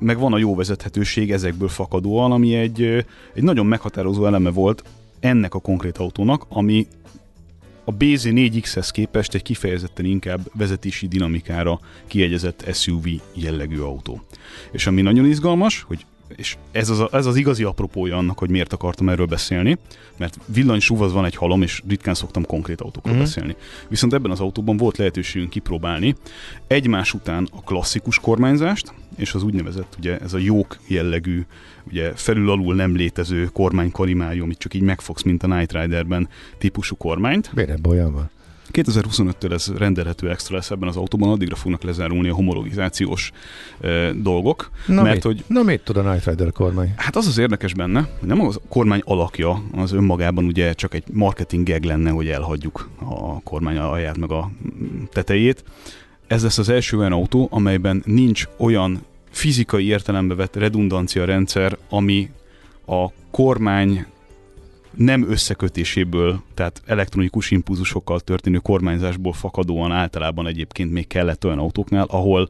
meg 0.00 0.18
van 0.18 0.32
a 0.32 0.38
jó 0.38 0.54
vezethetőség 0.54 1.32
ezekből 1.32 1.68
fakadóan, 1.68 2.32
ami 2.32 2.54
egy, 2.54 2.82
egy 3.34 3.42
nagyon 3.42 3.66
meghatározó 3.66 4.26
eleme 4.26 4.50
volt 4.50 4.82
ennek 5.20 5.54
a 5.54 5.58
konkrét 5.58 5.98
autónak, 5.98 6.44
ami 6.48 6.86
a 7.88 7.94
BZ4X-hez 7.94 8.88
képest 8.92 9.34
egy 9.34 9.42
kifejezetten 9.42 10.04
inkább 10.04 10.40
vezetési 10.54 11.08
dinamikára 11.08 11.80
kiegyezett 12.06 12.74
SUV 12.74 13.06
jellegű 13.34 13.78
autó. 13.78 14.22
És 14.70 14.86
ami 14.86 15.02
nagyon 15.02 15.26
izgalmas, 15.26 15.82
hogy 15.82 16.06
és 16.36 16.56
ez 16.72 16.88
az, 16.88 17.00
a, 17.00 17.08
ez 17.12 17.26
az 17.26 17.36
igazi 17.36 17.62
apropója 17.64 18.16
annak, 18.16 18.38
hogy 18.38 18.50
miért 18.50 18.72
akartam 18.72 19.08
erről 19.08 19.26
beszélni, 19.26 19.78
mert 20.18 20.38
villanysúv 20.46 21.02
az 21.02 21.12
van 21.12 21.24
egy 21.24 21.36
halom, 21.36 21.62
és 21.62 21.82
ritkán 21.88 22.14
szoktam 22.14 22.46
konkrét 22.46 22.80
autókról 22.80 23.12
Mhm. 23.14 23.22
mm. 23.22 23.24
beszélni. 23.26 23.56
Viszont 23.88 24.12
ebben 24.14 24.30
az 24.30 24.40
autóban 24.40 24.76
volt 24.76 24.96
lehetőségünk 24.96 25.50
kipróbálni 25.50 26.14
egymás 26.66 27.14
után 27.14 27.48
a 27.52 27.62
klasszikus 27.62 28.18
kormányzást, 28.18 28.92
és 29.16 29.34
az 29.34 29.42
úgynevezett, 29.42 29.94
ugye 29.98 30.18
ez 30.18 30.32
a 30.34 30.38
jók 30.38 30.76
jellegű, 30.86 31.46
ugye 31.88 32.12
felül-alul 32.14 32.74
nem 32.74 32.96
létező 32.96 33.48
kormánykarimárium, 33.52 34.44
amit 34.44 34.58
csak 34.58 34.74
így 34.74 34.82
megfogsz, 34.82 35.22
mint 35.22 35.42
a 35.42 35.46
Night 35.46 35.72
Riderben 35.72 36.28
típusú 36.58 36.96
kormányt. 36.96 37.50
Miért 37.54 37.70
ebben 37.70 37.92
olyan 37.92 38.12
van? 38.12 38.30
2025-től 38.76 39.52
ez 39.52 39.72
rendelhető 39.76 40.30
extra 40.30 40.56
lesz 40.56 40.70
ebben 40.70 40.88
az 40.88 40.96
autóban, 40.96 41.30
addigra 41.30 41.56
fognak 41.56 41.82
lezárulni 41.82 42.28
a 42.28 42.34
homologizációs 42.34 43.32
e, 43.80 44.12
dolgok, 44.12 44.70
Na 44.86 45.02
mert 45.02 45.14
mit? 45.14 45.22
hogy 45.22 45.44
Na 45.46 45.62
mit 45.62 45.80
tud 45.80 45.96
a 45.96 46.12
Night 46.12 46.26
Rider 46.26 46.52
kormány? 46.52 46.92
Hát 46.96 47.16
az 47.16 47.26
az 47.26 47.38
érdekes 47.38 47.74
benne, 47.74 48.08
hogy 48.18 48.28
nem 48.28 48.40
az 48.40 48.60
kormány 48.68 49.02
alakja, 49.04 49.62
az 49.72 49.92
önmagában 49.92 50.44
ugye 50.44 50.72
csak 50.72 50.94
egy 50.94 51.04
marketing 51.12 51.68
gag 51.68 51.84
lenne, 51.84 52.10
hogy 52.10 52.28
elhagyjuk 52.28 52.88
a 52.98 53.40
kormány 53.42 53.76
alját 53.76 54.18
meg 54.18 54.30
a 54.30 54.50
tetejét. 55.12 55.64
Ez 56.26 56.42
lesz 56.42 56.58
az 56.58 56.68
első 56.68 56.98
olyan 56.98 57.12
autó, 57.12 57.48
amelyben 57.50 58.02
nincs 58.04 58.48
olyan 58.56 59.04
fizikai 59.30 59.86
értelembe 59.86 60.34
vett 60.34 60.56
redundancia 60.56 61.24
rendszer, 61.24 61.76
ami 61.88 62.30
a 62.86 63.06
kormány 63.30 64.06
nem 64.96 65.30
összekötéséből, 65.30 66.42
tehát 66.54 66.82
elektronikus 66.86 67.50
impulzusokkal 67.50 68.20
történő 68.20 68.58
kormányzásból 68.58 69.32
fakadóan 69.32 69.92
általában 69.92 70.46
egyébként 70.46 70.92
még 70.92 71.06
kellett 71.06 71.44
olyan 71.44 71.58
autóknál, 71.58 72.06
ahol 72.08 72.48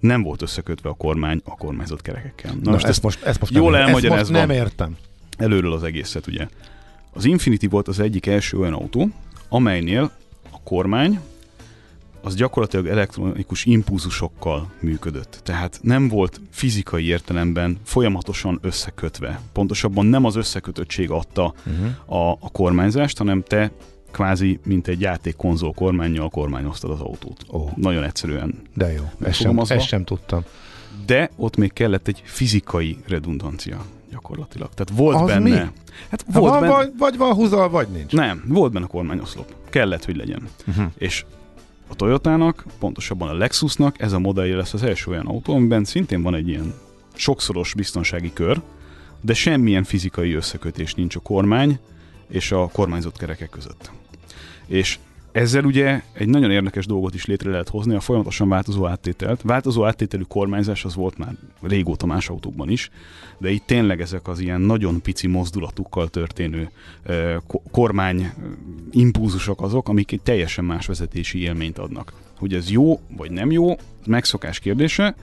nem 0.00 0.22
volt 0.22 0.42
összekötve 0.42 0.88
a 0.88 0.94
kormány 0.94 1.40
a 1.44 1.56
kormányzott 1.56 2.02
kerekekkel. 2.02 2.52
Na, 2.52 2.58
Na, 2.62 2.70
most 2.70 2.84
ezt 2.84 2.92
ezt 2.92 3.02
most, 3.02 3.22
ezt 3.22 3.40
most 3.40 3.54
jól 3.54 3.70
nem, 3.70 3.80
ezt 3.80 3.92
most 3.92 4.04
elmagyarázva. 4.04 4.38
nem 4.38 4.50
értem. 4.50 4.96
előről 5.36 5.72
az 5.72 5.82
egészet, 5.82 6.26
ugye. 6.26 6.48
Az 7.12 7.24
Infinity 7.24 7.66
volt 7.66 7.88
az 7.88 8.00
egyik 8.00 8.26
első 8.26 8.58
olyan 8.58 8.72
autó, 8.72 9.08
amelynél 9.48 10.10
a 10.50 10.60
kormány 10.64 11.20
az 12.22 12.34
gyakorlatilag 12.34 12.86
elektronikus 12.86 13.64
impulzusokkal 13.64 14.70
működött. 14.80 15.40
Tehát 15.44 15.78
nem 15.82 16.08
volt 16.08 16.40
fizikai 16.50 17.04
értelemben 17.06 17.78
folyamatosan 17.84 18.58
összekötve. 18.62 19.40
Pontosabban 19.52 20.06
nem 20.06 20.24
az 20.24 20.36
összekötöttség 20.36 21.10
adta 21.10 21.54
Uh-huh. 21.66 22.20
a, 22.20 22.30
a 22.40 22.50
kormányzást, 22.52 23.18
hanem 23.18 23.42
te 23.42 23.70
kvázi, 24.10 24.60
mint 24.64 24.88
egy 24.88 25.00
játékkonzol 25.00 25.72
kormányjal 25.72 26.28
kormányoztad 26.28 26.90
az 26.90 27.00
autót. 27.00 27.44
Ó, 27.52 27.68
Nagyon 27.76 28.04
egyszerűen. 28.04 28.54
de 28.74 28.92
jó. 28.92 29.10
Ezt 29.22 29.40
sem, 29.40 29.58
ezt 29.58 29.86
sem 29.86 30.04
tudtam. 30.04 30.42
De 31.06 31.30
ott 31.36 31.56
még 31.56 31.72
kellett 31.72 32.08
egy 32.08 32.22
fizikai 32.24 32.98
redundancia 33.08 33.84
gyakorlatilag. 34.10 34.68
Tehát 34.74 35.00
volt 35.02 35.16
Az 35.20 35.26
benne... 35.26 35.48
mi? 35.48 35.70
Hát 36.10 36.24
Ha 36.32 36.40
volt 36.40 36.52
van, 36.52 36.60
benne... 36.60 36.72
vagy, 36.74 36.92
vagy 36.98 37.16
van 37.16 37.34
húzal, 37.34 37.68
vagy 37.70 37.88
nincs. 37.88 38.12
Nem, 38.12 38.44
volt 38.48 38.72
benne 38.72 38.86
kormányoszlop. 38.86 39.54
Kellett, 39.70 40.04
hogy 40.04 40.16
legyen. 40.16 40.48
Uh-huh. 40.66 40.84
És 40.98 41.24
a 41.90 41.94
Toyotának, 41.94 42.64
pontosabban 42.78 43.28
a 43.28 43.34
Lexusnak 43.34 44.00
ez 44.00 44.12
a 44.12 44.18
modellje 44.18 44.56
lesz 44.56 44.74
az 44.74 44.82
első 44.82 45.10
olyan 45.10 45.26
autó, 45.26 45.54
amiben 45.54 45.84
szintén 45.84 46.22
van 46.22 46.34
egy 46.34 46.48
ilyen 46.48 46.74
sokszoros 47.14 47.74
biztonsági 47.74 48.32
kör, 48.32 48.60
de 49.20 49.34
semmilyen 49.34 49.84
fizikai 49.84 50.32
összekötés 50.32 50.94
nincs 50.94 51.16
a 51.16 51.20
kormány 51.20 51.78
és 52.28 52.52
a 52.52 52.68
kormányzott 52.72 53.16
kerekek 53.16 53.50
között. 53.50 53.90
És 54.66 54.98
ezzel 55.32 55.64
ugye 55.64 56.02
egy 56.12 56.28
nagyon 56.28 56.50
érdekes 56.50 56.86
dolgot 56.86 57.14
is 57.14 57.24
létre 57.24 57.50
lehet 57.50 57.68
hozni, 57.68 57.94
a 57.94 58.00
folyamatosan 58.00 58.48
változó 58.48 58.86
áttételt. 58.86 59.42
Változó 59.42 59.84
áttételű 59.84 60.22
kormányzás 60.22 60.84
az 60.84 60.94
volt 60.94 61.18
már 61.18 61.34
régóta 61.62 62.06
más 62.06 62.28
autókban 62.28 62.70
is, 62.70 62.90
de 63.38 63.50
itt 63.50 63.66
tényleg 63.66 64.00
ezek 64.00 64.28
az 64.28 64.40
ilyen 64.40 64.60
nagyon 64.60 65.02
pici 65.02 65.26
mozdulatukkal 65.26 66.08
történő 66.08 66.70
ko- 67.46 67.62
kormány 67.70 68.20
eh, 68.20 68.32
impulzusok 68.90 69.62
azok, 69.62 69.88
amik 69.88 70.12
egy 70.12 70.20
teljesen 70.22 70.64
más 70.64 70.86
vezetési 70.86 71.40
élményt 71.40 71.78
adnak. 71.78 72.12
Hogy 72.38 72.54
ez 72.54 72.70
jó 72.70 73.00
vagy 73.16 73.30
nem 73.30 73.50
jó, 73.50 73.76
megszokás 74.06 74.58
kérdése, 74.58 75.14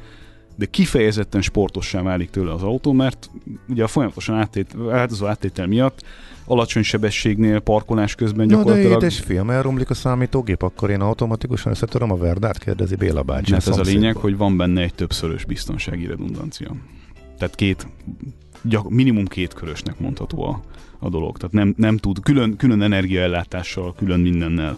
de 0.58 0.66
kifejezetten 0.66 1.42
sportossá 1.42 2.02
válik 2.02 2.30
tőle 2.30 2.54
az 2.54 2.64
autó, 2.64 2.92
mert 2.92 3.30
ugye 3.70 3.84
a 3.84 3.88
folyamatosan 3.88 4.36
áttét, 4.36 4.74
változó 4.76 5.26
áttétel 5.26 5.68
miatt 5.68 6.04
alacsony 6.46 6.84
sebességnél, 6.84 7.60
parkolás 7.60 8.16
közben 8.16 8.46
No, 8.46 8.52
de 8.52 8.58
gyakorlatilag... 8.58 9.02
édes 9.02 9.20
fiam, 9.20 9.50
elromlik 9.50 9.90
a 9.90 9.94
számítógép, 9.94 10.62
akkor 10.62 10.90
én 10.90 11.02
automatikusan 11.02 11.72
összetöröm 11.72 12.12
a 12.12 12.18
verdát, 12.18 12.58
kérdezi 12.58 12.96
Béla 12.96 13.22
bácsi. 13.22 13.52
Mert 13.52 13.68
ez 13.68 13.78
a 13.78 13.82
lényeg, 13.82 14.16
hogy 14.16 14.38
van 14.38 14.58
benne 14.58 14.82
egy 14.82 14.94
többszörös 14.94 15.46
biztonsági 15.46 16.06
redundancia. 16.06 16.76
Tehát 17.38 17.56
két, 17.56 17.88
gyak, 18.62 18.90
minimum 18.90 19.26
két 19.26 19.54
körösnek 19.54 20.00
mondható 20.00 20.44
a, 20.44 20.62
a 21.00 21.10
dolog. 21.10 21.38
Tehát 21.38 21.54
nem, 21.54 21.74
nem 21.78 21.98
tud, 21.98 22.20
külön, 22.20 22.56
külön 22.56 22.82
energiaellátással, 22.82 23.94
külön 23.94 24.20
mindennel 24.20 24.78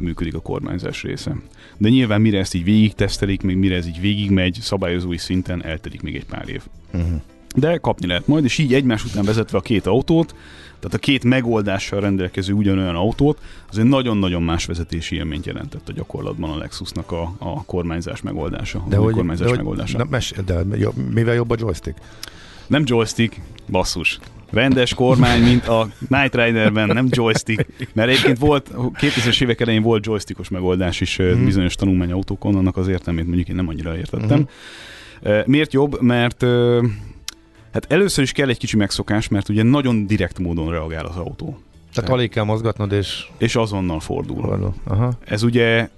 működik 0.00 0.34
a 0.34 0.40
kormányzás 0.40 1.02
része. 1.02 1.36
De 1.76 1.88
nyilván 1.88 2.20
mire 2.20 2.38
ezt 2.38 2.54
így 2.54 2.64
végig 2.64 2.94
tesztelik, 2.94 3.42
még 3.42 3.56
mire 3.56 3.76
ez 3.76 3.86
így 3.86 4.00
végigmegy, 4.00 4.58
szabályozói 4.60 5.16
szinten 5.16 5.64
eltelik 5.64 6.02
még 6.02 6.16
egy 6.16 6.26
pár 6.26 6.48
év. 6.48 6.62
Uh-huh. 6.92 7.20
De 7.56 7.76
kapni 7.76 8.06
lehet 8.06 8.26
majd, 8.26 8.44
és 8.44 8.58
így 8.58 8.74
egymás 8.74 9.04
után 9.04 9.24
vezetve 9.24 9.58
a 9.58 9.60
két 9.60 9.86
autót, 9.86 10.34
tehát 10.78 10.94
a 10.94 10.98
két 10.98 11.24
megoldással 11.24 12.00
rendelkező 12.00 12.52
ugyanolyan 12.52 12.94
autót, 12.94 13.38
az 13.70 13.78
egy 13.78 13.84
nagyon-nagyon 13.84 14.42
más 14.42 14.64
vezetési 14.64 15.16
élményt 15.16 15.46
jelentett 15.46 15.88
a 15.88 15.92
gyakorlatban 15.92 16.50
a 16.50 16.56
Lexusnak 16.56 17.12
a, 17.12 17.34
a 17.38 17.64
kormányzás 17.64 18.22
megoldása, 18.22 18.84
De 18.88 18.96
hogy, 18.96 19.14
kormányzás 19.14 19.44
de, 19.44 19.48
hogy 19.48 19.58
megoldása. 19.58 19.98
na, 19.98 20.06
mes, 20.10 20.34
de 20.46 20.62
mivel 21.14 21.34
jobb 21.34 21.50
a 21.50 21.56
joystick? 21.58 22.00
Nem 22.66 22.82
joystick, 22.86 23.40
basszus. 23.70 24.18
Rendes 24.54 24.94
kormány, 24.94 25.42
mint 25.42 25.68
a 25.68 25.88
Night 26.08 26.34
Riderben, 26.34 26.86
nem 26.86 27.06
joystick. 27.10 27.66
Mert 27.92 28.08
egyébként 28.08 28.38
volt, 28.38 28.70
2000-es 28.74 29.42
évek 29.42 29.60
elején 29.60 29.82
volt 29.82 30.06
joystickos 30.06 30.48
megoldás 30.48 31.00
is 31.00 31.22
mm. 31.22 31.44
bizonyos 31.44 31.74
tanulmányautókon, 31.74 32.54
annak 32.54 32.76
az 32.76 32.88
értelmét 32.88 33.26
mondjuk 33.26 33.48
én 33.48 33.54
nem 33.54 33.68
annyira 33.68 33.96
értettem. 33.96 34.38
Mm. 35.28 35.32
Miért 35.46 35.72
jobb? 35.72 36.00
Mert 36.00 36.44
hát 37.72 37.86
először 37.88 38.24
is 38.24 38.32
kell 38.32 38.48
egy 38.48 38.58
kicsi 38.58 38.76
megszokás, 38.76 39.28
mert 39.28 39.48
ugye 39.48 39.62
nagyon 39.62 40.06
direkt 40.06 40.38
módon 40.38 40.70
reagál 40.70 41.06
az 41.06 41.16
autó. 41.16 41.58
Tehát 41.94 42.10
alig 42.10 42.30
kell 42.30 42.44
mozgatnod, 42.44 42.92
és... 42.92 43.26
És 43.38 43.56
azonnal 43.56 44.00
fordul. 44.00 44.74
Aha. 44.84 45.12
Ez 45.24 45.42
ugye 45.42 45.88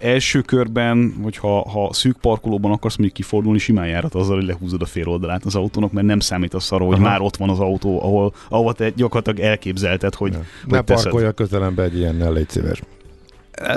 első 0.00 0.40
körben, 0.40 1.14
hogyha 1.22 1.68
ha 1.68 1.92
szűk 1.92 2.16
parkolóban 2.20 2.72
akarsz 2.72 2.96
mondjuk 2.96 3.18
kifordulni, 3.18 3.58
simán 3.58 3.86
járat 3.86 4.14
azzal, 4.14 4.36
hogy 4.36 4.44
lehúzod 4.46 4.82
a 4.82 4.86
fél 4.86 5.08
oldalát 5.08 5.44
az 5.44 5.54
autónak, 5.54 5.92
mert 5.92 6.06
nem 6.06 6.20
számítasz 6.20 6.72
arra, 6.72 6.84
hogy 6.84 6.94
Aha. 6.94 7.02
már 7.08 7.20
ott 7.20 7.36
van 7.36 7.50
az 7.50 7.58
autó, 7.60 8.02
ahol, 8.02 8.32
ahol 8.48 8.74
te 8.74 8.90
gyakorlatilag 8.90 9.50
elképzelted, 9.50 10.14
hogy, 10.14 10.32
Ja. 10.32 10.38
hogy 10.62 10.72
Ne 10.72 10.80
teszed. 10.80 11.02
parkolj 11.02 11.24
a 11.26 11.32
közelembe 11.32 11.82
egy 11.82 11.96
ilyennel, 11.96 12.32
légy 12.32 12.48
szíves. 12.48 12.82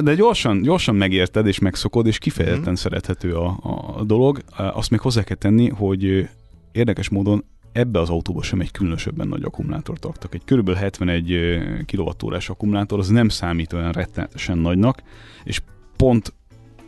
De 0.03 0.15
gyorsan, 0.15 0.61
gyorsan 0.61 0.95
megérted 0.95 1.47
és 1.47 1.59
megszokod, 1.59 2.05
és 2.07 2.17
kifejezetten 2.17 2.63
Mhm. 2.63 2.74
szerethető 2.74 3.36
a, 3.36 3.57
a 3.97 4.03
dolog. 4.03 4.39
Azt 4.57 4.89
még 4.89 4.99
hozzá 4.99 5.24
kell 5.24 5.36
tenni, 5.38 5.69
hogy 5.69 6.30
érdekes 6.72 7.09
módon 7.09 7.43
ebbe 7.72 7.99
az 7.99 8.09
autóba 8.09 8.41
sem 8.43 8.59
egy 8.59 8.72
különösebben 8.72 9.28
nagy 9.28 9.43
akkumulátort 9.43 10.03
raktak. 10.03 10.34
Egy 10.34 10.41
körülbelül 10.45 10.80
71 10.80 11.38
kWh 11.86 12.36
akkumulátor, 12.47 12.99
az 12.99 13.07
nem 13.07 13.30
számít 13.30 13.74
olyan 13.74 13.91
rettenetesen 13.91 14.57
nagynak, 14.57 15.01
és 15.43 15.61
pont 16.02 16.34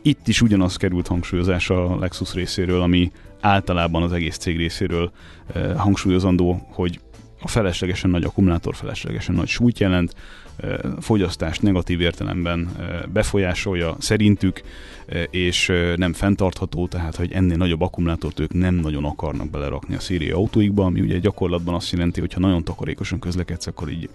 itt 0.02 0.28
is 0.28 0.42
ugyanaz 0.42 0.76
került 0.76 1.06
hangsúlyozásra 1.06 1.84
a 1.84 1.98
Lexus 1.98 2.32
részéről, 2.32 2.80
ami 2.80 3.12
általában 3.40 4.02
az 4.02 4.12
egész 4.12 4.36
cég 4.36 4.56
részéről 4.56 5.12
eh, 5.54 5.76
hangsúlyozandó, 5.76 6.66
hogy 6.70 7.00
a 7.40 7.48
feleslegesen 7.48 8.10
nagy 8.10 8.24
akkumulátor 8.24 8.74
feleslegesen 8.74 9.34
nagy 9.34 9.48
súlyt 9.48 9.78
jelent, 9.78 10.14
eh, 10.56 10.78
fogyasztást 11.00 11.62
negatív 11.62 12.00
értelemben 12.00 12.68
eh, 12.78 13.00
befolyásolja 13.12 13.96
szerintük, 13.98 14.62
eh, 15.06 15.22
és 15.30 15.68
eh, 15.68 15.96
nem 15.96 16.12
fenntartható, 16.12 16.86
tehát 16.86 17.16
hogy 17.16 17.32
ennél 17.32 17.56
nagyobb 17.56 17.80
akkumulátort 17.80 18.40
ők 18.40 18.52
nem 18.52 18.74
nagyon 18.74 19.04
akarnak 19.04 19.50
belerakni 19.50 19.94
a 19.94 20.00
szériai 20.00 20.30
autóikba, 20.30 20.84
ami 20.84 21.00
ugye 21.00 21.18
gyakorlatban 21.18 21.74
azt 21.74 21.90
jelenti, 21.92 22.20
hogy 22.20 22.32
ha 22.32 22.40
nagyon 22.40 22.64
takarékosan 22.64 23.18
közlekedsz, 23.18 23.66
akkor 23.66 23.90
így 23.90 24.08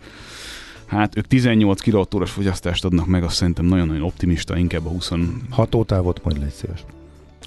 Hát 0.90 1.18
ők 1.18 1.28
18 1.28 1.82
kWh 1.82 2.26
fogyasztást 2.26 2.86
adnak 2.86 3.08
meg, 3.08 3.24
azt 3.24 3.36
szerintem 3.36 3.66
nagyon-nagyon 3.66 4.04
optimista, 4.04 4.58
inkább 4.58 4.86
a 4.86 4.90
20... 4.90 5.12
Hatótávot 5.50 6.24
majd 6.24 6.40
légy 6.40 6.50
szíves. 6.52 6.84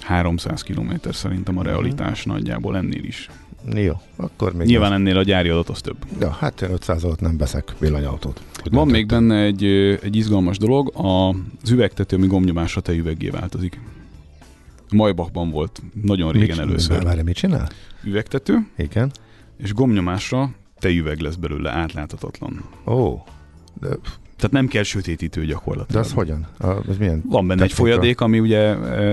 300 0.01 0.61
km 0.61 0.91
szerintem 1.11 1.57
a 1.57 1.63
realitás 1.63 2.25
nagyjából 2.25 2.77
ennél 2.77 3.03
is. 3.03 3.29
Jó, 3.73 3.93
akkor 4.15 4.53
még... 4.53 4.67
Nyilván 4.67 4.93
ennél 4.93 5.17
a 5.17 5.23
gyári 5.23 5.49
adat 5.49 5.69
az 5.69 5.81
több. 5.81 5.97
Ja, 6.19 6.29
hát 6.29 6.61
én 6.61 6.71
500 6.71 7.03
alatt 7.03 7.19
nem 7.19 7.37
veszek 7.37 7.75
villanyautót. 7.79 8.41
Van 8.71 8.87
még 8.87 9.05
benne 9.05 9.41
egy, 9.41 9.63
egy 10.01 10.15
izgalmas 10.15 10.57
dolog, 10.57 10.91
az 10.95 11.71
üvegtető, 11.71 12.15
ami 12.15 12.27
gomnyomásra 12.27 12.81
tejüveggé 12.81 13.29
változik. 13.29 13.79
Maybachban 14.91 15.49
volt 15.49 15.81
nagyon 16.01 16.31
régen 16.31 16.57
Mit- 16.57 16.67
először 16.67 17.03
Várj, 17.03 17.21
mit 17.21 17.35
csinál? 17.35 17.69
üvegtető, 18.03 18.67
Igen. 18.77 19.11
és 19.57 19.73
gomnyomásra 19.73 20.49
tejüveg 20.83 21.19
lesz 21.19 21.35
belőle, 21.35 21.71
átláthatatlan. 21.71 22.63
Ó, 22.85 23.23
de, 23.81 23.87
Tehát 24.35 24.51
nem 24.51 24.67
kell 24.67 24.83
sötétítő 24.83 25.41
de 25.41 25.47
gyakorlatilag. 25.47 26.03
az 26.03 26.11
hogyan? 26.11 26.47
A, 26.59 26.67
ez 26.89 26.97
milyen? 26.97 27.21
Van 27.25 27.47
benne 27.47 27.61
egy 27.63 27.67
technika? 27.69 27.89
folyadék, 27.91 28.21
ami 28.21 28.39
ugye 28.39 28.59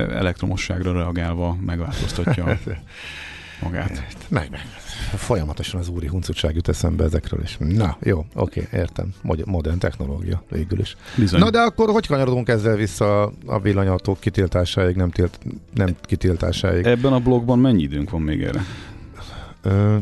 elektromosságra 0.09 0.93
reagálva 0.93 1.57
megváltoztatja 1.67 2.45
magát. 3.63 4.17
Meg, 4.29 4.49
meg. 4.51 4.61
Folyamatosan 5.15 5.81
az 5.81 5.89
úri 5.89 6.07
huncutság 6.07 6.55
jut 6.55 6.69
eszembe 6.69 7.05
ezekről 7.05 7.41
is. 7.43 7.57
Na, 7.59 7.97
jó, 8.03 8.27
oké, 8.35 8.69
értem. 8.73 9.15
Mod- 9.23 9.47
Modern 9.47 9.79
technológia 9.79 10.43
végül 10.51 10.79
is. 10.81 10.97
Bizony. 11.17 11.41
Na 11.41 11.51
de 11.51 11.59
akkor 11.61 11.91
hogy 11.91 12.07
kanyarodunk 12.07 12.49
ezzel 12.49 12.77
vissza 12.77 13.33
a 13.47 13.61
villanyautók 13.61 14.21
kitiltásáig, 14.21 14.97
nem, 14.97 15.11
tilt, 15.11 15.39
nem 15.75 15.97
kitiltásáig? 16.03 16.85
Ebben 16.87 17.13
a 17.13 17.19
blogban 17.21 17.59
mennyi 17.59 17.83
időnk 17.83 18.11
van 18.11 18.23
még 18.23 18.43
erre? 18.43 18.65
Ö, 19.63 19.97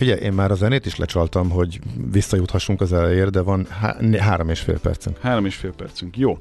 figyelj, 0.00 0.20
én 0.20 0.32
már 0.32 0.50
a 0.50 0.54
zenét 0.54 0.86
is 0.86 0.96
lecsaltam, 0.96 1.50
hogy 1.50 1.80
visszajuthassunk 2.10 2.80
az 2.80 2.92
elejére, 2.92 3.30
de 3.30 3.40
van 3.40 3.66
há- 3.66 4.16
három 4.16 4.48
és 4.48 4.60
fél 4.60 4.78
percünk. 4.78 5.18
Három 5.18 5.46
és 5.46 5.54
fél 5.54 5.72
percünk. 5.72 6.16
Jó. 6.16 6.38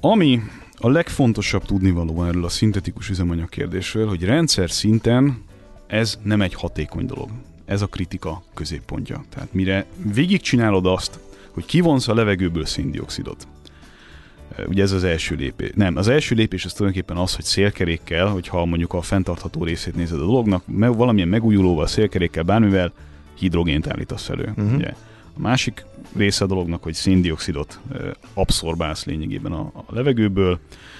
Ami 0.00 0.42
a 0.76 0.88
legfontosabb 0.88 1.64
tudnivaló 1.64 2.24
erről 2.24 2.44
a 2.44 2.48
szintetikus 2.48 3.08
üzemanyag 3.08 3.48
kérdésről, 3.48 4.08
hogy 4.08 4.24
rendszer 4.24 4.70
szinten 4.70 5.42
ez 5.86 6.18
nem 6.22 6.42
egy 6.42 6.54
hatékony 6.54 7.06
dolog. 7.06 7.28
Ez 7.64 7.82
a 7.82 7.86
kritika 7.86 8.42
középpontja. 8.54 9.24
Tehát 9.28 9.52
mire 9.52 9.86
végigcsinálod 10.14 10.86
azt, 10.86 11.18
hogy 11.50 11.64
kivonsz 11.64 12.08
a 12.08 12.14
levegőből 12.14 12.64
széndiokszidot, 12.64 13.46
Ugye 14.66 14.82
ez 14.82 14.92
az 14.92 15.04
első 15.04 15.34
lépés. 15.34 15.70
Nem, 15.74 15.96
az 15.96 16.08
első 16.08 16.34
lépés 16.34 16.64
az 16.64 16.72
tulajdonképpen 16.72 17.16
az, 17.16 17.34
hogy 17.34 17.44
szélkerékkel, 17.44 18.26
hogyha 18.26 18.64
mondjuk 18.64 18.92
a 18.92 19.02
fenntartható 19.02 19.64
részét 19.64 19.94
nézed 19.94 20.20
a 20.20 20.24
dolognak, 20.24 20.62
me- 20.66 20.94
valamilyen 20.94 21.28
megújulóval, 21.28 21.86
szélkerékkel, 21.86 22.42
bármivel 22.42 22.92
hidrogént 23.38 23.86
állítasz 23.86 24.28
elő. 24.28 24.52
Mhm. 24.56 24.74
Ugye. 24.74 24.94
A 25.36 25.40
másik 25.40 25.84
része 26.16 26.44
a 26.44 26.46
dolognak, 26.46 26.82
hogy 26.82 26.94
széndiokszidot 26.94 27.80
abszorbálsz 28.34 29.04
lényegében 29.04 29.52
a, 29.52 29.72
a 29.74 29.84
levegőből, 29.88 30.58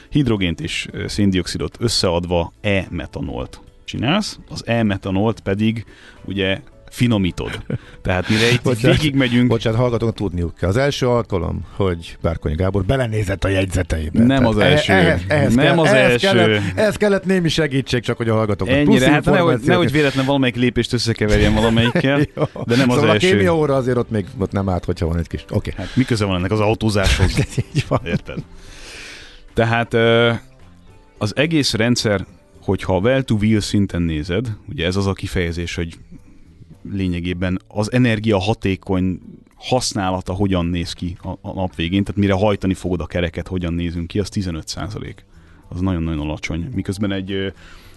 hidrogént 0.09 0.61
és 0.61 0.89
széndiokszidot 1.07 1.77
összeadva 1.81 2.53
e-metanolt 2.61 3.61
csinálsz, 3.85 4.39
az 4.49 4.67
e-metanolt 4.67 5.41
pedig 5.41 5.85
ugye 6.25 6.61
finomítod. 6.91 7.63
Tehát 8.03 8.29
mire 8.29 8.51
itt 8.51 8.63
Bocsánat. 8.63 8.97
végigmegyünk, 8.97 9.49
Bocsánat, 9.49 9.79
hallgatók 9.79 10.15
tudniuk 10.15 10.55
kell. 10.55 10.69
Az 10.69 10.77
első 10.77 11.09
alkalom, 11.09 11.67
hogy 11.77 12.17
Bárkonyi 12.23 12.55
Gábor 12.55 12.85
belenézett 12.85 13.45
a 13.45 13.49
jegyzeteibe. 13.49 14.25
Nem 14.25 14.47
az 14.47 14.59
első. 14.59 14.93
Nem 15.55 15.79
az 15.79 15.93
ehhez 15.93 16.11
első. 16.11 16.27
Kellett, 16.27 16.63
ehhez 16.75 16.97
kellett 16.97 17.25
némi 17.25 17.49
segítség, 17.49 18.03
csak 18.03 18.17
hogy 18.17 18.29
a 18.29 18.35
hallgatók. 18.35 18.69
ennyire, 18.69 19.11
hát 19.11 19.25
nehogy, 19.25 19.61
nehogy 19.65 19.93
véletlen 19.93 20.25
valamelyik 20.25 20.57
lépést 20.57 20.93
összekeverjen 20.93 21.55
valamelyikkel, 21.55 22.19
de 22.67 22.77
nem 22.77 22.91
az 22.91 22.97
szóval 22.97 23.11
első. 23.11 23.29
a 23.29 23.31
kémia 23.31 23.57
óra 23.57 23.75
azért 23.75 23.97
ott 23.97 24.11
még 24.11 24.27
ott 24.39 24.53
nem 24.53 24.69
árt, 24.69 24.85
hogyha 24.85 25.07
van 25.07 25.19
egy 25.19 25.29
kis. 25.29 25.45
Oké. 25.51 25.73
Hát 25.77 25.97
mi 25.97 26.05
köze 26.05 26.25
van 26.25 26.37
ennek 26.37 26.51
az 26.51 26.61
autózáshoz? 26.61 27.39
Így 27.75 27.85
van. 27.89 28.01
Érted? 28.05 28.39
Tehát 29.55 29.95
az 31.19 31.37
egész 31.37 31.75
rendszer, 31.75 32.27
hogyha 32.63 32.97
a 32.97 32.99
well-to-wheel 32.99 33.61
szinten 33.61 34.03
nézed, 34.03 34.47
ugye 34.69 34.87
ez 34.87 34.97
az 34.97 35.07
a 35.07 35.13
kifejezés, 35.13 35.75
hogy 35.75 35.99
lényegében 36.83 37.61
az 37.69 37.93
energia 37.93 38.39
hatékony 38.39 39.21
használata 39.55 40.33
hogyan 40.33 40.67
néz 40.67 40.93
ki 40.93 41.17
a, 41.23 41.29
a 41.29 41.53
nap 41.55 41.75
végén, 41.75 42.05
tehát 42.05 42.21
mire 42.21 42.33
hajtani 42.33 42.75
fogod 42.75 43.01
a 43.01 43.07
kereket, 43.07 43.49
hogyan 43.49 43.73
nézünk 43.73 44.07
ki, 44.07 44.19
az 44.19 44.29
15 44.29 44.69
százalék. 44.69 45.25
Az 45.69 45.81
nagyon-nagyon 45.81 46.21
alacsony. 46.21 46.69
Miközben 46.75 47.13
egy, 47.13 47.53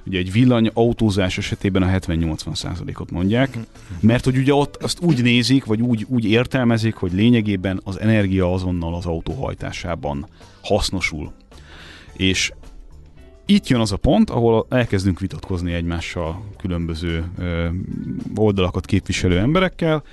ugye 0.05 0.17
egy 0.17 0.31
villany 0.31 0.69
autózás 0.73 1.37
esetében 1.37 1.83
a 1.83 1.87
70-80 1.87 2.55
százalékot 2.55 3.11
mondják, 3.11 3.57
mert 3.99 4.23
hogy 4.23 4.37
ugye 4.37 4.53
ott 4.53 4.75
azt 4.75 4.99
úgy 5.01 5.21
nézik, 5.23 5.65
vagy 5.65 5.81
úgy, 5.81 6.05
úgy 6.09 6.25
értelmezik, 6.25 6.95
hogy 6.95 7.13
lényegében 7.13 7.81
az 7.83 7.99
energia 7.99 8.53
azonnal 8.53 8.95
az 8.95 9.05
autó 9.05 9.33
hajtásában 9.33 10.27
hasznosul. 10.61 11.33
És 12.13 12.51
itt 13.45 13.67
jön 13.67 13.79
az 13.79 13.91
a 13.91 13.97
pont, 13.97 14.29
ahol 14.29 14.65
elkezdünk 14.69 15.19
vitatkozni 15.19 15.73
egymással 15.73 16.43
különböző 16.57 17.25
ö, 17.37 17.67
oldalakat 18.35 18.85
képviselő 18.85 19.39
emberekkel, 19.39 20.03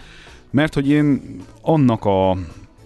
mert 0.51 0.75
hogy 0.75 0.89
én 0.89 1.37
annak 1.63 2.05
a 2.05 2.37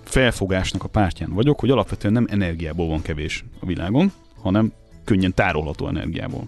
felfogásnak 0.05 0.84
a 0.84 0.88
pártján 0.88 1.32
vagyok, 1.32 1.61
hogy 1.61 1.70
alapvetően 1.70 2.12
nem 2.12 2.26
energiából 2.30 2.88
van 2.88 3.03
kevés 3.03 3.45
a 3.61 3.66
világon, 3.66 4.12
hanem 4.40 4.72
könnyen 5.05 5.34
tárolható 5.34 5.88
energiából. 5.88 6.47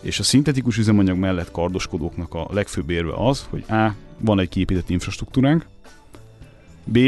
És 0.00 0.18
a 0.18 0.22
szintetikus 0.22 0.76
üzemanyag 0.76 1.16
mellett 1.16 1.50
kardoskodóknak 1.50 2.34
a 2.34 2.48
legfőbb 2.50 2.90
érve 2.90 3.12
az, 3.14 3.46
hogy 3.50 3.64
A. 3.68 3.94
van 4.18 4.40
egy 4.40 4.48
kiépített 4.48 4.90
infrastruktúránk, 4.90 5.66
B. 6.84 6.98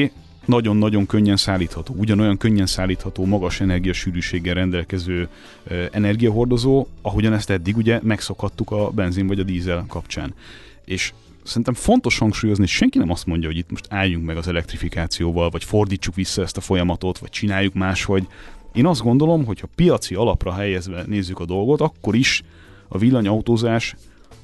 nagyon-nagyon 0.47 1.07
könnyen 1.07 1.37
szállítható, 1.37 1.95
ugyanolyan 1.99 2.37
könnyen 2.37 2.67
szállítható, 2.67 3.25
magas 3.25 3.61
energiasűrűséggel 3.61 4.55
rendelkező 4.55 5.29
energiahordozó, 5.91 6.87
ahogyan 7.03 7.33
ezt 7.33 7.51
eddig 7.51 7.77
ugye 7.77 8.01
megszokhattuk 8.03 8.71
a 8.71 8.91
benzin 8.91 9.27
vagy 9.27 9.39
a 9.39 9.43
dízel 9.43 9.85
kapcsán. 9.89 10.35
És 10.85 11.13
szerintem 11.43 11.75
fontos 11.75 12.19
hangsúlyozni, 12.19 12.63
hogy 12.63 12.73
senki 12.73 12.99
nem 12.99 13.11
azt 13.11 13.27
mondja, 13.27 13.49
hogy 13.49 13.59
itt 13.59 13.71
most 13.71 13.87
álljunk 13.91 14.27
meg 14.27 14.37
az 14.37 14.49
elektrifikációval, 14.49 15.51
vagy 15.51 15.65
fordítsuk 15.65 16.15
vissza 16.15 16.43
ezt 16.43 16.57
a 16.57 16.61
folyamatot, 16.61 17.19
vagy 17.19 17.31
csináljuk 17.31 17.75
máshogy. 17.75 18.27
Én 18.73 18.87
azt 18.87 19.03
gondolom, 19.03 19.45
hogy 19.45 19.61
ha 19.61 19.69
piaci 19.75 20.15
alapra 20.15 20.53
helyezve 20.53 21.05
nézzük 21.07 21.41
a 21.41 21.45
dolgot, 21.45 21.81
akkor 21.81 22.15
is 22.15 22.43
a 22.89 22.99
villanyautózás 22.99 23.95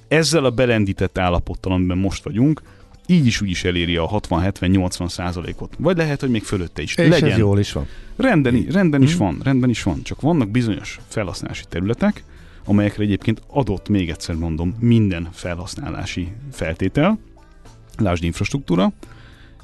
ezzel 0.09 0.45
a 0.45 0.51
belendített 0.51 1.19
állapottal, 1.19 1.73
amiben 1.73 1.99
most 1.99 2.25
vagyunk, 2.25 2.63
így 3.11 3.27
is 3.27 3.41
úgy 3.41 3.51
is 3.51 3.65
eléri 3.65 3.97
a 3.97 4.09
60-70-80 4.09 5.09
százalékot. 5.09 5.75
Vagy 5.79 5.97
lehet, 5.97 6.21
hogy 6.21 6.31
még 6.31 6.43
fölötte 6.43 6.83
is. 6.83 6.95
És 6.97 7.09
Legyen. 7.09 7.31
ez 7.31 7.39
jól 7.39 7.59
is 7.59 7.73
van. 7.73 7.87
Rendben, 8.17 8.55
i- 8.55 8.71
rendben 8.71 9.03
is 9.03 9.15
Mhm. 9.15 9.23
van, 9.25 9.41
rendben 9.43 9.71
is 9.71 9.83
van. 9.83 10.03
Csak 10.03 10.21
vannak 10.21 10.49
bizonyos 10.51 11.01
felhasználási 11.09 11.65
területek, 11.69 12.25
amelyekre 12.65 13.03
egyébként 13.03 13.43
adott, 13.47 13.89
még 13.89 14.11
egyszer 14.11 14.35
mondom, 14.35 14.77
minden 14.81 15.29
felhasználási 15.33 16.29
feltétel, 16.53 17.19
lásd 17.99 18.25
infrastruktúra, 18.25 18.93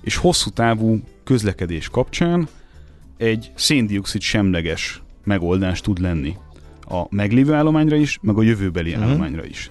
és 0.00 0.16
hosszú 0.16 0.50
távú 0.50 1.00
közlekedés 1.24 1.88
kapcsán 1.88 2.48
egy 3.16 3.50
széndiokszid 3.54 4.20
semleges 4.20 5.02
megoldás 5.24 5.80
tud 5.80 5.98
lenni 6.00 6.36
a 6.88 7.02
meglévő 7.10 7.52
állományra 7.52 7.96
is, 7.96 8.18
meg 8.22 8.36
a 8.36 8.42
jövőbeli 8.42 8.92
Mhm. 8.94 9.02
állományra 9.02 9.44
is. 9.44 9.70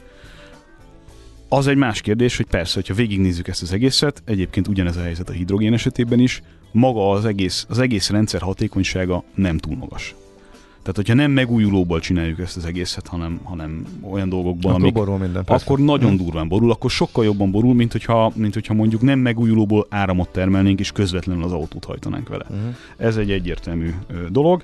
Az 1.50 1.68
egy 1.68 1.78
más 1.78 2.02
kérdés, 2.02 2.38
hogy 2.38 2.46
persze, 2.46 2.74
hogyha 2.74 2.94
végignézzük 2.94 3.48
ezt 3.48 3.62
az 3.62 3.74
egészet, 3.74 4.22
egyébként 4.26 4.68
ugyanez 4.68 4.98
a 4.98 5.02
helyzet 5.02 5.30
a 5.30 5.32
hidrogén 5.32 5.74
esetében 5.74 6.20
is, 6.20 6.42
maga 6.72 7.10
az 7.12 7.26
egész, 7.26 7.66
az 7.70 7.80
egész 7.80 8.10
rendszer 8.10 8.42
hatékonysága 8.42 9.24
nem 9.36 9.58
túl 9.58 9.76
magas. 9.76 10.16
Tehát, 10.82 10.96
hogyha 10.96 11.14
nem 11.14 11.32
megújulóból 11.32 12.00
csináljuk 12.00 12.40
ezt 12.40 12.58
az 12.58 12.66
egészet, 12.66 13.08
hanem, 13.08 13.40
hanem 13.44 13.86
olyan 14.02 14.30
dolgokból, 14.30 14.72
Akkor 14.72 14.82
amik, 14.82 14.94
borul 14.94 15.18
minden. 15.18 15.44
persze. 15.44 15.66
akkor 15.66 15.80
nagyon 15.80 16.14
Mhm. 16.14 16.24
durván 16.24 16.48
borul, 16.48 16.72
akkor 16.72 16.90
sokkal 16.90 17.26
jobban 17.26 17.52
borul, 17.52 17.74
mint 17.74 17.92
hogyha, 17.92 18.32
mint 18.36 18.54
hogyha 18.54 18.74
mondjuk 18.74 19.02
nem 19.02 19.20
megújulóból 19.20 19.88
áramot 19.90 20.30
termelnénk, 20.30 20.80
és 20.80 20.92
közvetlenül 20.92 21.44
az 21.44 21.52
autót 21.52 21.86
hajtanánk 21.86 22.30
vele. 22.30 22.46
Mhm. 22.50 22.60
Ez 22.98 23.18
egy 23.18 23.32
egyértelmű 23.32 23.90
dolog. 24.30 24.64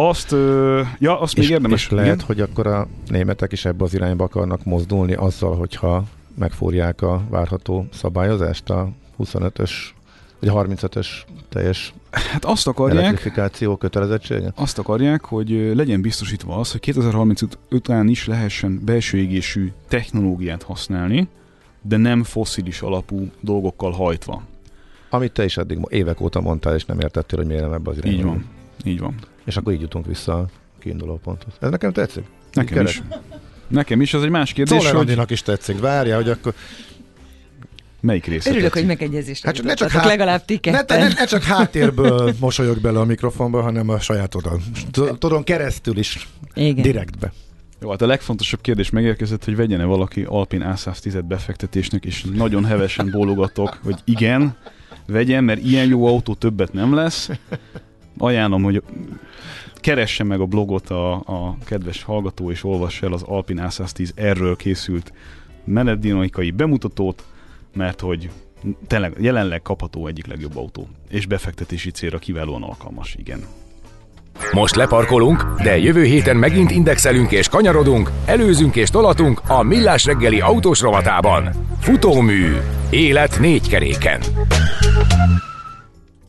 Azt, 0.00 0.32
ö, 0.32 0.82
ja, 0.98 1.20
azt 1.20 1.36
még 1.36 1.44
és, 1.44 1.50
érdemes. 1.50 1.84
és 1.84 1.90
lehet, 1.90 2.14
igen? 2.14 2.26
hogy 2.26 2.40
akkor 2.40 2.66
a 2.66 2.88
németek 3.08 3.52
is 3.52 3.64
ebbe 3.64 3.84
az 3.84 3.94
irányba 3.94 4.24
akarnak 4.24 4.64
mozdulni 4.64 5.12
azzal, 5.12 5.56
hogyha 5.56 6.04
megfúrják 6.34 7.02
a 7.02 7.22
várható 7.28 7.86
szabályozást, 7.92 8.70
a 8.70 8.90
25-ös 9.18 9.70
vagy 10.40 10.50
35-ös 10.54 11.06
teljes 11.48 11.94
Hát 12.10 12.44
azt 12.44 12.66
akarják, 12.66 13.04
elektrifikáció 13.04 13.76
kötelezettsége? 13.76 14.52
azt 14.54 14.78
akarják, 14.78 15.24
hogy 15.24 15.72
legyen 15.74 16.00
biztosítva 16.00 16.56
az, 16.56 16.70
hogy 16.70 16.80
2035 16.80 17.58
után 17.70 18.08
is 18.08 18.26
lehessen 18.26 18.80
belső 18.84 19.18
égésű 19.18 19.72
technológiát 19.88 20.62
használni, 20.62 21.28
de 21.82 21.96
nem 21.96 22.22
fosszilis 22.22 22.80
alapú 22.80 23.30
dolgokkal 23.40 23.90
hajtva. 23.90 24.42
Amit 25.10 25.32
te 25.32 25.44
is 25.44 25.56
eddig 25.56 25.78
évek 25.88 26.20
óta 26.20 26.40
mondtál, 26.40 26.74
és 26.74 26.84
nem 26.84 27.00
értettél, 27.00 27.38
hogy 27.38 27.48
miért 27.48 27.62
nem 27.62 27.72
ebbe 27.72 27.90
az 27.90 27.96
irányba. 27.96 28.18
Így 28.18 28.24
van. 28.24 28.44
Így 28.84 29.00
van. 29.00 29.14
És 29.48 29.56
akkor 29.56 29.72
így 29.72 29.80
jutunk 29.80 30.06
vissza 30.06 30.38
a 30.38 30.46
kiinduló 30.78 31.20
ponthoz. 31.22 31.52
Ez 31.60 31.70
nekem 31.70 31.92
tetszik. 31.92 32.24
Nekem 32.52 32.74
Kerek. 32.74 32.88
is. 32.90 33.02
Nekem 33.68 34.00
is, 34.00 34.14
az 34.14 34.22
egy 34.22 34.30
más 34.30 34.52
kérdés, 34.52 34.78
Czoller 34.78 35.16
hogy... 35.16 35.30
Is 35.30 35.42
tetszik. 35.42 35.80
Várja, 35.80 36.16
hogy 36.16 36.28
akkor 36.28 36.54
Melyik 38.00 38.26
része 38.26 38.50
Örülök, 38.50 38.72
tetszik? 38.72 38.86
hogy 38.86 38.98
megegyezést 38.98 39.44
Hát 39.44 39.54
csak 39.54 39.64
ne 39.64 39.74
csak, 39.74 39.88
jutottatok, 39.88 40.10
legalább 40.10 40.44
ti 40.44 40.60
ne, 40.62 40.82
ne, 40.86 41.08
ne 41.08 41.24
csak 41.24 41.42
háttérből 41.42 42.32
mosolyog 42.40 42.80
bele 42.80 42.98
a 43.00 43.04
mikrofonba, 43.04 43.62
hanem 43.62 43.88
a 43.88 44.00
saját 44.00 44.34
oldal. 44.34 44.60
Tudom, 45.18 45.44
keresztül 45.44 45.98
is, 45.98 46.28
Igen. 46.54 46.82
direktbe. 46.82 47.32
Jó, 47.80 47.90
hát 47.90 48.02
a 48.02 48.06
legfontosabb 48.06 48.60
kérdés 48.60 48.90
megérkezett, 48.90 49.44
hogy 49.44 49.56
vegyene 49.56 49.84
valaki 49.84 50.22
Alpin 50.22 50.64
A110-et 50.74 51.24
befektetésnek, 51.28 52.04
és 52.04 52.24
nagyon 52.34 52.64
hevesen 52.64 53.10
bólogatok, 53.10 53.78
hogy 53.82 53.98
igen, 54.04 54.56
vegyen, 55.06 55.44
mert 55.44 55.62
ilyen 55.62 55.88
jó 55.88 56.06
autó 56.06 56.34
többet 56.34 56.72
nem 56.72 56.94
lesz. 56.94 57.30
Ajánlom, 58.18 58.62
hogy 58.62 58.82
keresse 59.74 60.24
meg 60.24 60.40
a 60.40 60.46
blogot 60.46 60.90
a, 60.90 61.12
a 61.14 61.56
kedves 61.64 62.02
hallgató, 62.02 62.50
és 62.50 62.64
olvassa 62.64 63.06
el 63.06 63.12
az 63.12 63.22
Alpin 63.22 63.60
A110 63.62 64.08
erről 64.14 64.56
készült 64.56 65.12
menetdinamikai 65.64 66.50
bemutatót, 66.50 67.24
mert 67.74 68.00
hogy 68.00 68.30
tényleg 68.86 69.14
jelenleg 69.18 69.62
kapható 69.62 70.06
egyik 70.06 70.26
legjobb 70.26 70.56
autó, 70.56 70.88
és 71.08 71.26
befektetési 71.26 71.90
célra 71.90 72.18
kiválóan 72.18 72.62
alkalmas, 72.62 73.14
igen. 73.18 73.40
Most 74.52 74.74
leparkolunk, 74.74 75.44
de 75.62 75.78
jövő 75.78 76.04
héten 76.04 76.36
megint 76.36 76.70
indexelünk 76.70 77.32
és 77.32 77.48
kanyarodunk, 77.48 78.10
előzünk 78.24 78.76
és 78.76 78.90
tolatunk 78.90 79.40
a 79.46 79.62
Millás 79.62 80.04
reggeli 80.04 80.40
autós 80.40 80.80
rovatában. 80.80 81.50
Futómű. 81.80 82.56
Élet 82.90 83.38
négy 83.40 83.68
keréken. 83.68 84.20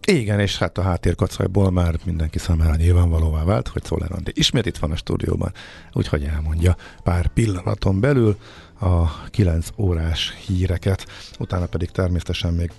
Igen, 0.09 0.39
és 0.39 0.57
hát 0.57 0.77
a 0.77 0.81
háttérkacajból 0.81 1.71
már 1.71 1.95
mindenki 2.05 2.39
számára 2.39 2.75
nyilvánvalóvá 2.75 3.43
vált, 3.43 3.67
hogy 3.67 3.83
Szoller 3.83 4.11
Andi 4.11 4.31
ismét 4.35 4.65
itt 4.65 4.77
van 4.77 4.91
a 4.91 4.95
stúdióban, 4.95 5.53
úgyhogy 5.93 6.23
elmondja 6.23 6.75
pár 7.03 7.27
pillanaton 7.27 7.99
belül 7.99 8.37
a 8.79 9.23
9 9.29 9.67
órás 9.77 10.33
híreket, 10.45 11.05
utána 11.39 11.65
pedig 11.65 11.89
természetesen 11.89 12.53
még 12.53 12.71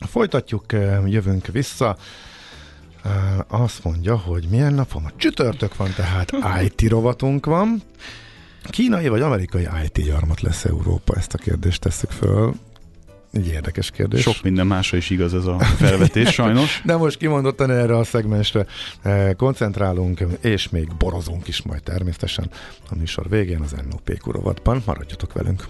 folytatjuk, 0.00 0.64
jövünk 1.06 1.46
vissza. 1.46 1.96
Azt 3.48 3.84
mondja, 3.84 4.16
hogy 4.16 4.46
milyen 4.50 4.74
nap 4.74 4.92
van? 4.92 5.12
Csütörtök 5.16 5.76
van, 5.76 5.90
tehát 5.96 6.32
IT 6.62 6.90
rovatunk 6.90 7.46
van. 7.46 7.82
Kínai 8.62 9.08
vagy 9.08 9.20
amerikai 9.20 9.68
IT 9.84 10.04
gyarmat 10.04 10.40
lesz 10.40 10.64
Európa? 10.64 11.14
Ezt 11.14 11.34
a 11.34 11.38
kérdést 11.38 11.80
tesszük 11.80 12.10
föl. 12.10 12.54
Egy 13.38 13.46
érdekes 13.46 13.90
kérdés. 13.90 14.20
Sok 14.20 14.42
minden 14.42 14.66
másra 14.66 14.96
is 14.96 15.10
igaz 15.10 15.34
ez 15.34 15.44
a 15.44 15.58
felvetés, 15.58 16.32
sajnos. 16.32 16.80
De 16.84 16.96
most 16.96 17.16
kimondottan 17.16 17.70
erre 17.70 17.96
a 17.96 18.04
szegmensre 18.04 18.66
eh, 19.02 19.32
koncentrálunk, 19.36 20.24
és 20.40 20.68
még 20.68 20.88
borozunk 20.96 21.48
is 21.48 21.62
majd 21.62 21.82
természetesen 21.82 22.50
a 22.90 22.94
műsor 22.94 23.28
végén 23.28 23.60
az 23.60 23.74
NOP 23.90 24.20
rovatban. 24.24 24.82
Maradjatok 24.86 25.32
velünk! 25.32 25.66